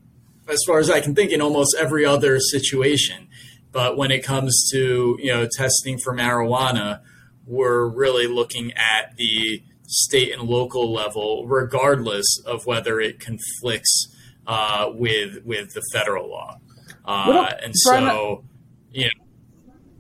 as 0.47 0.59
far 0.65 0.79
as 0.79 0.89
I 0.89 0.99
can 0.99 1.15
think, 1.15 1.31
in 1.31 1.41
almost 1.41 1.75
every 1.77 2.05
other 2.05 2.39
situation. 2.39 3.27
But 3.71 3.97
when 3.97 4.11
it 4.11 4.23
comes 4.23 4.69
to 4.71 5.17
you 5.19 5.33
know 5.33 5.47
testing 5.51 5.97
for 5.97 6.13
marijuana, 6.15 7.01
we're 7.45 7.85
really 7.87 8.27
looking 8.27 8.71
at 8.73 9.15
the 9.17 9.61
state 9.87 10.33
and 10.33 10.43
local 10.43 10.91
level, 10.91 11.45
regardless 11.45 12.25
of 12.45 12.65
whether 12.65 12.99
it 12.99 13.19
conflicts 13.19 14.07
uh, 14.47 14.89
with 14.93 15.43
with 15.45 15.73
the 15.73 15.81
federal 15.91 16.29
law. 16.29 16.59
Uh, 17.05 17.31
and 17.63 17.73
so, 17.75 17.91
you 17.91 18.05
know. 18.07 18.43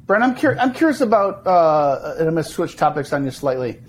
Brent, 0.05 0.23
I'm, 0.23 0.35
cur- 0.35 0.57
I'm 0.59 0.73
curious 0.73 1.01
about, 1.01 1.45
uh, 1.47 2.15
and 2.17 2.27
I'm 2.27 2.33
going 2.35 2.43
to 2.43 2.49
switch 2.49 2.75
topics 2.77 3.11
on 3.13 3.25
you 3.25 3.31
slightly 3.31 3.79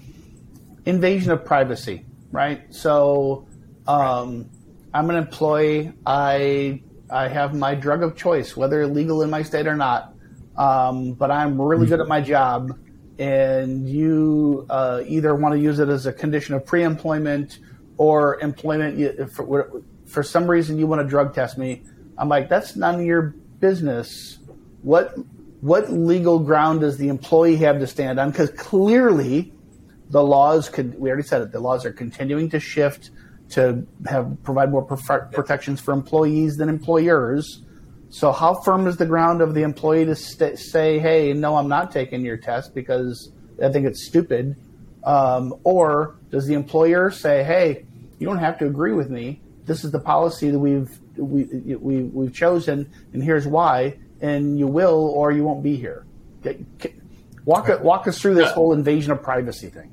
invasion 0.86 1.30
of 1.32 1.44
privacy, 1.44 2.06
right? 2.30 2.62
So 2.72 3.46
um, 3.86 4.48
I'm 4.94 5.10
an 5.10 5.16
employee. 5.16 5.92
I 6.06 6.82
I 7.10 7.28
have 7.28 7.54
my 7.54 7.74
drug 7.74 8.02
of 8.02 8.16
choice, 8.16 8.56
whether 8.56 8.86
legal 8.86 9.22
in 9.22 9.30
my 9.30 9.42
state 9.42 9.66
or 9.66 9.76
not. 9.76 10.14
Um, 10.56 11.12
but 11.12 11.30
I'm 11.30 11.60
really 11.60 11.86
good 11.86 12.00
at 12.00 12.08
my 12.08 12.20
job, 12.22 12.78
and 13.18 13.88
you 13.88 14.66
uh, 14.70 15.02
either 15.06 15.34
want 15.34 15.54
to 15.54 15.60
use 15.60 15.78
it 15.78 15.88
as 15.88 16.06
a 16.06 16.12
condition 16.12 16.54
of 16.54 16.64
pre-employment 16.64 17.58
or 17.98 18.40
employment. 18.40 19.30
For, 19.32 19.82
for 20.06 20.22
some 20.22 20.48
reason, 20.48 20.78
you 20.78 20.86
want 20.86 21.02
to 21.02 21.06
drug 21.06 21.34
test 21.34 21.58
me. 21.58 21.82
I'm 22.18 22.28
like, 22.28 22.48
that's 22.48 22.76
none 22.76 22.96
of 22.96 23.02
your 23.02 23.34
business. 23.60 24.38
What 24.82 25.14
what 25.60 25.90
legal 25.90 26.38
ground 26.38 26.80
does 26.80 26.98
the 26.98 27.08
employee 27.08 27.56
have 27.56 27.78
to 27.80 27.86
stand 27.86 28.20
on? 28.20 28.30
Because 28.30 28.50
clearly, 28.50 29.52
the 30.10 30.22
laws 30.22 30.68
could. 30.68 30.98
We 30.98 31.08
already 31.08 31.26
said 31.26 31.42
it. 31.42 31.52
The 31.52 31.60
laws 31.60 31.84
are 31.84 31.92
continuing 31.92 32.50
to 32.50 32.60
shift 32.60 33.10
to 33.50 33.86
have 34.06 34.36
provide 34.42 34.70
more 34.70 34.82
protections 34.82 35.80
for 35.80 35.92
employees 35.92 36.56
than 36.56 36.68
employers. 36.68 37.62
So, 38.10 38.32
how 38.32 38.60
firm 38.62 38.86
is 38.86 38.96
the 38.96 39.06
ground 39.06 39.40
of 39.40 39.54
the 39.54 39.62
employee 39.62 40.04
to 40.04 40.14
st- 40.14 40.58
say, 40.58 40.98
"Hey, 40.98 41.32
no, 41.32 41.56
I'm 41.56 41.68
not 41.68 41.90
taking 41.90 42.24
your 42.24 42.36
test 42.36 42.74
because 42.74 43.32
I 43.62 43.70
think 43.70 43.86
it's 43.86 44.06
stupid," 44.06 44.56
um, 45.04 45.54
or 45.64 46.16
does 46.30 46.46
the 46.46 46.54
employer 46.54 47.10
say, 47.10 47.42
"Hey, 47.42 47.84
you 48.18 48.26
don't 48.26 48.38
have 48.38 48.58
to 48.58 48.66
agree 48.66 48.92
with 48.92 49.10
me. 49.10 49.40
This 49.64 49.84
is 49.84 49.90
the 49.90 50.00
policy 50.00 50.50
that 50.50 50.58
we've 50.58 51.00
we, 51.16 51.44
we 51.76 52.02
we've 52.04 52.34
chosen, 52.34 52.90
and 53.12 53.22
here's 53.22 53.46
why, 53.46 53.98
and 54.20 54.58
you 54.58 54.66
will 54.66 55.10
or 55.14 55.32
you 55.32 55.44
won't 55.44 55.62
be 55.62 55.76
here." 55.76 56.04
Walk 57.44 57.68
walk 57.82 58.08
us 58.08 58.18
through 58.18 58.34
this 58.34 58.50
whole 58.50 58.72
invasion 58.72 59.12
of 59.12 59.22
privacy 59.22 59.68
thing. 59.68 59.92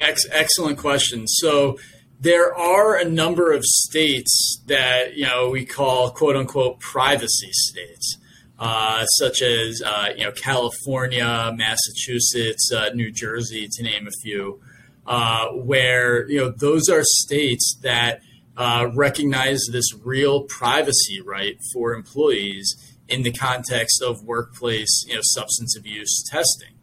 Ex- 0.00 0.26
excellent 0.30 0.78
question. 0.78 1.26
So 1.26 1.78
there 2.20 2.54
are 2.54 2.96
a 2.96 3.04
number 3.04 3.52
of 3.52 3.64
states 3.64 4.62
that 4.66 5.16
you 5.16 5.26
know 5.26 5.48
we 5.50 5.64
call 5.64 6.10
quote 6.10 6.36
unquote 6.36 6.78
privacy 6.80 7.50
states, 7.52 8.18
uh, 8.58 9.06
such 9.06 9.40
as 9.40 9.82
uh, 9.84 10.08
you 10.16 10.24
know 10.24 10.32
California, 10.32 11.52
Massachusetts, 11.56 12.70
uh, 12.70 12.90
New 12.94 13.10
Jersey, 13.10 13.68
to 13.72 13.82
name 13.82 14.06
a 14.06 14.10
few, 14.22 14.60
uh, 15.06 15.48
where 15.48 16.28
you 16.28 16.38
know 16.38 16.50
those 16.50 16.88
are 16.90 17.02
states 17.02 17.78
that 17.82 18.20
uh, 18.60 18.90
recognize 18.94 19.58
this 19.72 19.94
real 20.04 20.42
privacy 20.42 21.18
right 21.18 21.58
for 21.72 21.94
employees 21.94 22.76
in 23.08 23.22
the 23.22 23.32
context 23.32 24.02
of 24.02 24.22
workplace 24.22 25.02
you 25.08 25.14
know 25.14 25.22
substance 25.22 25.74
abuse 25.78 26.22
testing, 26.30 26.74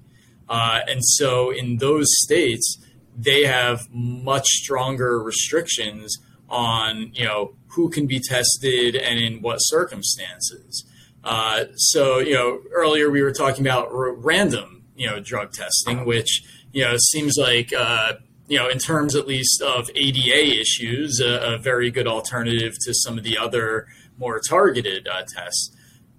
uh, 0.50 0.80
and 0.88 1.06
so 1.06 1.52
in 1.52 1.78
those 1.78 2.08
states 2.24 2.84
they 3.16 3.44
have 3.46 3.88
much 3.92 4.48
stronger 4.48 5.22
restrictions 5.22 6.18
on 6.50 7.12
you 7.14 7.24
know 7.24 7.54
who 7.68 7.90
can 7.90 8.08
be 8.08 8.20
tested 8.20 8.96
and 8.96 9.20
in 9.20 9.44
what 9.44 9.58
circumstances. 9.58 10.84
Uh, 11.24 11.66
so 11.76 12.18
you 12.18 12.34
know 12.34 12.60
earlier 12.74 13.12
we 13.12 13.22
were 13.22 13.32
talking 13.32 13.64
about 13.64 13.88
r- 13.90 14.14
random 14.14 14.84
you 14.96 15.08
know 15.08 15.20
drug 15.20 15.54
testing, 15.54 16.06
which 16.06 16.42
you 16.74 16.84
know 16.84 16.98
seems 16.98 17.36
like 17.38 17.72
uh, 17.72 18.14
you 18.48 18.58
know 18.58 18.68
in 18.68 18.80
terms 18.80 19.16
at 19.16 19.28
least 19.28 19.62
of 19.62 19.90
ADA 19.96 20.60
issues, 20.60 21.20
a, 21.20 21.56
a, 21.56 21.58
very 21.58 21.92
good 21.92 22.08
alternative 22.08 22.74
to 22.82 22.94
some 22.94 23.18
of 23.18 23.24
the 23.24 23.38
other 23.38 23.88
more 24.18 24.40
targeted 24.40 25.08
uh, 25.08 25.24
tests. 25.24 25.76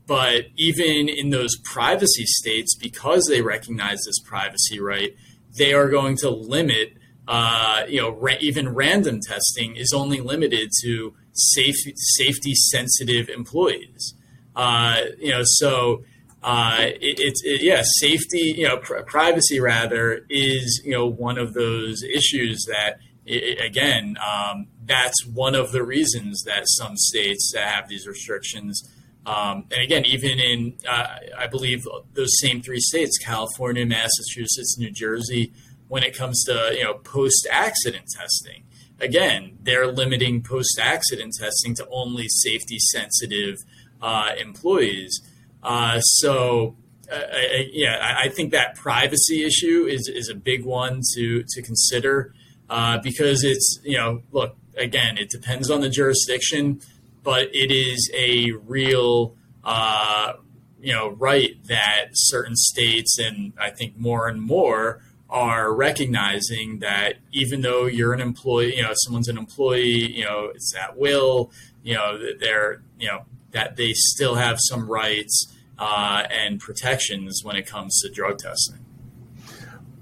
But 0.07 0.47
even 0.57 1.09
in 1.09 1.31
those 1.31 1.57
privacy 1.65 2.25
states, 2.25 2.75
because 2.75 3.27
they 3.29 3.43
recognize 3.43 4.05
this 4.05 4.19
privacy 4.21 4.81
right, 4.81 5.15
they 5.59 5.75
are 5.75 5.91
going 5.91 6.17
to 6.19 6.31
limit, 6.31 6.95
uh, 7.27 7.83
you 7.89 8.01
know, 8.01 8.11
ra- 8.11 8.41
even 8.41 8.71
random 8.71 9.21
testing 9.21 9.77
is 9.77 9.93
only 9.95 10.21
limited 10.21 10.71
to 10.83 11.15
safe, 11.35 11.77
safety 11.95 12.55
sensitive 12.55 13.29
employees. 13.29 14.15
Uh, 14.57 15.03
you 15.19 15.31
know, 15.31 15.43
so 15.45 16.05
uh, 16.43 16.77
it's 16.81 17.43
it, 17.45 17.49
it, 17.49 17.63
yeah, 17.63 17.83
safety, 17.99 18.55
you 18.57 18.69
know, 18.69 18.79
pr- 18.79 19.01
privacy 19.01 19.61
rather 19.61 20.25
is 20.29 20.83
you 20.85 20.93
know 20.93 21.07
one 21.07 21.39
of 21.39 21.55
those 21.55 22.03
issues 22.03 22.65
that 22.69 22.99
it, 23.27 23.61
again, 23.65 24.17
um, 24.25 24.69
that's 24.85 25.27
one 25.27 25.55
of 25.55 25.73
the 25.73 25.83
reasons 25.83 26.43
that 26.45 26.63
some 26.67 26.97
states 26.97 27.51
that 27.55 27.69
have 27.69 27.89
these 27.89 28.07
restrictions 28.07 28.83
um, 29.29 29.67
and 29.71 29.83
again, 29.83 30.07
even 30.07 30.39
in, 30.39 30.79
uh, 30.89 31.17
I 31.37 31.47
believe, 31.49 31.87
those 32.15 32.31
same 32.41 32.63
three 32.63 32.81
states, 32.81 33.19
California, 33.19 33.85
Massachusetts, 33.85 34.77
New 34.79 34.91
Jersey, 34.91 35.53
when 35.89 36.03
it 36.03 36.17
comes 36.17 36.45
to 36.45 36.73
you 36.75 36.85
know 36.85 36.95
post-accident 36.95 38.07
testing, 38.17 38.65
again, 39.01 39.59
they're 39.63 39.87
limiting 39.87 40.43
post-accident 40.43 41.35
testing 41.39 41.75
to 41.77 41.87
only 41.91 42.27
safety-sensitive 42.29 43.57
uh, 44.01 44.31
employees. 44.41 45.21
Uh, 45.63 46.01
so, 46.01 46.77
uh, 47.11 47.17
I, 47.17 47.69
yeah, 47.73 48.17
I 48.19 48.29
think 48.29 48.53
that 48.53 48.75
privacy 48.75 49.45
issue 49.45 49.87
is, 49.89 50.09
is 50.09 50.29
a 50.29 50.35
big 50.35 50.65
one 50.65 51.01
to 51.15 51.43
to 51.49 51.63
consider 51.63 52.35
uh, 52.71 52.99
because 53.03 53.45
it's 53.45 53.81
you 53.83 53.97
know 53.97 54.23
look 54.33 54.57
again, 54.77 55.19
it 55.19 55.31
depends 55.31 55.71
on 55.71 55.81
the 55.81 55.89
jurisdiction 55.89 56.81
but 57.29 57.55
it 57.55 57.71
is 57.71 58.11
a 58.17 58.53
real 58.67 59.35
uh, 59.63 60.33
you 60.81 60.95
know 60.95 61.11
right 61.11 61.63
that 61.67 62.07
certain 62.13 62.57
states 62.57 63.19
and 63.19 63.53
I 63.61 63.69
think 63.69 63.99
more 63.99 64.29
and 64.29 64.41
more 64.41 65.03
are 65.29 65.75
recognizing 65.75 66.79
that 66.79 67.17
even 67.33 67.61
though 67.61 67.85
you're 67.85 68.15
an 68.15 68.21
employee, 68.23 68.75
you 68.75 68.83
know, 68.83 68.95
someone's 69.05 69.29
an 69.29 69.37
employee, 69.37 70.11
you 70.11 70.25
know, 70.25 70.51
it's 70.55 70.75
at 70.75 70.97
will, 70.97 71.53
you 71.83 71.93
know, 71.93 72.19
they're, 72.41 72.81
you 72.99 73.09
know, 73.09 73.27
that 73.53 73.77
they 73.77 73.93
still 73.93 74.35
have 74.35 74.59
some 74.61 74.91
rights 74.91 75.55
uh, 75.79 76.25
and 76.31 76.61
protections 76.61 77.43
when 77.45 77.57
it 77.57 77.67
comes 77.67 78.01
to 78.03 78.11
drug 78.11 78.39
testing. 78.39 78.85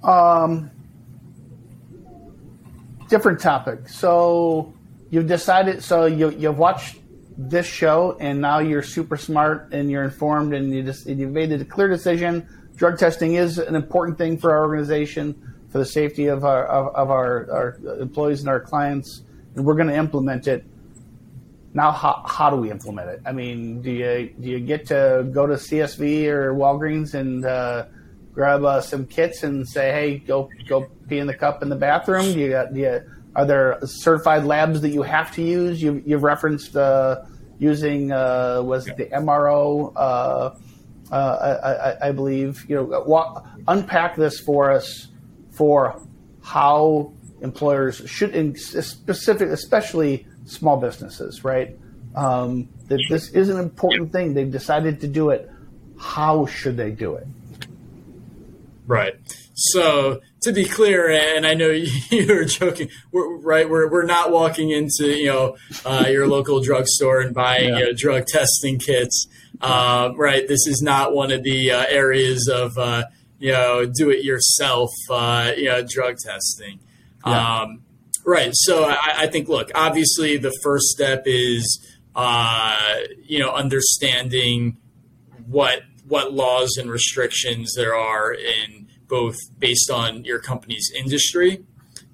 Um, 0.03 0.71
different 3.09 3.41
topic. 3.41 3.89
So 3.89 4.75
you've 5.11 5.27
decided. 5.27 5.83
So 5.83 6.07
you 6.07 6.31
you've 6.31 6.59
watched 6.59 6.97
this 7.37 7.67
show, 7.67 8.17
and 8.21 8.41
now 8.41 8.59
you're 8.59 8.83
super 8.83 9.17
smart 9.17 9.73
and 9.73 9.91
you're 9.91 10.05
informed, 10.05 10.55
and 10.55 10.73
you 10.73 10.83
just 10.83 11.07
you've 11.07 11.33
made 11.33 11.53
a 11.53 11.65
clear 11.65 11.89
decision. 11.89 12.49
Drug 12.77 12.99
testing 12.99 13.35
is 13.35 13.59
an 13.59 13.75
important 13.75 14.19
thing 14.19 14.39
for 14.39 14.53
our 14.53 14.63
organization, 14.63 15.35
for 15.71 15.79
the 15.79 15.85
safety 15.85 16.27
of 16.27 16.45
our 16.45 16.67
of, 16.67 16.95
of 16.95 17.11
our, 17.11 17.51
our 17.51 18.01
employees 18.01 18.41
and 18.41 18.49
our 18.49 18.61
clients, 18.61 19.23
and 19.55 19.65
we're 19.65 19.75
going 19.75 19.89
to 19.89 19.97
implement 19.97 20.47
it. 20.47 20.65
Now, 21.77 21.91
how, 21.93 22.25
how 22.27 22.49
do 22.49 22.57
we 22.57 22.71
implement 22.71 23.11
it? 23.11 23.21
I 23.27 23.33
mean, 23.33 23.83
do 23.83 23.91
you 23.91 24.33
do 24.41 24.49
you 24.49 24.61
get 24.61 24.87
to 24.87 25.29
go 25.31 25.47
to 25.47 25.57
CSV 25.57 26.27
or 26.29 26.55
Walgreens 26.55 27.13
and 27.13 27.45
uh, 27.45 27.85
grab 28.33 28.65
uh, 28.65 28.81
some 28.81 29.05
kits 29.05 29.43
and 29.43 29.69
say, 29.69 29.93
"Hey, 29.93 30.17
go 30.17 30.49
go 30.67 30.87
pee 31.07 31.19
in 31.19 31.27
the 31.27 31.35
cup 31.35 31.63
in 31.63 31.69
the 31.69 31.77
bathroom"? 31.77 32.33
Do 32.33 32.41
you 32.41 32.49
got 32.49 32.73
do 32.73 32.81
you 32.81 33.03
are 33.35 33.45
there 33.45 33.79
certified 33.85 34.47
labs 34.47 34.81
that 34.81 34.89
you 34.89 35.03
have 35.03 35.35
to 35.35 35.43
use? 35.43 35.83
You've, 35.83 36.09
you've 36.09 36.23
referenced 36.23 36.75
uh, 36.75 37.25
using 37.59 38.11
uh, 38.11 38.63
was 38.63 38.89
it 38.89 38.97
the 38.97 39.05
MRO, 39.05 39.93
uh, 39.95 40.55
uh, 41.13 41.97
I, 42.01 42.09
I, 42.09 42.13
believe. 42.13 42.65
You 42.71 42.77
know, 42.77 43.05
walk, 43.07 43.47
unpack 43.69 44.17
this 44.17 44.41
for 44.41 44.71
us 44.73 45.09
for 45.51 46.01
how 46.43 47.13
employers 47.43 48.01
should, 48.07 48.35
in 48.35 48.57
specific, 48.57 49.51
especially 49.51 50.27
small 50.47 50.77
businesses, 50.79 51.45
right? 51.45 51.77
Um, 52.15 52.69
that 52.89 53.01
this 53.11 53.29
is 53.31 53.51
an 53.51 53.59
important 53.59 54.13
thing. 54.13 54.35
They've 54.35 54.51
decided 54.51 55.03
to 55.03 55.09
do 55.09 55.31
it. 55.31 55.51
How 55.99 56.47
should 56.47 56.77
they 56.77 56.91
do 56.91 57.17
it? 57.17 57.27
Right. 58.87 59.15
So 59.55 60.21
to 60.43 60.53
be 60.53 60.65
clear, 60.65 61.11
and 61.11 61.47
I 61.47 61.55
know 61.55 61.71
you 62.11 62.27
were 62.29 62.45
joking, 62.45 62.89
we're, 63.11 63.37
right? 63.39 63.69
We're, 63.69 63.91
we're 63.91 64.07
not 64.07 64.31
walking 64.31 64.71
into 64.71 65.09
you 65.09 65.27
know 65.27 65.57
uh, 65.85 66.07
your 66.09 66.27
local 66.29 66.61
drugstore 66.61 67.21
and 67.21 67.35
buying 67.35 67.71
yeah. 67.71 67.79
you 67.79 67.85
know, 67.87 67.93
drug 67.97 68.27
testing 68.27 68.79
kits, 68.79 69.27
uh, 69.61 70.13
right? 70.17 70.47
This 70.47 70.67
is 70.67 70.83
not 70.83 71.15
one 71.15 71.33
of 71.33 71.43
the 71.43 71.73
uh, 71.73 71.85
areas 71.89 72.49
of 72.49 72.79
uh, 72.79 73.05
you 73.39 73.53
know 73.53 73.87
do 73.87 74.11
it 74.11 74.25
yourself 74.25 74.91
uh, 75.11 75.53
you 75.57 75.67
know 75.67 75.83
drug 75.83 76.19
testing, 76.19 76.79
yeah. 77.27 77.63
um, 77.63 77.83
right? 78.27 78.51
So 78.53 78.85
I, 78.85 79.15
I, 79.19 79.27
think 79.29 79.49
look, 79.49 79.71
obviously 79.75 80.37
the 80.37 80.53
first 80.63 80.87
step 80.87 81.23
is 81.25 81.81
uh, 82.15 82.77
you 83.25 83.39
know 83.39 83.53
understanding 83.53 84.77
what 85.47 85.83
what 86.07 86.33
laws 86.33 86.77
and 86.77 86.91
restrictions 86.91 87.73
there 87.77 87.95
are 87.95 88.33
in 88.33 88.89
both 89.09 89.37
based 89.59 89.91
on 89.91 90.25
your 90.25 90.41
company's 90.41 90.91
industry, 90.95 91.65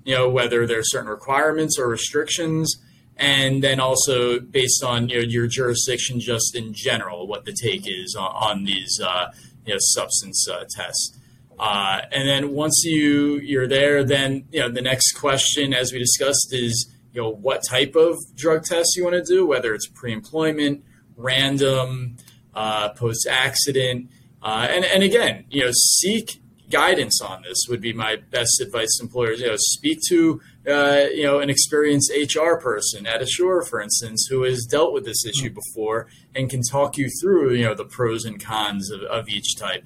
you 0.04 0.14
know, 0.14 0.28
whether 0.28 0.66
there 0.66 0.78
are 0.78 0.84
certain 0.84 1.08
requirements 1.08 1.78
or 1.78 1.88
restrictions, 1.88 2.76
and 3.16 3.62
then 3.62 3.80
also 3.80 4.40
based 4.40 4.82
on 4.84 5.08
you 5.08 5.16
know, 5.16 5.22
your 5.22 5.46
jurisdiction 5.46 6.20
just 6.20 6.54
in 6.54 6.72
general, 6.74 7.26
what 7.26 7.44
the 7.44 7.52
take 7.52 7.86
is 7.86 8.14
on, 8.18 8.30
on 8.34 8.64
these 8.64 9.00
uh, 9.02 9.30
you 9.64 9.72
know, 9.72 9.78
substance 9.80 10.46
uh, 10.50 10.64
tests. 10.70 11.18
Uh, 11.59 12.00
and 12.11 12.28
then 12.28 12.53
once 12.53 12.82
you 12.84 13.38
you're 13.40 13.68
there, 13.68 14.05
then 14.05 14.44
you 14.50 14.61
know 14.61 14.70
the 14.70 14.82
next 14.82 15.12
question, 15.12 15.72
as 15.72 15.92
we 15.92 15.98
discussed, 15.98 16.48
is 16.53 16.92
you 17.12 17.20
know 17.20 17.30
what 17.30 17.62
type 17.68 17.94
of 17.94 18.16
drug 18.34 18.64
test 18.64 18.96
you 18.96 19.05
want 19.05 19.14
to 19.14 19.24
do, 19.24 19.46
whether 19.46 19.74
it's 19.74 19.86
pre-employment, 19.86 20.84
random, 21.16 22.16
uh, 22.55 22.90
post-accident, 22.90 24.11
uh, 24.42 24.66
and 24.70 24.84
and 24.84 25.03
again, 25.03 25.44
you 25.50 25.64
know, 25.64 25.70
seek 25.72 26.42
guidance 26.72 27.20
on 27.20 27.42
this 27.42 27.66
would 27.68 27.82
be 27.82 27.92
my 27.92 28.16
best 28.30 28.61
advice 28.61 28.96
to 28.96 29.05
employers. 29.05 29.40
You 29.40 29.48
know, 29.48 29.57
speak 29.57 29.98
to 30.09 30.40
uh, 30.66 31.05
you 31.14 31.24
know 31.24 31.38
an 31.38 31.50
experienced 31.50 32.11
HR 32.11 32.57
person 32.57 33.07
at 33.07 33.20
Asure, 33.20 33.68
for 33.68 33.80
instance, 33.80 34.26
who 34.28 34.42
has 34.42 34.66
dealt 34.68 34.92
with 34.92 35.05
this 35.05 35.24
issue 35.24 35.50
before 35.50 36.09
and 36.34 36.50
can 36.50 36.62
talk 36.62 36.96
you 36.96 37.09
through 37.20 37.53
you 37.53 37.64
know 37.64 37.74
the 37.74 37.84
pros 37.84 38.24
and 38.24 38.42
cons 38.42 38.90
of, 38.90 39.03
of 39.03 39.28
each 39.28 39.57
type. 39.57 39.84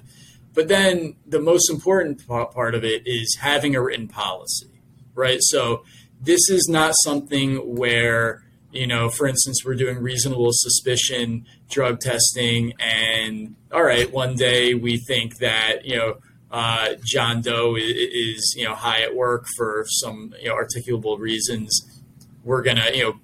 But 0.57 0.69
then 0.69 1.17
the 1.23 1.39
most 1.39 1.69
important 1.69 2.25
part 2.27 2.73
of 2.73 2.83
it 2.83 3.03
is 3.05 3.37
having 3.39 3.75
a 3.75 3.81
written 3.83 4.07
policy, 4.07 4.81
right? 5.13 5.37
So 5.39 5.83
this 6.19 6.49
is 6.49 6.67
not 6.67 6.95
something 7.03 7.75
where 7.75 8.43
you 8.71 8.87
know, 8.87 9.07
for 9.09 9.27
instance, 9.27 9.63
we're 9.63 9.75
doing 9.75 9.99
reasonable 9.99 10.49
suspicion 10.51 11.45
drug 11.69 11.99
testing, 11.99 12.73
and 12.79 13.55
all 13.71 13.83
right, 13.83 14.11
one 14.11 14.33
day 14.33 14.73
we 14.73 14.97
think 14.97 15.37
that 15.37 15.85
you 15.85 15.95
know 15.95 16.15
uh, 16.49 16.95
John 17.05 17.41
Doe 17.41 17.75
is, 17.75 18.55
you 18.57 18.65
know 18.65 18.73
high 18.73 19.03
at 19.03 19.15
work 19.15 19.45
for 19.57 19.85
some 19.87 20.33
you 20.41 20.49
know 20.49 20.55
articulable 20.55 21.19
reasons. 21.19 22.01
We're 22.43 22.63
gonna 22.63 22.89
you 22.95 23.03
know 23.03 23.19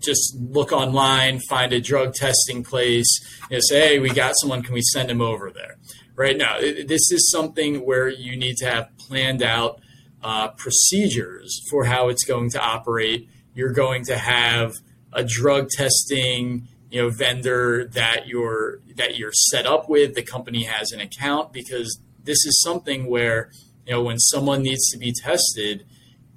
just 0.00 0.36
look 0.36 0.72
online, 0.72 1.38
find 1.50 1.72
a 1.74 1.80
drug 1.82 2.14
testing 2.14 2.64
place, 2.64 3.08
you 3.50 3.56
know, 3.56 3.60
say, 3.68 3.80
hey, 3.80 3.98
we 3.98 4.08
got 4.10 4.34
someone, 4.40 4.62
can 4.62 4.74
we 4.74 4.82
send 4.82 5.08
him 5.10 5.20
over 5.20 5.50
there? 5.50 5.76
Right 6.14 6.36
now, 6.36 6.58
this 6.60 7.10
is 7.10 7.30
something 7.30 7.86
where 7.86 8.08
you 8.08 8.36
need 8.36 8.56
to 8.58 8.66
have 8.66 8.90
planned 8.98 9.42
out 9.42 9.80
uh, 10.22 10.48
procedures 10.48 11.60
for 11.70 11.84
how 11.84 12.08
it's 12.08 12.24
going 12.24 12.50
to 12.50 12.60
operate. 12.60 13.28
You're 13.54 13.72
going 13.72 14.04
to 14.04 14.16
have 14.16 14.74
a 15.12 15.24
drug 15.24 15.68
testing 15.70 16.68
you 16.92 17.00
know 17.00 17.08
vendor 17.08 17.86
that 17.86 18.28
you're 18.28 18.80
that 18.96 19.16
you're 19.16 19.32
set 19.32 19.66
up 19.66 19.88
with 19.88 20.14
the 20.14 20.22
company 20.22 20.64
has 20.64 20.92
an 20.92 21.00
account 21.00 21.52
because 21.52 21.98
this 22.22 22.44
is 22.44 22.60
something 22.62 23.06
where 23.06 23.50
you 23.86 23.92
know 23.92 24.02
when 24.02 24.18
someone 24.18 24.62
needs 24.62 24.90
to 24.90 24.98
be 24.98 25.12
tested 25.12 25.86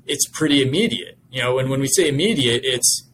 it's 0.05 0.27
pretty 0.29 0.61
immediate 0.61 1.17
you 1.29 1.41
know 1.41 1.59
and 1.59 1.69
when 1.69 1.81
we 1.81 1.87
say 1.87 2.07
immediate 2.07 2.61
it's 2.63 3.09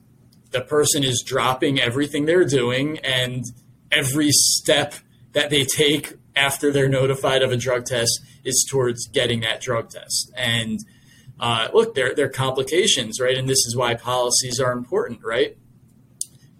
the 0.51 0.61
person 0.61 1.03
is 1.03 1.23
dropping 1.25 1.79
everything 1.79 2.25
they're 2.25 2.45
doing 2.45 2.99
and 2.99 3.45
every 3.91 4.29
step 4.29 4.93
that 5.33 5.49
they 5.49 5.63
take 5.63 6.13
after 6.35 6.71
they're 6.71 6.89
notified 6.89 7.41
of 7.41 7.51
a 7.51 7.57
drug 7.57 7.85
test 7.85 8.21
is 8.43 8.65
towards 8.69 9.07
getting 9.07 9.41
that 9.41 9.61
drug 9.61 9.89
test 9.89 10.31
and 10.35 10.79
uh, 11.39 11.67
look 11.73 11.95
there, 11.95 12.13
there 12.13 12.27
are 12.27 12.29
complications 12.29 13.19
right 13.19 13.37
and 13.37 13.49
this 13.49 13.65
is 13.65 13.75
why 13.75 13.93
policies 13.95 14.59
are 14.59 14.71
important 14.71 15.19
right 15.23 15.57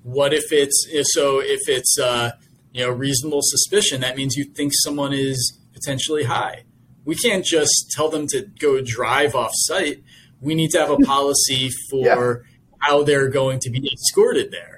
what 0.03 0.34
if 0.34 0.51
it's 0.51 0.88
so 1.13 1.39
if 1.39 1.61
it's 1.67 1.97
uh, 1.99 2.32
you 2.72 2.84
know 2.84 2.91
reasonable 2.91 3.41
suspicion 3.41 4.01
that 4.01 4.17
means 4.17 4.36
you 4.36 4.43
think 4.43 4.74
someone 4.84 5.13
is 5.13 5.59
potentially 5.82 6.24
high. 6.24 6.63
We 7.05 7.15
can't 7.15 7.43
just 7.43 7.91
tell 7.91 8.09
them 8.09 8.28
to 8.28 8.43
go 8.59 8.82
drive 8.82 9.36
off 9.36 9.51
site. 9.53 10.03
We 10.39 10.55
need 10.55 10.69
to 10.72 10.80
have 10.80 10.91
a 10.91 10.97
policy 11.05 11.69
for 11.89 12.43
yeah. 12.43 12.49
how 12.80 13.03
they're 13.03 13.30
going 13.30 13.59
to 13.61 13.69
be 13.69 13.91
escorted 13.91 14.51
there. 14.51 14.70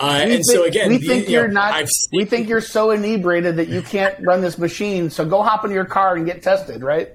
Uh, 0.00 0.20
and 0.22 0.30
think, 0.30 0.44
so 0.46 0.64
again, 0.64 0.88
we 0.88 0.98
think 0.98 1.28
you 1.28 1.38
are 1.38 1.48
not. 1.48 1.86
we 2.10 2.24
think 2.24 2.48
you're 2.48 2.62
so 2.62 2.90
inebriated 2.90 3.56
that 3.56 3.68
you 3.68 3.82
can't 3.82 4.18
run 4.20 4.40
this 4.40 4.56
machine. 4.56 5.10
So 5.10 5.26
go 5.26 5.42
hop 5.42 5.62
in 5.66 5.70
your 5.70 5.84
car 5.84 6.16
and 6.16 6.24
get 6.24 6.42
tested, 6.42 6.82
right? 6.82 7.10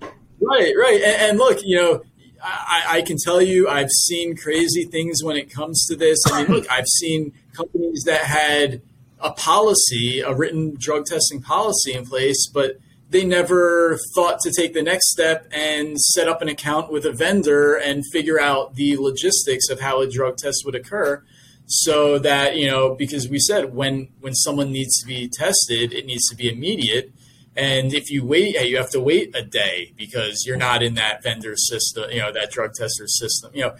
Right, 0.00 0.72
right. 0.78 1.00
And, 1.04 1.30
and 1.30 1.38
look, 1.38 1.58
you 1.64 1.76
know, 1.76 2.02
I, 2.40 2.84
I, 2.88 3.02
can 3.02 3.16
tell 3.22 3.42
you, 3.42 3.68
I've 3.68 3.90
seen 3.90 4.36
crazy 4.36 4.84
things 4.84 5.24
when 5.24 5.36
it 5.36 5.52
comes 5.52 5.84
to 5.86 5.96
this. 5.96 6.20
I 6.30 6.44
mean, 6.44 6.52
look, 6.52 6.66
I've 6.70 6.86
seen 6.86 7.32
companies 7.54 8.04
that 8.06 8.22
had 8.22 8.82
a 9.18 9.32
policy, 9.32 10.20
a 10.20 10.32
written 10.32 10.76
drug 10.78 11.06
testing 11.06 11.42
policy 11.42 11.92
in 11.92 12.06
place, 12.06 12.48
but 12.54 12.78
they 13.10 13.24
never 13.24 13.98
thought 14.14 14.38
to 14.44 14.52
take 14.56 14.74
the 14.74 14.82
next 14.82 15.10
step 15.10 15.48
and 15.50 16.00
set 16.00 16.28
up 16.28 16.40
an 16.40 16.48
account 16.48 16.92
with 16.92 17.04
a 17.04 17.12
vendor 17.12 17.74
and 17.74 18.04
figure 18.12 18.40
out 18.40 18.76
the 18.76 18.96
logistics 18.96 19.68
of 19.68 19.80
how 19.80 20.00
a 20.00 20.08
drug 20.08 20.36
test 20.36 20.62
would 20.64 20.76
occur 20.76 21.24
so 21.72 22.18
that 22.18 22.56
you 22.56 22.66
know 22.66 22.94
because 22.96 23.28
we 23.28 23.38
said 23.38 23.72
when 23.74 24.08
when 24.20 24.34
someone 24.34 24.72
needs 24.72 25.00
to 25.00 25.06
be 25.06 25.28
tested 25.28 25.92
it 25.92 26.04
needs 26.04 26.28
to 26.28 26.34
be 26.34 26.50
immediate 26.50 27.12
and 27.56 27.94
if 27.94 28.10
you 28.10 28.24
wait 28.24 28.60
you 28.66 28.76
have 28.76 28.90
to 28.90 29.00
wait 29.00 29.34
a 29.36 29.42
day 29.42 29.92
because 29.96 30.42
you're 30.44 30.56
not 30.56 30.82
in 30.82 30.94
that 30.94 31.22
vendor 31.22 31.54
system 31.56 32.10
you 32.10 32.18
know 32.18 32.32
that 32.32 32.50
drug 32.50 32.74
tester 32.74 33.06
system 33.06 33.52
you 33.54 33.62
know 33.62 33.74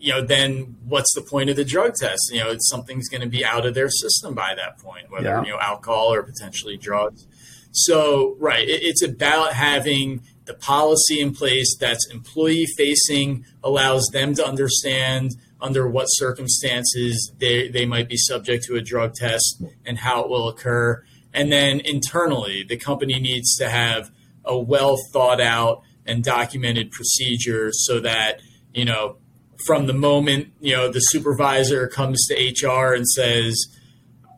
you 0.00 0.12
know, 0.12 0.24
then 0.24 0.76
what's 0.86 1.12
the 1.14 1.22
point 1.22 1.50
of 1.50 1.56
the 1.56 1.64
drug 1.64 1.94
test? 1.94 2.30
You 2.32 2.40
know, 2.40 2.50
it's 2.50 2.68
something's 2.68 3.08
going 3.08 3.20
to 3.20 3.28
be 3.28 3.44
out 3.44 3.66
of 3.66 3.74
their 3.74 3.90
system 3.90 4.34
by 4.34 4.54
that 4.54 4.78
point, 4.78 5.10
whether 5.10 5.28
yeah. 5.28 5.42
you 5.42 5.50
know 5.50 5.58
alcohol 5.58 6.12
or 6.12 6.22
potentially 6.22 6.76
drugs. 6.76 7.26
So, 7.72 8.36
right, 8.38 8.66
it, 8.66 8.82
it's 8.82 9.02
about 9.02 9.54
having 9.54 10.22
the 10.44 10.54
policy 10.54 11.20
in 11.20 11.34
place 11.34 11.76
that's 11.78 12.08
employee 12.10 12.66
facing, 12.76 13.44
allows 13.62 14.06
them 14.12 14.34
to 14.34 14.46
understand 14.46 15.32
under 15.60 15.88
what 15.88 16.06
circumstances 16.06 17.32
they, 17.38 17.68
they 17.68 17.84
might 17.84 18.08
be 18.08 18.16
subject 18.16 18.64
to 18.64 18.76
a 18.76 18.80
drug 18.80 19.14
test 19.14 19.62
and 19.84 19.98
how 19.98 20.22
it 20.22 20.28
will 20.28 20.48
occur. 20.48 21.02
And 21.34 21.50
then 21.52 21.80
internally, 21.80 22.64
the 22.68 22.76
company 22.76 23.18
needs 23.18 23.56
to 23.56 23.68
have 23.68 24.10
a 24.44 24.58
well 24.58 24.96
thought 25.12 25.40
out 25.40 25.82
and 26.06 26.24
documented 26.24 26.90
procedure 26.90 27.70
so 27.72 28.00
that, 28.00 28.40
you 28.72 28.84
know, 28.84 29.18
from 29.66 29.86
the 29.86 29.92
moment 29.92 30.52
you 30.60 30.74
know 30.74 30.90
the 30.90 31.00
supervisor 31.00 31.88
comes 31.88 32.26
to 32.26 32.34
HR 32.34 32.94
and 32.94 33.06
says, 33.06 33.56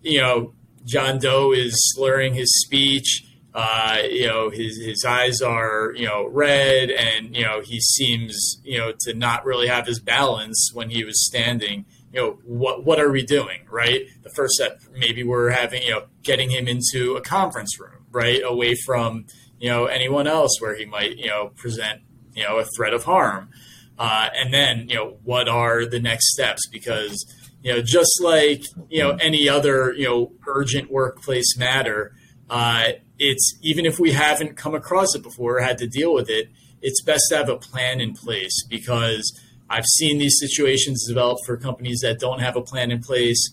you 0.03 0.21
know, 0.21 0.55
John 0.85 1.19
Doe 1.19 1.53
is 1.53 1.75
slurring 1.95 2.35
his 2.35 2.51
speech. 2.63 3.25
Uh, 3.53 4.03
you 4.09 4.27
know, 4.27 4.49
his 4.51 4.81
his 4.81 5.05
eyes 5.05 5.41
are 5.41 5.93
you 5.97 6.07
know 6.07 6.29
red, 6.29 6.91
and 6.91 7.35
you 7.35 7.45
know 7.45 7.61
he 7.61 7.81
seems 7.81 8.61
you 8.63 8.79
know 8.79 8.93
to 9.01 9.15
not 9.15 9.45
really 9.45 9.67
have 9.67 9.87
his 9.87 10.01
balance 10.01 10.71
when 10.73 10.91
he 10.91 11.05
was 11.05 11.27
standing. 11.27 11.85
You 12.13 12.21
know, 12.21 12.31
what 12.45 12.85
what 12.85 13.01
are 13.01 13.11
we 13.11 13.25
doing? 13.25 13.61
Right. 13.69 14.03
The 14.23 14.31
first 14.31 14.55
step, 14.55 14.81
maybe 14.97 15.25
we're 15.25 15.51
having 15.51 15.83
you 15.83 15.91
know 15.91 16.05
getting 16.23 16.51
him 16.51 16.69
into 16.69 17.17
a 17.17 17.21
conference 17.21 17.79
room, 17.81 18.05
right, 18.13 18.41
away 18.45 18.77
from 18.87 19.27
you 19.59 19.69
know 19.69 19.87
anyone 19.87 20.27
else 20.27 20.61
where 20.61 20.77
he 20.77 20.85
might 20.85 21.17
you 21.17 21.29
know 21.29 21.51
present 21.57 22.03
you 22.35 22.45
know 22.45 22.59
a 22.59 22.65
threat 22.77 22.95
of 22.95 23.05
harm. 23.05 23.51
Uh, 23.99 24.31
and 24.35 24.55
then, 24.55 24.89
you 24.89 24.95
know, 24.95 25.19
what 25.25 25.47
are 25.47 25.85
the 25.85 26.01
next 26.01 26.33
steps? 26.33 26.67
Because, 26.73 27.23
you 27.63 27.71
know, 27.71 27.83
just 27.83 28.19
like, 28.23 28.63
you 28.89 29.03
know, 29.03 29.11
any 29.21 29.47
other, 29.47 29.93
you 29.93 30.07
know, 30.07 30.33
urgent 30.47 30.91
workplace 30.91 31.55
matter, 31.59 32.15
uh, 32.49 32.93
it's 33.21 33.55
even 33.61 33.85
if 33.85 34.01
we 34.01 34.13
haven't 34.13 34.57
come 34.57 34.75
across 34.75 35.15
it 35.15 35.23
before 35.23 35.59
or 35.59 35.61
had 35.61 35.79
to 35.79 35.87
deal 35.87 36.13
with 36.13 36.31
it, 36.31 36.49
it's 36.81 37.03
best 37.03 37.25
to 37.29 37.37
have 37.37 37.51
a 37.51 37.57
plan 37.57 38.01
in 38.01 38.15
place 38.15 38.65
because 38.69 39.39
I've 39.69 39.85
seen 39.85 40.19
these 40.19 40.39
situations 40.41 41.07
develop 41.07 41.39
for 41.45 41.59
companies 41.59 42.01
that 42.03 42.19
don't 42.19 42.41
have 42.41 42.57
a 42.57 42.63
plan 42.63 42.91
in 42.91 43.03
place. 43.03 43.53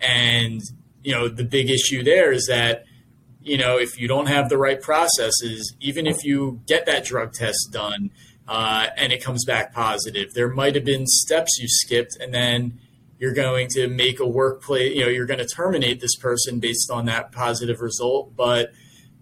And, 0.00 0.60
you 1.04 1.12
know, 1.12 1.28
the 1.28 1.44
big 1.44 1.70
issue 1.70 2.02
there 2.02 2.32
is 2.32 2.46
that, 2.48 2.84
you 3.40 3.56
know, 3.56 3.78
if 3.78 3.98
you 4.00 4.08
don't 4.08 4.26
have 4.26 4.48
the 4.48 4.58
right 4.58 4.82
processes, 4.82 5.72
even 5.80 6.08
if 6.08 6.24
you 6.24 6.60
get 6.66 6.84
that 6.86 7.04
drug 7.04 7.32
test 7.32 7.68
done, 7.70 8.10
uh, 8.48 8.88
and 8.96 9.12
it 9.12 9.22
comes 9.22 9.44
back 9.44 9.72
positive. 9.72 10.34
There 10.34 10.48
might 10.48 10.74
have 10.74 10.84
been 10.84 11.06
steps 11.06 11.58
you 11.58 11.68
skipped, 11.68 12.16
and 12.20 12.34
then 12.34 12.78
you're 13.18 13.32
going 13.32 13.68
to 13.70 13.86
make 13.88 14.18
a 14.20 14.26
workplace, 14.26 14.94
you 14.94 15.02
know, 15.02 15.08
you're 15.08 15.24
going 15.24 15.38
to 15.38 15.46
terminate 15.46 16.00
this 16.00 16.16
person 16.16 16.58
based 16.58 16.90
on 16.90 17.06
that 17.06 17.32
positive 17.32 17.80
result. 17.80 18.36
But, 18.36 18.72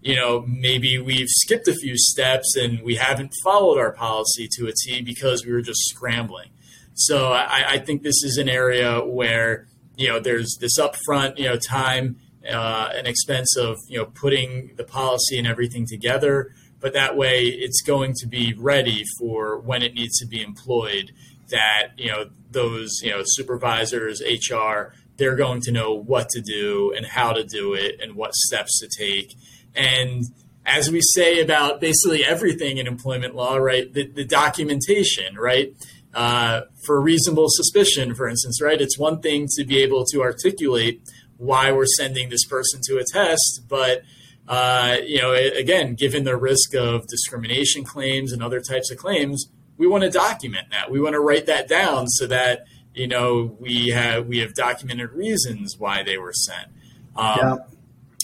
you 0.03 0.15
know, 0.15 0.45
maybe 0.47 0.97
we've 0.99 1.29
skipped 1.29 1.67
a 1.67 1.73
few 1.73 1.97
steps 1.97 2.55
and 2.55 2.81
we 2.81 2.95
haven't 2.95 3.31
followed 3.43 3.79
our 3.79 3.91
policy 3.91 4.47
to 4.57 4.67
a 4.67 4.73
T 4.73 5.01
because 5.01 5.45
we 5.45 5.51
were 5.51 5.61
just 5.61 5.79
scrambling. 5.89 6.49
So 6.93 7.31
I, 7.31 7.63
I 7.69 7.77
think 7.79 8.03
this 8.03 8.23
is 8.23 8.37
an 8.37 8.49
area 8.49 8.99
where, 8.99 9.67
you 9.95 10.09
know, 10.09 10.19
there's 10.19 10.57
this 10.59 10.77
upfront, 10.77 11.39
you 11.39 11.45
know, 11.45 11.57
time 11.57 12.17
uh, 12.47 12.89
and 12.93 13.07
expense 13.07 13.55
of, 13.57 13.77
you 13.87 13.97
know, 13.97 14.05
putting 14.05 14.71
the 14.75 14.83
policy 14.83 15.37
and 15.39 15.47
everything 15.47 15.85
together 15.87 16.51
but 16.83 16.91
that 16.91 17.15
way 17.15 17.45
it's 17.45 17.81
going 17.81 18.13
to 18.13 18.27
be 18.27 18.53
ready 18.57 19.03
for 19.17 19.57
when 19.57 19.81
it 19.81 19.93
needs 19.93 20.19
to 20.19 20.27
be 20.27 20.43
employed 20.43 21.13
that 21.49 21.87
you 21.97 22.11
know 22.11 22.29
those 22.51 22.99
you 23.01 23.09
know 23.09 23.21
supervisors 23.23 24.21
hr 24.21 24.93
they're 25.15 25.35
going 25.35 25.61
to 25.61 25.71
know 25.71 25.93
what 25.93 26.27
to 26.29 26.41
do 26.41 26.93
and 26.95 27.05
how 27.05 27.31
to 27.31 27.43
do 27.43 27.73
it 27.73 27.95
and 28.01 28.15
what 28.15 28.35
steps 28.35 28.79
to 28.79 28.87
take 28.99 29.33
and 29.75 30.25
as 30.65 30.89
we 30.89 31.01
say 31.01 31.41
about 31.41 31.81
basically 31.81 32.23
everything 32.23 32.77
in 32.77 32.87
employment 32.87 33.35
law 33.35 33.55
right 33.55 33.93
the, 33.93 34.07
the 34.07 34.25
documentation 34.25 35.35
right 35.37 35.75
uh, 36.13 36.61
for 36.85 37.01
reasonable 37.01 37.47
suspicion 37.49 38.13
for 38.15 38.27
instance 38.27 38.61
right 38.61 38.81
it's 38.81 38.97
one 38.97 39.19
thing 39.19 39.47
to 39.49 39.63
be 39.63 39.81
able 39.81 40.05
to 40.05 40.21
articulate 40.21 41.01
why 41.37 41.71
we're 41.71 41.85
sending 41.85 42.29
this 42.29 42.45
person 42.45 42.79
to 42.83 42.97
a 42.97 43.03
test 43.03 43.61
but 43.67 44.03
uh, 44.47 44.97
you 45.05 45.21
know, 45.21 45.33
again, 45.33 45.95
given 45.95 46.25
the 46.25 46.35
risk 46.35 46.75
of 46.75 47.07
discrimination 47.07 47.83
claims 47.83 48.31
and 48.33 48.43
other 48.43 48.59
types 48.59 48.91
of 48.91 48.97
claims, 48.97 49.47
we 49.77 49.87
want 49.87 50.03
to 50.03 50.09
document 50.09 50.67
that. 50.71 50.91
We 50.91 50.99
want 50.99 51.13
to 51.13 51.19
write 51.19 51.45
that 51.45 51.67
down 51.67 52.07
so 52.07 52.27
that 52.27 52.65
you 52.93 53.07
know 53.07 53.55
we 53.59 53.89
have 53.89 54.27
we 54.27 54.39
have 54.39 54.53
documented 54.53 55.11
reasons 55.11 55.75
why 55.77 56.03
they 56.03 56.17
were 56.17 56.33
sent. 56.33 56.67
Um, 57.15 57.37
yeah. 57.37 57.55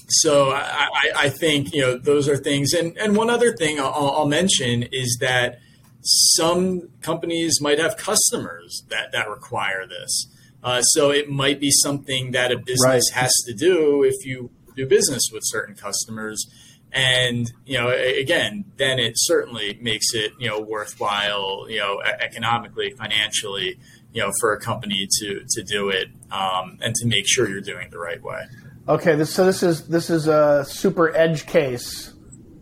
So 0.09 0.51
I, 0.51 0.87
I, 1.15 1.29
think 1.29 1.73
you 1.73 1.81
know 1.81 1.97
those 1.97 2.27
are 2.27 2.37
things, 2.37 2.73
and 2.73 2.97
and 2.97 3.15
one 3.15 3.29
other 3.29 3.55
thing 3.55 3.79
I'll, 3.79 4.13
I'll 4.15 4.27
mention 4.27 4.83
is 4.91 5.17
that 5.21 5.59
some 6.01 6.89
companies 7.01 7.61
might 7.61 7.79
have 7.79 7.97
customers 7.97 8.83
that 8.89 9.11
that 9.11 9.29
require 9.29 9.85
this. 9.87 10.27
Uh, 10.63 10.81
so 10.81 11.11
it 11.11 11.29
might 11.29 11.59
be 11.59 11.71
something 11.71 12.31
that 12.31 12.51
a 12.51 12.57
business 12.57 13.11
right. 13.13 13.21
has 13.21 13.31
to 13.45 13.53
do 13.53 14.03
if 14.03 14.25
you 14.25 14.49
do 14.75 14.85
business 14.85 15.29
with 15.31 15.43
certain 15.45 15.75
customers. 15.75 16.45
And 16.91 17.51
you 17.65 17.77
know, 17.77 17.89
again, 17.89 18.65
then 18.77 18.97
it 18.97 19.13
certainly 19.15 19.77
makes 19.79 20.13
it 20.13 20.33
you 20.39 20.49
know 20.49 20.59
worthwhile, 20.59 21.67
you 21.69 21.77
know, 21.77 22.01
economically, 22.01 22.91
financially, 22.97 23.77
you 24.11 24.21
know, 24.21 24.31
for 24.39 24.53
a 24.53 24.59
company 24.59 25.07
to 25.19 25.45
to 25.47 25.63
do 25.63 25.89
it 25.89 26.07
um, 26.31 26.79
and 26.81 26.95
to 26.95 27.07
make 27.07 27.25
sure 27.27 27.47
you're 27.47 27.61
doing 27.61 27.85
it 27.85 27.91
the 27.91 27.99
right 27.99 28.21
way. 28.23 28.41
Okay, 28.89 29.13
this, 29.13 29.31
so 29.31 29.45
this 29.45 29.61
is 29.61 29.87
this 29.87 30.09
is 30.09 30.27
a 30.27 30.65
super 30.67 31.15
edge 31.15 31.45
case, 31.45 32.11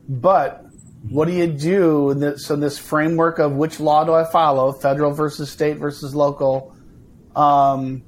but 0.09 0.61
what 1.07 1.25
do 1.25 1.31
you 1.31 1.47
do? 1.47 2.09
In 2.09 2.19
this, 2.19 2.45
so 2.45 2.57
this 2.57 2.77
framework 2.77 3.39
of 3.39 3.53
which 3.53 3.79
law 3.79 4.03
do 4.03 4.13
I 4.13 4.29
follow? 4.29 4.73
Federal 4.73 5.13
versus 5.13 5.49
state 5.49 5.77
versus 5.77 6.13
local. 6.13 6.75
Um, 7.33 8.03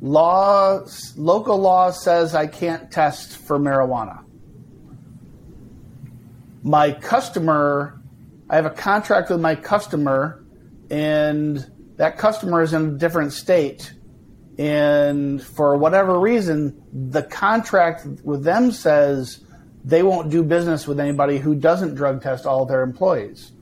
law 0.00 0.80
local 1.14 1.58
law 1.58 1.90
says 1.90 2.34
I 2.34 2.46
can't 2.46 2.90
test 2.90 3.36
for 3.36 3.58
marijuana. 3.58 4.24
My 6.62 6.90
customer, 6.90 8.00
I 8.48 8.56
have 8.56 8.64
a 8.64 8.70
contract 8.70 9.28
with 9.28 9.42
my 9.42 9.56
customer, 9.56 10.42
and 10.90 11.70
that 11.96 12.16
customer 12.16 12.62
is 12.62 12.72
in 12.72 12.86
a 12.86 12.92
different 12.92 13.34
state. 13.34 13.92
And 14.60 15.42
for 15.42 15.74
whatever 15.74 16.20
reason, 16.20 16.82
the 16.92 17.22
contract 17.22 18.06
with 18.22 18.44
them 18.44 18.72
says 18.72 19.40
they 19.86 20.02
won't 20.02 20.30
do 20.30 20.42
business 20.42 20.86
with 20.86 21.00
anybody 21.00 21.38
who 21.38 21.54
doesn't 21.54 21.94
drug 21.94 22.22
test 22.22 22.44
all 22.44 22.66
their 22.66 22.82
employees. 22.82 23.52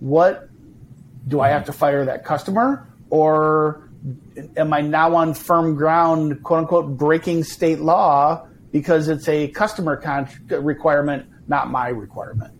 What 0.00 0.50
do 1.26 1.40
I 1.40 1.48
have 1.48 1.64
to 1.64 1.72
fire 1.72 2.04
that 2.04 2.26
customer? 2.26 2.86
Or 3.08 3.88
am 4.54 4.74
I 4.74 4.82
now 4.82 5.16
on 5.16 5.32
firm 5.32 5.76
ground, 5.76 6.42
quote 6.42 6.58
unquote, 6.58 6.98
breaking 6.98 7.44
state 7.44 7.78
law 7.78 8.46
because 8.70 9.08
it's 9.08 9.28
a 9.28 9.48
customer 9.48 9.96
con- 9.96 10.28
requirement, 10.50 11.26
not 11.48 11.70
my 11.70 11.88
requirement? 11.88 12.52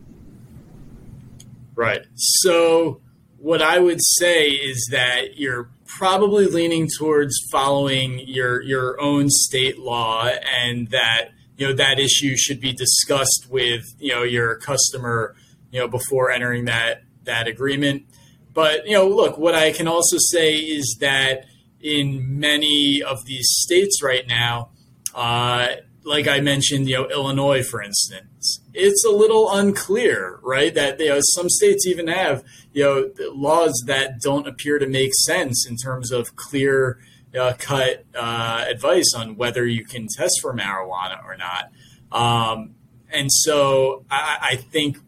Right. 1.75 2.01
So, 2.15 3.03
what 3.39 3.63
I 3.63 3.79
would 3.79 4.01
say 4.01 4.49
is 4.49 4.89
that 4.91 5.39
you're 5.39 5.71
probably 5.87 6.47
leaning 6.47 6.89
towards 6.99 7.35
following 7.51 8.21
your 8.27 8.63
your 8.63 9.01
own 9.01 9.31
state 9.31 9.79
law, 9.79 10.27
and 10.27 10.89
that 10.91 11.31
you 11.57 11.67
know 11.67 11.73
that 11.73 11.99
issue 11.99 12.37
should 12.37 12.61
be 12.61 12.73
discussed 12.73 13.47
with 13.51 13.85
you 13.99 14.13
know 14.13 14.23
your 14.23 14.57
customer, 14.57 15.35
you 15.71 15.81
know, 15.81 15.89
before 15.89 16.31
entering 16.31 16.67
that 16.67 17.03
that 17.25 17.47
agreement. 17.47 18.05
But 18.53 18.87
you 18.87 18.95
know, 18.95 19.09
look, 19.09 19.39
what 19.39 19.55
I 19.55 19.73
can 19.73 19.87
also 19.87 20.17
say 20.19 20.57
is 20.57 20.97
that 21.01 21.45
in 21.81 22.41
many 22.41 23.03
of 23.07 23.25
these 23.25 23.47
states 23.49 24.03
right 24.03 24.27
now, 24.27 24.71
uh, 25.15 25.69
like 26.03 26.27
I 26.27 26.41
mentioned, 26.41 26.89
you 26.89 26.97
know, 26.97 27.09
Illinois, 27.09 27.63
for 27.63 27.83
instance, 27.83 28.61
it's 28.79 29.05
a 29.05 29.11
little 29.11 29.51
unclear, 29.51 30.39
right? 30.43 30.73
That 30.73 31.01
you 31.01 31.09
know, 31.09 31.21
some 31.35 31.49
states 31.49 31.87
even 31.87 32.07
have 32.07 32.45
you 32.73 32.85
know 32.85 33.11
laws 33.35 33.83
that 33.87 34.21
don't 34.21 34.47
appear 34.47 34.79
to 34.79 34.87
make 34.87 35.13
sense 35.15 35.67
in 35.69 35.77
terms 35.77 36.13
of 36.13 36.37
clear 36.37 36.99
uh, 37.39 37.55
cut 37.59 38.05
uh, 38.15 38.65
advice 38.69 39.13
on 39.17 39.37
whether 39.37 39.67
you 39.67 39.85
can 39.85 40.07
test 40.17 40.41
for 40.41 40.55
marijuana 40.55 41.23
or 41.25 41.37
not. 41.37 41.71
Um, 42.11 42.75
and 43.11 43.31
so 43.31 44.05
I, 44.11 44.39
I 44.53 44.57
think 44.57 44.99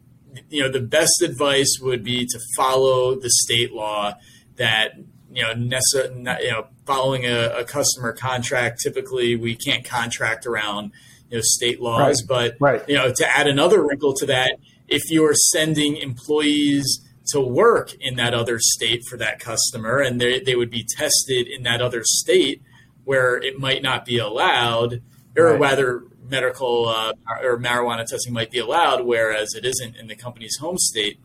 you 0.48 0.62
know 0.62 0.70
the 0.70 0.80
best 0.80 1.22
advice 1.22 1.78
would 1.80 2.04
be 2.04 2.26
to 2.26 2.40
follow 2.56 3.14
the 3.14 3.30
state 3.30 3.72
law 3.72 4.14
that 4.56 4.94
you 5.32 5.42
know 5.42 5.52
necessarily 5.52 6.18
you 6.44 6.50
know 6.50 6.66
following 6.86 7.24
a, 7.24 7.58
a, 7.58 7.64
customer 7.64 8.12
contract 8.12 8.80
typically 8.82 9.36
we 9.36 9.54
can't 9.54 9.84
contract 9.84 10.46
around 10.46 10.92
you 11.30 11.38
know 11.38 11.42
state 11.42 11.80
laws 11.80 12.22
right. 12.28 12.50
but 12.50 12.56
right. 12.60 12.88
you 12.88 12.94
know 12.94 13.12
to 13.12 13.26
add 13.36 13.46
another 13.46 13.82
wrinkle 13.82 14.12
to 14.14 14.26
that 14.26 14.56
if 14.88 15.10
you're 15.10 15.34
sending 15.34 15.96
employees 15.96 17.00
to 17.28 17.40
work 17.40 17.94
in 18.00 18.16
that 18.16 18.34
other 18.34 18.58
state 18.58 19.04
for 19.08 19.16
that 19.16 19.38
customer 19.38 20.00
and 20.00 20.20
they, 20.20 20.40
they 20.40 20.56
would 20.56 20.70
be 20.70 20.84
tested 20.96 21.46
in 21.46 21.62
that 21.62 21.80
other 21.80 22.02
state 22.04 22.60
where 23.04 23.36
it 23.36 23.58
might 23.58 23.82
not 23.82 24.04
be 24.04 24.18
allowed 24.18 25.00
or 25.36 25.44
right. 25.44 25.60
rather 25.60 26.02
medical 26.28 26.88
uh, 26.88 27.12
or 27.42 27.58
marijuana 27.58 28.06
testing 28.06 28.32
might 28.32 28.50
be 28.50 28.58
allowed, 28.58 29.04
whereas 29.04 29.54
it 29.54 29.64
isn't 29.64 29.96
in 29.96 30.06
the 30.06 30.14
company's 30.14 30.56
home 30.60 30.78
state, 30.78 31.18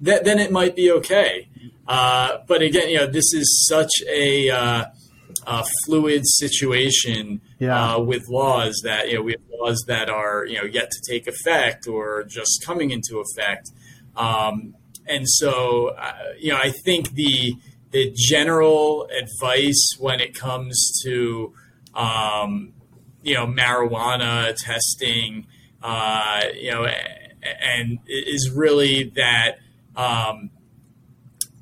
that, 0.00 0.24
then 0.24 0.38
it 0.38 0.52
might 0.52 0.76
be 0.76 0.90
okay. 0.90 1.48
Uh, 1.86 2.38
but 2.46 2.62
again, 2.62 2.88
you 2.88 2.96
know, 2.96 3.06
this 3.06 3.32
is 3.32 3.66
such 3.68 3.90
a, 4.08 4.50
uh, 4.50 4.84
a 5.46 5.64
fluid 5.84 6.22
situation 6.26 7.40
yeah. 7.58 7.94
Uh, 7.94 8.00
with 8.00 8.28
laws 8.28 8.80
that 8.84 9.08
you 9.08 9.16
know 9.16 9.22
we 9.22 9.32
have 9.32 9.40
laws 9.60 9.82
that 9.86 10.10
are 10.10 10.44
you 10.46 10.56
know 10.56 10.64
yet 10.64 10.90
to 10.90 11.12
take 11.12 11.26
effect 11.26 11.86
or 11.86 12.24
just 12.24 12.62
coming 12.64 12.90
into 12.90 13.18
effect, 13.18 13.70
um, 14.16 14.74
and 15.06 15.28
so 15.28 15.88
uh, 15.98 16.12
you 16.38 16.50
know 16.50 16.58
I 16.58 16.70
think 16.70 17.12
the 17.12 17.54
the 17.90 18.12
general 18.14 19.08
advice 19.16 19.96
when 19.98 20.20
it 20.20 20.34
comes 20.34 21.00
to 21.04 21.52
um, 21.94 22.72
you 23.22 23.34
know 23.34 23.46
marijuana 23.46 24.54
testing, 24.56 25.46
uh, 25.82 26.42
you 26.54 26.70
know, 26.70 26.86
and 27.62 27.98
is 28.06 28.50
really 28.54 29.12
that 29.16 29.58
um, 29.96 30.50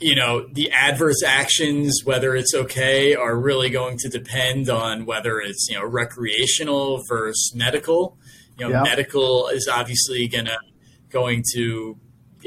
you 0.02 0.14
know 0.14 0.46
the 0.48 0.70
adverse 0.70 1.22
actions, 1.22 2.02
whether 2.04 2.34
it's 2.34 2.54
okay, 2.54 3.14
are 3.14 3.36
really 3.38 3.70
going 3.70 3.98
to 3.98 4.08
depend 4.08 4.68
on 4.68 5.06
whether 5.06 5.40
it's 5.40 5.68
you 5.70 5.76
know 5.76 5.84
recreational 5.84 7.02
versus 7.08 7.52
medical. 7.54 8.16
You 8.58 8.68
know, 8.68 8.82
medical 8.82 9.48
is 9.48 9.68
obviously 9.68 10.28
gonna 10.28 10.58
going 11.10 11.42
to 11.54 11.98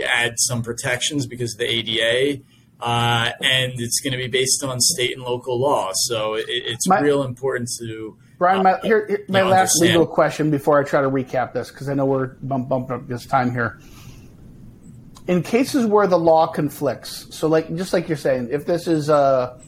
add 0.04 0.34
some 0.38 0.62
protections 0.64 1.26
because 1.28 1.54
of 1.54 1.60
the 1.60 1.66
ADA. 1.66 2.42
Uh, 2.80 3.32
and 3.42 3.74
it's 3.78 4.02
going 4.02 4.12
to 4.12 4.18
be 4.18 4.28
based 4.28 4.62
on 4.62 4.82
state 4.82 5.16
and 5.16 5.24
local 5.24 5.60
law. 5.60 5.92
So 5.94 6.34
it, 6.34 6.46
it's 6.48 6.88
my, 6.90 7.00
real 7.00 7.24
important 7.24 7.70
to 7.80 8.18
Brian, 8.38 8.64
my, 8.64 8.78
here, 8.84 9.08
here, 9.08 9.26
my 9.30 9.44
last 9.44 9.52
understand. 9.52 9.92
legal 9.92 10.06
question 10.06 10.52
before 10.52 10.80
I 10.80 10.84
try 10.84 11.02
to 11.02 11.10
recap 11.10 11.54
this, 11.54 11.72
because 11.72 11.88
I 11.88 11.94
know 11.94 12.06
we're 12.06 12.28
bump, 12.28 12.68
bumping 12.68 12.96
up 12.96 13.08
this 13.08 13.26
time 13.26 13.52
here. 13.52 13.80
In 15.28 15.42
cases 15.42 15.86
where 15.86 16.06
the 16.08 16.20
law 16.20 16.48
conflicts, 16.48 17.28
so 17.36 17.48
like 17.48 17.74
just 17.76 17.94
like 17.94 18.08
you're 18.08 18.18
saying, 18.18 18.50
if 18.52 18.66
this 18.66 18.88
is 18.88 19.10
uh, 19.10 19.60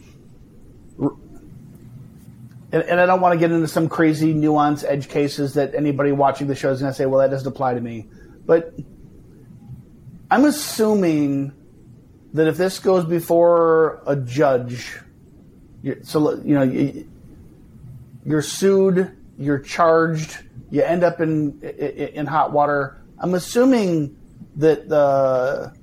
and, 2.71 2.83
and 2.83 2.99
I 2.99 3.05
don't 3.05 3.21
want 3.21 3.33
to 3.33 3.39
get 3.39 3.51
into 3.51 3.67
some 3.67 3.87
crazy 3.87 4.33
nuance 4.33 4.83
edge 4.83 5.07
cases 5.07 5.53
that 5.53 5.73
anybody 5.73 6.11
watching 6.11 6.47
the 6.47 6.55
show 6.55 6.71
is 6.71 6.81
going 6.81 6.91
to 6.91 6.95
say, 6.95 7.05
well, 7.05 7.21
that 7.21 7.31
doesn't 7.31 7.47
apply 7.47 7.73
to 7.75 7.81
me. 7.81 8.07
But 8.45 8.73
I'm 10.29 10.45
assuming 10.45 11.53
that 12.33 12.47
if 12.47 12.57
this 12.57 12.79
goes 12.79 13.05
before 13.05 14.01
a 14.05 14.15
judge, 14.15 14.99
so 16.03 16.35
you 16.43 16.53
know 16.53 17.05
you're 18.25 18.41
sued, 18.41 19.15
you're 19.37 19.59
charged, 19.59 20.37
you 20.69 20.83
end 20.83 21.03
up 21.03 21.21
in 21.21 21.61
in, 21.61 22.25
hot 22.25 22.51
water. 22.51 23.01
I'm 23.19 23.33
assuming 23.33 24.17
that 24.57 24.89
the 24.89 25.73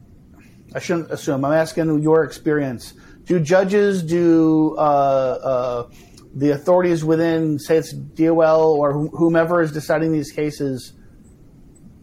I 0.75 0.79
shouldn't 0.81 1.11
assume. 1.11 1.45
I'm 1.45 1.53
asking 1.53 2.03
your 2.03 2.25
experience. 2.25 2.95
Do 3.25 3.39
judges, 3.39 4.03
do 4.03 4.75
uh, 4.77 4.81
uh, 4.81 5.91
the 6.35 6.51
authorities 6.51 7.05
within, 7.05 7.59
say 7.59 7.77
it's 7.77 7.93
DOL 7.93 8.72
or 8.72 8.93
whomever 9.09 9.62
is 9.62 9.72
deciding 9.72 10.12
these 10.12 10.33
cases, 10.33 10.93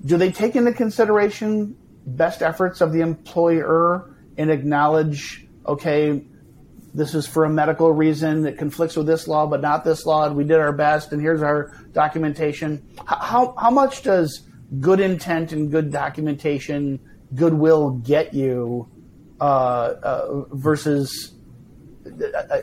do 0.05 0.17
they 0.17 0.31
take 0.31 0.55
into 0.55 0.71
consideration 0.71 1.75
best 2.05 2.41
efforts 2.41 2.81
of 2.81 2.93
the 2.93 3.01
employer 3.01 4.15
and 4.37 4.49
acknowledge, 4.49 5.45
okay, 5.67 6.25
this 6.93 7.13
is 7.13 7.27
for 7.27 7.45
a 7.45 7.49
medical 7.49 7.91
reason 7.91 8.43
that 8.43 8.57
conflicts 8.57 8.95
with 8.95 9.05
this 9.05 9.27
law, 9.27 9.45
but 9.45 9.61
not 9.61 9.83
this 9.83 10.05
law, 10.05 10.25
and 10.25 10.35
we 10.35 10.43
did 10.43 10.57
our 10.57 10.73
best, 10.73 11.11
and 11.11 11.21
here's 11.21 11.41
our 11.41 11.71
documentation. 11.93 12.83
How, 13.05 13.53
how 13.57 13.69
much 13.69 14.01
does 14.01 14.47
good 14.79 14.99
intent 14.99 15.51
and 15.51 15.69
good 15.69 15.91
documentation, 15.91 16.99
goodwill 17.35 17.91
get 17.91 18.33
you 18.33 18.89
uh, 19.39 19.43
uh, 19.43 20.43
versus, 20.51 21.33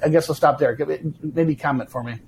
I 0.02 0.08
guess 0.08 0.28
I'll 0.28 0.34
stop 0.34 0.58
there. 0.58 0.76
Maybe 1.22 1.54
comment 1.54 1.90
for 1.90 2.02
me. 2.02 2.20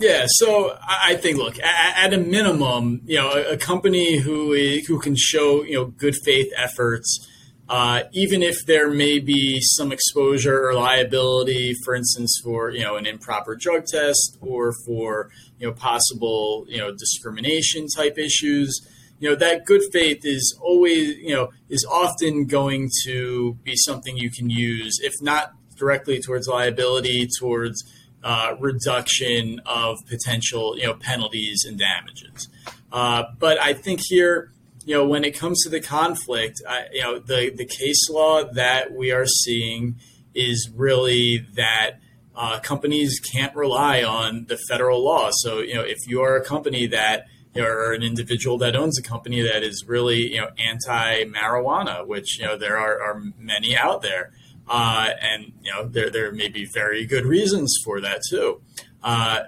Yeah, 0.00 0.24
so 0.28 0.78
I 0.80 1.16
think, 1.16 1.36
look, 1.36 1.58
at, 1.60 2.14
a 2.14 2.16
minimum, 2.16 3.02
you 3.04 3.18
know, 3.18 3.32
a, 3.32 3.58
company 3.58 4.16
who 4.16 4.54
who 4.86 4.98
can 4.98 5.14
show 5.14 5.62
you 5.62 5.74
know 5.74 5.84
good 5.88 6.16
faith 6.24 6.50
efforts, 6.56 7.28
uh, 7.68 8.04
even 8.12 8.42
if 8.42 8.64
there 8.64 8.90
may 8.90 9.18
be 9.18 9.60
some 9.60 9.92
exposure 9.92 10.66
or 10.66 10.72
liability, 10.72 11.74
for 11.84 11.94
instance, 11.94 12.40
for 12.42 12.70
you 12.70 12.82
know 12.82 12.96
an 12.96 13.04
improper 13.04 13.54
drug 13.54 13.84
test 13.84 14.38
or 14.40 14.72
for 14.86 15.30
you 15.60 15.68
know 15.68 15.72
possible 15.72 16.64
you 16.68 16.78
know 16.78 16.90
discrimination 16.92 17.86
type 17.94 18.18
issues, 18.18 18.80
you 19.20 19.28
know 19.28 19.36
that 19.36 19.66
good 19.66 19.82
faith 19.92 20.20
is 20.24 20.58
always 20.60 21.16
you 21.18 21.34
know 21.34 21.50
is 21.68 21.86
often 21.88 22.46
going 22.46 22.90
to 23.04 23.54
be 23.62 23.76
something 23.76 24.16
you 24.16 24.30
can 24.30 24.50
use, 24.50 24.98
if 25.02 25.12
not 25.20 25.52
directly 25.76 26.20
towards 26.20 26.48
liability, 26.48 27.28
towards 27.38 27.84
uh, 28.24 28.54
reduction 28.58 29.60
of 29.66 29.98
potential 30.08 30.76
you 30.76 30.86
know 30.86 30.94
penalties 30.94 31.64
and 31.66 31.78
damages. 31.78 32.48
Uh, 32.92 33.24
but 33.38 33.60
I 33.60 33.74
think 33.74 34.00
here, 34.02 34.52
you 34.84 34.94
know, 34.94 35.06
when 35.06 35.24
it 35.24 35.32
comes 35.38 35.62
to 35.64 35.68
the 35.68 35.80
conflict, 35.80 36.60
I, 36.68 36.86
you 36.92 37.02
know, 37.02 37.18
the 37.18 37.52
the 37.54 37.66
case 37.66 38.08
law 38.10 38.44
that 38.44 38.92
we 38.92 39.12
are 39.12 39.26
seeing 39.26 39.96
is 40.34 40.70
really 40.74 41.46
that. 41.54 42.00
Uh, 42.34 42.58
companies 42.60 43.20
can't 43.20 43.54
rely 43.54 44.02
on 44.02 44.46
the 44.48 44.56
federal 44.68 45.04
law. 45.04 45.30
So, 45.32 45.58
you 45.58 45.74
know, 45.74 45.82
if 45.82 45.98
you 46.06 46.22
are 46.22 46.36
a 46.36 46.44
company 46.44 46.86
that 46.86 47.26
or 47.56 47.92
an 47.92 48.02
individual 48.02 48.58
that 48.58 48.76
owns 48.76 48.98
a 48.98 49.02
company 49.02 49.42
that 49.42 49.62
is 49.62 49.84
really, 49.86 50.32
you 50.32 50.40
know, 50.40 50.48
anti-marijuana, 50.58 52.06
which 52.06 52.38
you 52.38 52.46
know 52.46 52.56
there 52.56 52.78
are, 52.78 53.00
are 53.00 53.22
many 53.38 53.76
out 53.76 54.02
there, 54.02 54.32
uh, 54.68 55.10
and 55.20 55.52
you 55.62 55.72
know 55.72 55.84
there 55.86 56.10
there 56.10 56.30
may 56.32 56.48
be 56.48 56.66
very 56.72 57.04
good 57.06 57.26
reasons 57.26 57.76
for 57.84 58.00
that 58.00 58.20
too. 58.28 58.60
Uh, 59.02 59.40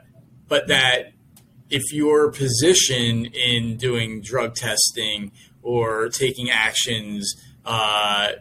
but 0.48 0.66
that 0.68 1.12
if 1.70 1.92
your 1.92 2.30
position 2.32 3.26
in 3.26 3.76
doing 3.76 4.20
drug 4.20 4.54
testing 4.54 5.32
or 5.62 6.08
taking 6.08 6.50
actions, 6.50 7.34
uh, 7.64 8.32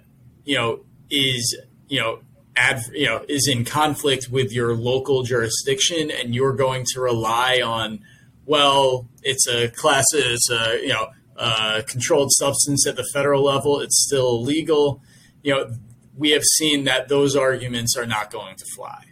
you 0.43 0.55
know, 0.55 0.83
is 1.11 1.55
you 1.87 1.99
know 1.99 2.19
ad, 2.55 2.81
you 2.93 3.05
know 3.05 3.25
is 3.27 3.47
in 3.47 3.65
conflict 3.65 4.29
with 4.29 4.51
your 4.51 4.75
local 4.75 5.23
jurisdiction, 5.23 6.11
and 6.11 6.35
you're 6.35 6.53
going 6.53 6.85
to 6.93 7.01
rely 7.01 7.61
on, 7.63 7.99
well, 8.45 9.07
it's 9.23 9.47
a 9.47 9.69
class, 9.69 10.05
it's 10.13 10.49
a 10.49 10.79
you 10.81 10.89
know. 10.89 11.07
a 11.37 11.81
controlled 11.87 12.31
substance 12.33 12.85
at 12.85 12.95
the 12.95 13.05
federal 13.13 13.43
level, 13.43 13.79
it's 13.79 14.05
still 14.05 14.35
illegal. 14.35 15.01
You 15.41 15.55
know, 15.55 15.71
we 16.15 16.31
have 16.31 16.43
seen 16.43 16.83
that 16.83 17.07
those 17.07 17.35
arguments 17.35 17.97
are 17.97 18.05
not 18.05 18.29
going 18.29 18.57
to 18.57 18.65
fly. 18.75 19.05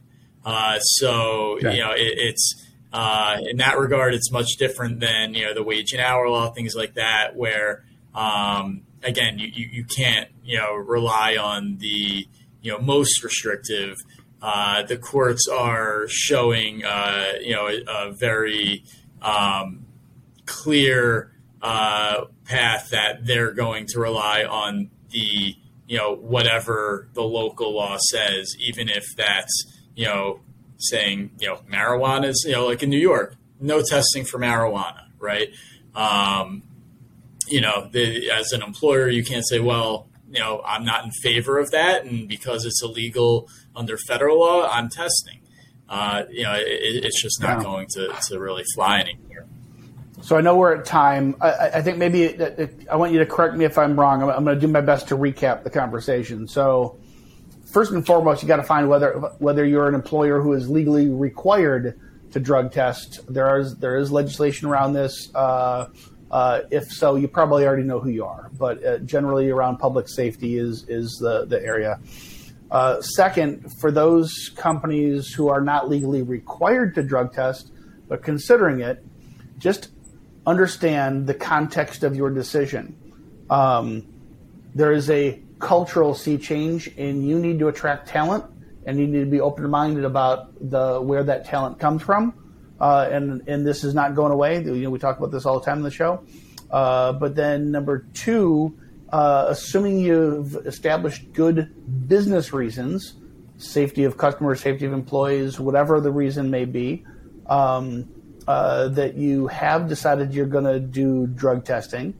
Uh, 0.46 0.80
so 0.80 1.58
okay. 1.58 1.76
you 1.76 1.82
know, 1.82 1.92
it, 1.92 2.14
it's 2.18 2.66
uh, 2.92 3.38
in 3.50 3.58
that 3.58 3.78
regard, 3.78 4.14
it's 4.14 4.32
much 4.32 4.58
different 4.58 5.00
than 5.00 5.34
you 5.34 5.46
know 5.46 5.54
the 5.54 5.64
wage 5.64 5.92
and 5.94 6.02
hour 6.02 6.30
law, 6.30 6.52
things 6.52 6.76
like 6.76 6.96
that, 6.96 7.36
where 7.36 7.84
um, 8.16 8.82
again, 9.04 9.38
you, 9.40 9.48
you, 9.48 9.70
you, 9.72 9.84
can't 9.84 10.30
you 10.44 10.58
know 10.58 10.74
rely 10.74 11.38
on 11.38 11.78
the 11.78 12.28
you 12.62 12.72
know 12.72 12.80
most 12.80 13.24
restrictive. 13.24 13.95
Uh, 14.41 14.84
the 14.84 14.97
courts 14.97 15.47
are 15.47 16.07
showing 16.07 16.84
uh, 16.86 17.34
you 17.41 17.53
know 17.53 17.68
a, 17.68 17.84
a 17.88 18.12
very 18.14 18.84
um, 19.22 19.86
clear 20.45 21.34
uh, 21.62 22.26
path 22.45 22.89
that 22.91 23.26
they're 23.26 23.51
going 23.51 23.86
to 23.86 23.99
rely 23.99 24.43
on 24.43 24.89
the 25.10 25.55
you 25.89 25.97
know, 25.97 26.16
whatever 26.16 27.10
the 27.16 27.24
local 27.24 27.74
law 27.74 27.97
says, 27.97 28.55
even 28.60 28.89
if 28.89 29.03
that's, 29.18 29.82
you 29.95 30.05
know, 30.05 30.39
saying, 30.78 31.32
you 31.39 31.47
know, 31.47 31.62
marijuana 31.68 32.28
is, 32.28 32.45
you 32.45 32.53
know, 32.53 32.68
like 32.68 32.84
in 32.84 32.91
New 32.91 32.99
York, 32.99 33.36
no 33.60 33.82
testing 33.82 34.24
for 34.24 34.38
marijuana, 34.38 35.05
right? 35.18 35.49
Um, 35.95 36.62
you 37.47 37.60
know, 37.60 37.89
the, 37.91 38.30
as 38.30 38.51
an 38.51 38.62
employer, 38.62 39.10
you 39.10 39.26
can't 39.26 39.43
say, 39.47 39.60
well, 39.60 40.07
you 40.32 40.40
know, 40.40 40.62
I'm 40.66 40.86
not 40.86 41.06
in 41.06 41.12
favor 41.12 41.58
of 41.58 41.72
that, 41.72 42.06
and 42.06 42.28
because 42.28 42.66
it's 42.66 42.84
illegal 42.84 43.50
under 43.76 43.98
federal 43.98 44.40
law, 44.40 44.70
I'm 44.70 44.90
testing. 44.90 45.40
Uh, 45.88 46.24
you 46.30 46.44
know, 46.44 46.54
it, 46.54 47.04
it's 47.04 47.22
just 47.22 47.42
not 47.42 47.64
going 47.64 47.88
to, 47.92 48.14
to 48.28 48.40
really 48.40 48.64
fly 48.76 49.00
anymore. 49.00 49.46
So 50.22 50.38
I 50.38 50.42
know 50.42 50.58
we're 50.58 50.76
at 50.76 50.86
time. 50.86 51.36
I, 51.42 51.70
I 51.76 51.82
think 51.82 51.98
maybe 51.98 52.38
I 52.92 52.96
want 52.96 53.14
you 53.14 53.20
to 53.20 53.26
correct 53.26 53.56
me 53.56 53.66
if 53.66 53.78
I'm 53.78 54.00
wrong. 54.00 54.22
I'm, 54.22 54.30
I'm 54.30 54.44
going 54.44 54.60
to 54.60 54.62
do 54.62 54.72
my 54.72 54.82
best 54.82 55.08
to 55.08 55.18
recap 55.18 55.64
the 55.64 55.70
conversation. 55.70 56.48
So 56.48 57.00
first 57.72 57.92
and 57.92 58.06
foremost, 58.06 58.44
you 58.44 58.48
got 58.48 58.58
to 58.58 58.64
find 58.64 58.90
whether 58.90 59.14
whether 59.40 59.66
you're 59.66 59.88
an 59.88 59.96
employer 59.96 60.42
who 60.42 60.54
is 60.54 60.70
legally 60.70 61.10
required 61.10 62.00
to 62.32 62.40
drug 62.40 62.72
test. 62.72 63.22
There 63.34 63.58
is 63.58 63.76
there 63.78 63.98
is 63.98 64.12
legislation 64.12 64.68
around 64.68 64.94
this. 64.94 65.34
Uh, 65.34 65.88
uh, 66.32 66.62
if 66.72 66.92
so, 66.92 67.16
you 67.16 67.28
probably 67.28 67.66
already 67.66 67.84
know 67.84 68.00
who 68.00 68.10
you 68.10 68.26
are. 68.26 68.50
But 68.58 68.84
uh, 68.84 68.98
generally, 69.00 69.50
around 69.50 69.78
public 69.78 70.08
safety 70.08 70.58
is 70.58 70.86
is 70.88 71.18
the 71.22 71.46
the 71.46 71.64
area. 71.64 72.00
Uh, 72.72 73.02
second, 73.02 73.68
for 73.80 73.92
those 73.92 74.52
companies 74.56 75.34
who 75.34 75.48
are 75.48 75.62
not 75.62 75.90
legally 75.90 76.22
required 76.22 76.94
to 76.96 77.02
drug 77.02 77.34
test 77.34 77.72
but 78.10 78.24
considering 78.24 78.82
it, 78.82 79.06
just 79.58 79.92
understand 80.46 81.28
the 81.28 81.34
context 81.34 82.04
of 82.04 82.16
your 82.16 82.32
decision. 82.32 82.98
Um, 83.50 84.06
there 84.76 84.92
is 84.92 85.10
a 85.10 85.40
cultural 85.60 86.16
sea 86.16 86.38
change, 86.38 86.88
and 86.98 87.26
you 87.26 87.40
need 87.40 87.60
to 87.60 87.68
attract 87.68 88.08
talent, 88.08 88.44
and 88.86 89.00
you 89.00 89.08
need 89.08 89.20
to 89.20 89.30
be 89.30 89.40
open 89.40 89.70
minded 89.70 90.04
about 90.04 90.50
the 90.60 91.00
where 91.00 91.24
that 91.24 91.46
talent 91.46 91.80
comes 91.80 92.02
from. 92.02 92.34
Uh, 92.80 93.10
and 93.12 93.48
and 93.48 93.66
this 93.66 93.84
is 93.84 93.94
not 93.94 94.16
going 94.16 94.32
away. 94.32 94.64
You 94.64 94.76
know, 94.76 94.90
we 94.90 95.00
talk 95.00 95.18
about 95.18 95.32
this 95.32 95.46
all 95.46 95.60
the 95.60 95.66
time 95.66 95.78
in 95.78 95.84
the 95.84 95.92
show. 95.92 96.24
Uh, 96.72 97.14
but 97.14 97.36
then 97.36 97.72
number 97.72 98.06
two, 98.14 98.78
uh, 99.10 99.46
assuming 99.50 100.00
you've 100.00 100.56
established 100.66 101.34
good 101.34 102.08
business 102.08 102.54
reasons, 102.54 103.16
safety 103.58 104.04
of 104.04 104.18
customers, 104.18 104.62
safety 104.62 104.86
of 104.86 104.94
employees, 104.94 105.60
whatever 105.60 106.00
the 106.00 106.12
reason 106.12 106.50
may 106.50 106.66
be. 106.66 107.06
Um, 107.48 108.08
uh, 108.50 108.88
that 108.88 109.16
you 109.16 109.46
have 109.46 109.88
decided 109.88 110.34
you're 110.34 110.48
going 110.48 110.64
to 110.64 110.80
do 110.80 111.28
drug 111.28 111.64
testing, 111.64 112.16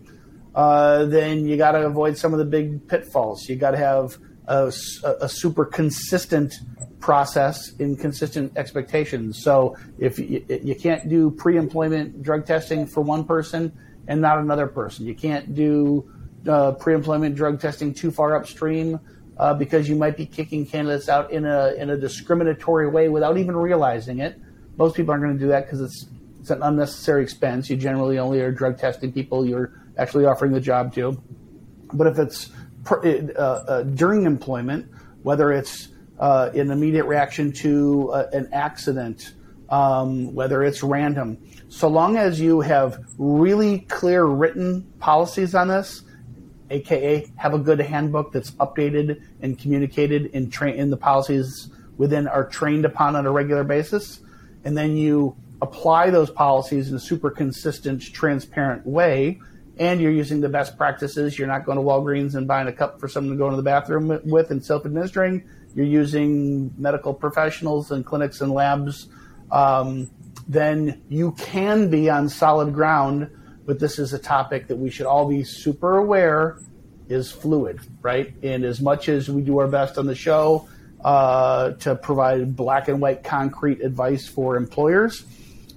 uh, 0.54 1.06
then 1.06 1.48
you 1.48 1.58
got 1.58 1.72
to 1.72 1.84
avoid 1.86 2.16
some 2.16 2.34
of 2.34 2.38
the 2.38 2.46
big 2.46 2.88
pitfalls. 2.88 3.50
You 3.50 3.56
got 3.56 3.72
to 3.72 3.78
have 3.78 4.16
a, 4.46 4.72
a, 5.22 5.28
super 5.28 5.66
consistent 5.66 6.54
process 7.00 7.74
in 7.80 7.96
consistent 7.96 8.56
expectations. 8.58 9.42
So 9.42 9.78
if 9.98 10.20
you, 10.20 10.46
you 10.50 10.76
can't 10.76 11.08
do 11.08 11.32
pre-employment 11.32 12.22
drug 12.22 12.46
testing 12.46 12.86
for 12.86 13.02
one 13.02 13.24
person 13.24 13.72
and 14.08 14.22
not 14.22 14.40
another 14.40 14.68
person, 14.68 15.06
you 15.06 15.16
can't 15.16 15.56
do 15.56 16.10
uh, 16.48 16.74
pre-employment 16.74 17.36
drug 17.36 17.60
testing 17.60 17.94
too 17.94 18.12
far 18.12 18.36
upstream 18.36 19.00
uh, 19.38 19.54
because 19.54 19.88
you 19.88 19.96
might 19.96 20.18
be 20.18 20.26
kicking 20.26 20.66
candidates 20.66 21.08
out 21.08 21.32
in 21.32 21.46
a 21.46 21.74
in 21.78 21.90
a 21.90 21.98
discriminatory 21.98 22.90
way 22.90 23.08
without 23.08 23.38
even 23.38 23.56
realizing 23.56 24.20
it. 24.20 24.40
Most 24.78 24.96
people 24.96 25.12
aren't 25.12 25.24
going 25.24 25.38
to 25.38 25.40
do 25.40 25.50
that 25.50 25.66
because 25.66 25.82
it's 25.82 26.08
it's 26.42 26.50
an 26.50 26.62
unnecessary 26.62 27.24
expense. 27.24 27.70
You 27.70 27.78
generally 27.78 28.20
only 28.20 28.42
are 28.42 28.52
drug 28.52 28.78
testing 28.78 29.12
people 29.12 29.46
you're 29.46 29.82
actually 29.98 30.26
offering 30.26 30.52
the 30.52 30.62
job 30.62 30.94
to. 30.96 31.22
But 31.94 32.08
if 32.08 32.20
it's 32.20 32.50
uh, 32.92 32.96
uh, 32.96 33.84
during 33.84 34.26
employment, 34.26 34.90
whether 35.24 35.52
it's 35.52 35.90
uh, 36.20 36.50
an 36.54 36.72
immediate 36.72 37.06
reaction 37.06 37.52
to 37.52 38.12
uh, 38.12 38.28
an 38.34 38.50
accident, 38.52 39.34
um, 39.70 40.34
whether 40.34 40.64
it's 40.64 40.84
random, 40.84 41.38
so 41.70 41.88
long 41.88 42.18
as 42.18 42.42
you 42.42 42.62
have 42.62 43.00
really 43.20 43.80
clear 43.82 44.26
written 44.26 44.82
policies 45.00 45.54
on 45.54 45.68
this, 45.68 46.02
aka 46.72 47.26
have 47.36 47.54
a 47.54 47.60
good 47.60 47.80
handbook 47.80 48.32
that's 48.32 48.52
updated 48.52 49.22
and 49.42 49.58
communicated 49.58 50.26
in, 50.28 50.50
tra- 50.50 50.72
in 50.72 50.90
the 50.90 50.98
policies 50.98 51.70
within 51.98 52.28
are 52.28 52.48
trained 52.48 52.86
upon 52.86 53.16
on 53.16 53.28
a 53.28 53.32
regular 53.32 53.64
basis, 53.64 54.20
and 54.64 54.76
then 54.76 54.98
you 54.98 55.36
apply 55.62 56.10
those 56.10 56.32
policies 56.32 56.90
in 56.90 56.96
a 56.96 57.00
super 57.00 57.30
consistent, 57.30 58.02
transparent 58.02 58.86
way, 58.88 59.40
and 59.78 60.02
you're 60.02 60.12
using 60.12 60.42
the 60.42 60.50
best 60.50 60.76
practices. 60.76 61.38
You're 61.38 61.48
not 61.48 61.66
going 61.66 61.78
to 61.78 61.84
Walgreens 61.84 62.34
and 62.34 62.48
buying 62.48 62.68
a 62.68 62.74
cup 62.74 63.00
for 63.00 63.08
someone 63.08 63.34
to 63.34 63.38
go 63.38 63.46
into 63.46 63.58
the 63.58 63.64
bathroom 63.64 64.20
with 64.26 64.50
and 64.50 64.64
self 64.64 64.86
administering. 64.86 65.48
You're 65.76 65.86
using 65.86 66.74
medical 66.78 67.14
professionals 67.14 67.92
and 67.92 68.06
clinics 68.06 68.42
and 68.42 68.52
labs. 68.52 69.08
Um, 69.52 70.10
then 70.48 71.02
you 71.10 71.34
can 71.34 71.90
be 71.90 72.10
on 72.10 72.30
solid 72.30 72.74
ground. 72.74 73.30
But 73.66 73.80
this 73.80 74.00
is 74.00 74.14
a 74.14 74.20
topic 74.20 74.68
that 74.68 74.78
we 74.78 74.90
should 74.90 75.06
all 75.06 75.28
be 75.30 75.44
super 75.44 75.98
aware 75.98 76.58
is 77.08 77.32
fluid, 77.32 77.80
right? 78.02 78.34
And 78.42 78.64
as 78.64 78.82
much 78.82 79.10
as 79.10 79.30
we 79.30 79.42
do 79.42 79.60
our 79.60 79.68
best 79.68 79.98
on 79.98 80.08
the 80.08 80.16
show 80.16 80.68
uh, 81.04 81.72
to 81.72 81.96
provide 81.96 82.56
black 82.56 82.88
and 82.88 83.00
white 83.00 83.24
concrete 83.24 83.82
advice 83.82 84.28
for 84.28 84.58
employers, 84.58 85.24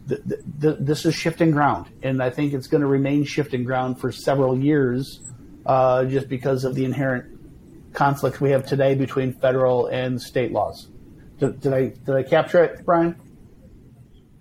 this 0.07 1.05
is 1.05 1.15
shifting 1.15 1.53
ground, 1.53 1.87
and 2.03 2.23
I 2.23 2.31
think 2.31 2.55
it's 2.55 2.67
going 2.67 2.81
to 2.81 2.87
remain 2.87 3.25
shifting 3.25 3.63
ground 3.63 4.01
for 4.01 4.11
several 4.11 4.59
years, 4.59 5.21
uh, 5.65 6.05
just 6.07 6.29
because 6.29 6.65
of 6.65 6.75
the 6.75 6.85
inherent 6.85 7.42
conflict 7.93 8.41
we 8.41 8.51
have 8.51 8.67
today 8.67 8.95
between 8.95 9.33
federal 9.33 9.87
and 9.87 10.21
state 10.21 10.53
laws. 10.53 10.89
Did, 11.39 11.61
did 11.61 11.73
I 11.73 11.89
did 11.89 12.15
I 12.15 12.23
capture 12.23 12.63
it, 12.63 12.85
Brian? 12.85 13.17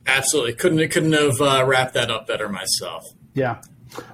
Absolutely, 0.05 0.53
couldn't 0.53 0.89
couldn't 0.89 1.13
have 1.13 1.41
uh, 1.41 1.63
wrapped 1.65 1.93
that 1.93 2.09
up 2.11 2.27
better 2.27 2.49
myself. 2.49 3.05
Yeah. 3.33 3.61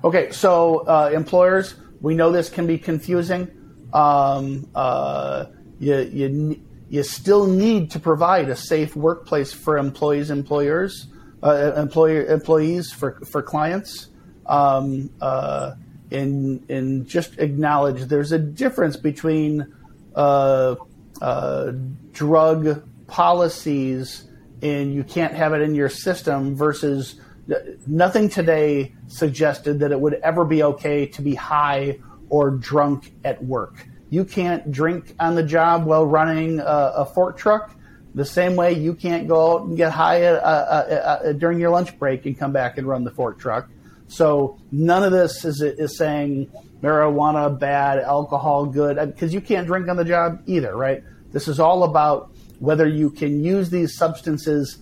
Okay, 0.04 0.32
so 0.32 0.80
uh, 0.80 1.12
employers, 1.14 1.76
we 2.02 2.16
know 2.16 2.32
this 2.32 2.50
can 2.50 2.66
be 2.66 2.78
confusing. 2.78 3.52
Um, 3.94 4.68
uh, 4.76 5.46
you, 5.80 5.98
you 6.00 6.62
you 6.90 7.04
still 7.04 7.46
need 7.48 7.92
to 7.92 8.00
provide 8.00 8.50
a 8.50 8.56
safe 8.56 8.96
workplace 8.96 9.54
for 9.54 9.78
employees, 9.78 10.32
employers, 10.32 11.08
uh, 11.44 11.74
employer 11.76 12.26
employees 12.26 12.92
for 12.92 13.20
for 13.32 13.42
clients. 13.42 14.10
Um, 14.46 15.10
uh, 15.22 15.74
and 16.12 16.70
and 16.70 17.08
just 17.08 17.38
acknowledge 17.39 18.03
there's 18.05 18.32
a 18.32 18.39
difference 18.39 18.95
between 18.97 19.74
uh, 20.16 20.76
uh, 21.22 21.72
drug 22.12 22.84
policies 23.08 24.28
and 24.62 24.93
you 24.93 25.03
can't 25.03 25.34
have 25.34 25.53
it 25.53 25.62
in 25.62 25.76
your 25.76 25.89
system 25.89 26.55
versus 26.55 27.20
nothing 27.86 28.30
today 28.30 28.93
suggested 29.08 29.80
that 29.80 29.91
it 29.91 29.99
would 29.99 30.16
ever 30.16 30.43
be 30.43 30.64
okay 30.64 31.05
to 31.05 31.22
be 31.22 31.36
high 31.36 31.99
or 32.30 32.51
drunk 32.51 33.14
at 33.24 33.43
work. 33.43 33.88
You 34.10 34.26
can't 34.26 34.72
drink 34.72 35.16
on 35.20 35.36
the 35.36 35.43
job 35.43 35.86
while 35.86 36.05
running 36.05 36.60
a, 36.60 36.64
a 36.64 37.05
fork 37.05 37.38
truck. 37.38 37.74
The 38.16 38.26
same 38.26 38.55
way 38.55 38.74
you 38.74 38.95
can't 38.95 39.28
go 39.28 39.53
out 39.53 39.68
and 39.68 39.78
get 39.78 39.91
high 39.91 40.24
uh, 40.24 40.39
uh, 40.39 41.20
uh, 41.24 41.32
during 41.34 41.60
your 41.60 41.70
lunch 41.70 41.97
break 41.99 42.26
and 42.26 42.38
come 42.38 42.51
back 42.51 42.78
and 42.78 42.88
run 42.88 43.03
the 43.03 43.12
fork 43.12 43.39
truck. 43.39 43.70
So 44.08 44.58
none 44.72 45.03
of 45.03 45.12
this 45.12 45.43
is, 45.45 45.62
is 45.62 45.97
saying 45.97 46.51
marijuana 46.82 47.58
bad, 47.58 47.99
alcohol 47.99 48.66
good, 48.66 48.97
because 49.14 49.34
you 49.34 49.41
can't 49.41 49.68
drink 49.68 49.88
on 49.89 49.97
the 49.97 50.05
job 50.05 50.41
either, 50.45 50.76
right? 50.76 51.03
This 51.32 51.47
is 51.47 51.60
all 51.60 51.84
about 51.84 52.32
whether 52.60 52.88
you 52.88 53.10
can 53.10 53.43
use 53.43 53.70
these 53.70 53.95
substances 53.95 54.80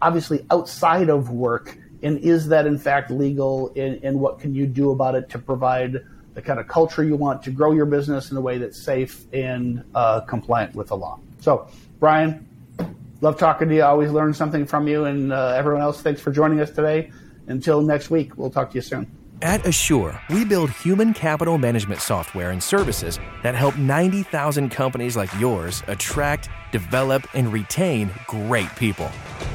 obviously 0.00 0.44
outside 0.50 1.08
of 1.08 1.30
work 1.30 1.76
and 2.02 2.18
is 2.18 2.48
that 2.48 2.66
in 2.66 2.78
fact 2.78 3.10
legal 3.10 3.72
and, 3.76 4.02
and, 4.04 4.18
what 4.20 4.38
can 4.38 4.54
you 4.54 4.66
do 4.66 4.90
about 4.90 5.14
it 5.14 5.28
to 5.28 5.38
provide 5.38 6.04
the 6.34 6.42
kind 6.42 6.60
of 6.60 6.68
culture 6.68 7.02
you 7.02 7.16
want 7.16 7.42
to 7.42 7.50
grow 7.50 7.72
your 7.72 7.86
business 7.86 8.30
in 8.30 8.36
a 8.36 8.40
way 8.40 8.58
that's 8.58 8.84
safe 8.84 9.24
and 9.32 9.84
uh, 9.94 10.20
compliant 10.20 10.74
with 10.74 10.88
the 10.88 10.96
law. 10.96 11.18
So 11.40 11.66
brian 11.98 12.46
love 13.20 13.38
talking 13.38 13.68
to 13.68 13.74
you. 13.74 13.82
I 13.82 13.86
always 13.86 14.10
learn 14.10 14.34
something 14.34 14.66
from 14.66 14.86
you 14.86 15.04
and 15.04 15.32
uh, 15.32 15.54
everyone 15.56 15.82
else 15.82 16.00
thanks 16.00 16.20
for 16.20 16.30
joining 16.30 16.60
us 16.60 16.70
today 16.70 17.10
until 17.46 17.80
next 17.82 18.10
week 18.10 18.36
we'll 18.36 18.50
talk 18.50 18.70
to 18.70 18.74
you 18.76 18.82
soon 18.82 19.10
at 19.42 19.64
Asure, 19.64 20.20
we 20.30 20.44
build 20.44 20.70
human 20.70 21.12
capital 21.12 21.58
management 21.58 22.00
software 22.00 22.52
and 22.52 22.62
services 22.62 23.18
that 23.42 23.56
help 23.56 23.76
90,000 23.76 24.68
companies 24.70 25.16
like 25.16 25.34
yours 25.34 25.82
attract, 25.88 26.48
develop, 26.70 27.26
and 27.34 27.52
retain 27.52 28.08
great 28.28 28.72
people. 28.76 29.10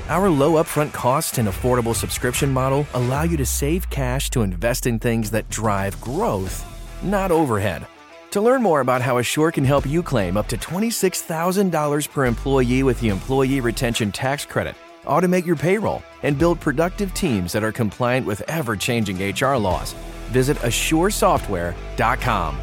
Our 0.09 0.29
low 0.29 0.61
upfront 0.61 0.91
cost 0.91 1.37
and 1.37 1.47
affordable 1.47 1.95
subscription 1.95 2.51
model 2.51 2.85
allow 2.95 3.23
you 3.23 3.37
to 3.37 3.45
save 3.45 3.89
cash 3.89 4.29
to 4.31 4.41
invest 4.41 4.87
in 4.87 4.99
things 4.99 5.31
that 5.31 5.49
drive 5.49 5.99
growth, 6.01 6.65
not 7.01 7.31
overhead. 7.31 7.87
To 8.31 8.41
learn 8.41 8.61
more 8.61 8.81
about 8.81 9.01
how 9.01 9.19
Asure 9.19 9.53
can 9.53 9.63
help 9.63 9.85
you 9.85 10.03
claim 10.03 10.35
up 10.35 10.49
to 10.49 10.57
$26,000 10.57 12.11
per 12.11 12.25
employee 12.25 12.83
with 12.83 12.99
the 12.99 13.07
Employee 13.07 13.61
Retention 13.61 14.11
Tax 14.11 14.45
Credit, 14.45 14.75
automate 15.07 15.45
your 15.45 15.55
payroll, 15.55 16.03
and 16.23 16.37
build 16.37 16.59
productive 16.59 17.13
teams 17.13 17.53
that 17.53 17.63
are 17.63 17.71
compliant 17.71 18.25
with 18.25 18.41
ever 18.47 18.75
changing 18.75 19.31
HR 19.31 19.55
laws. 19.55 19.93
Visit 20.31 20.57
AsureSoftware.com. 20.57 22.57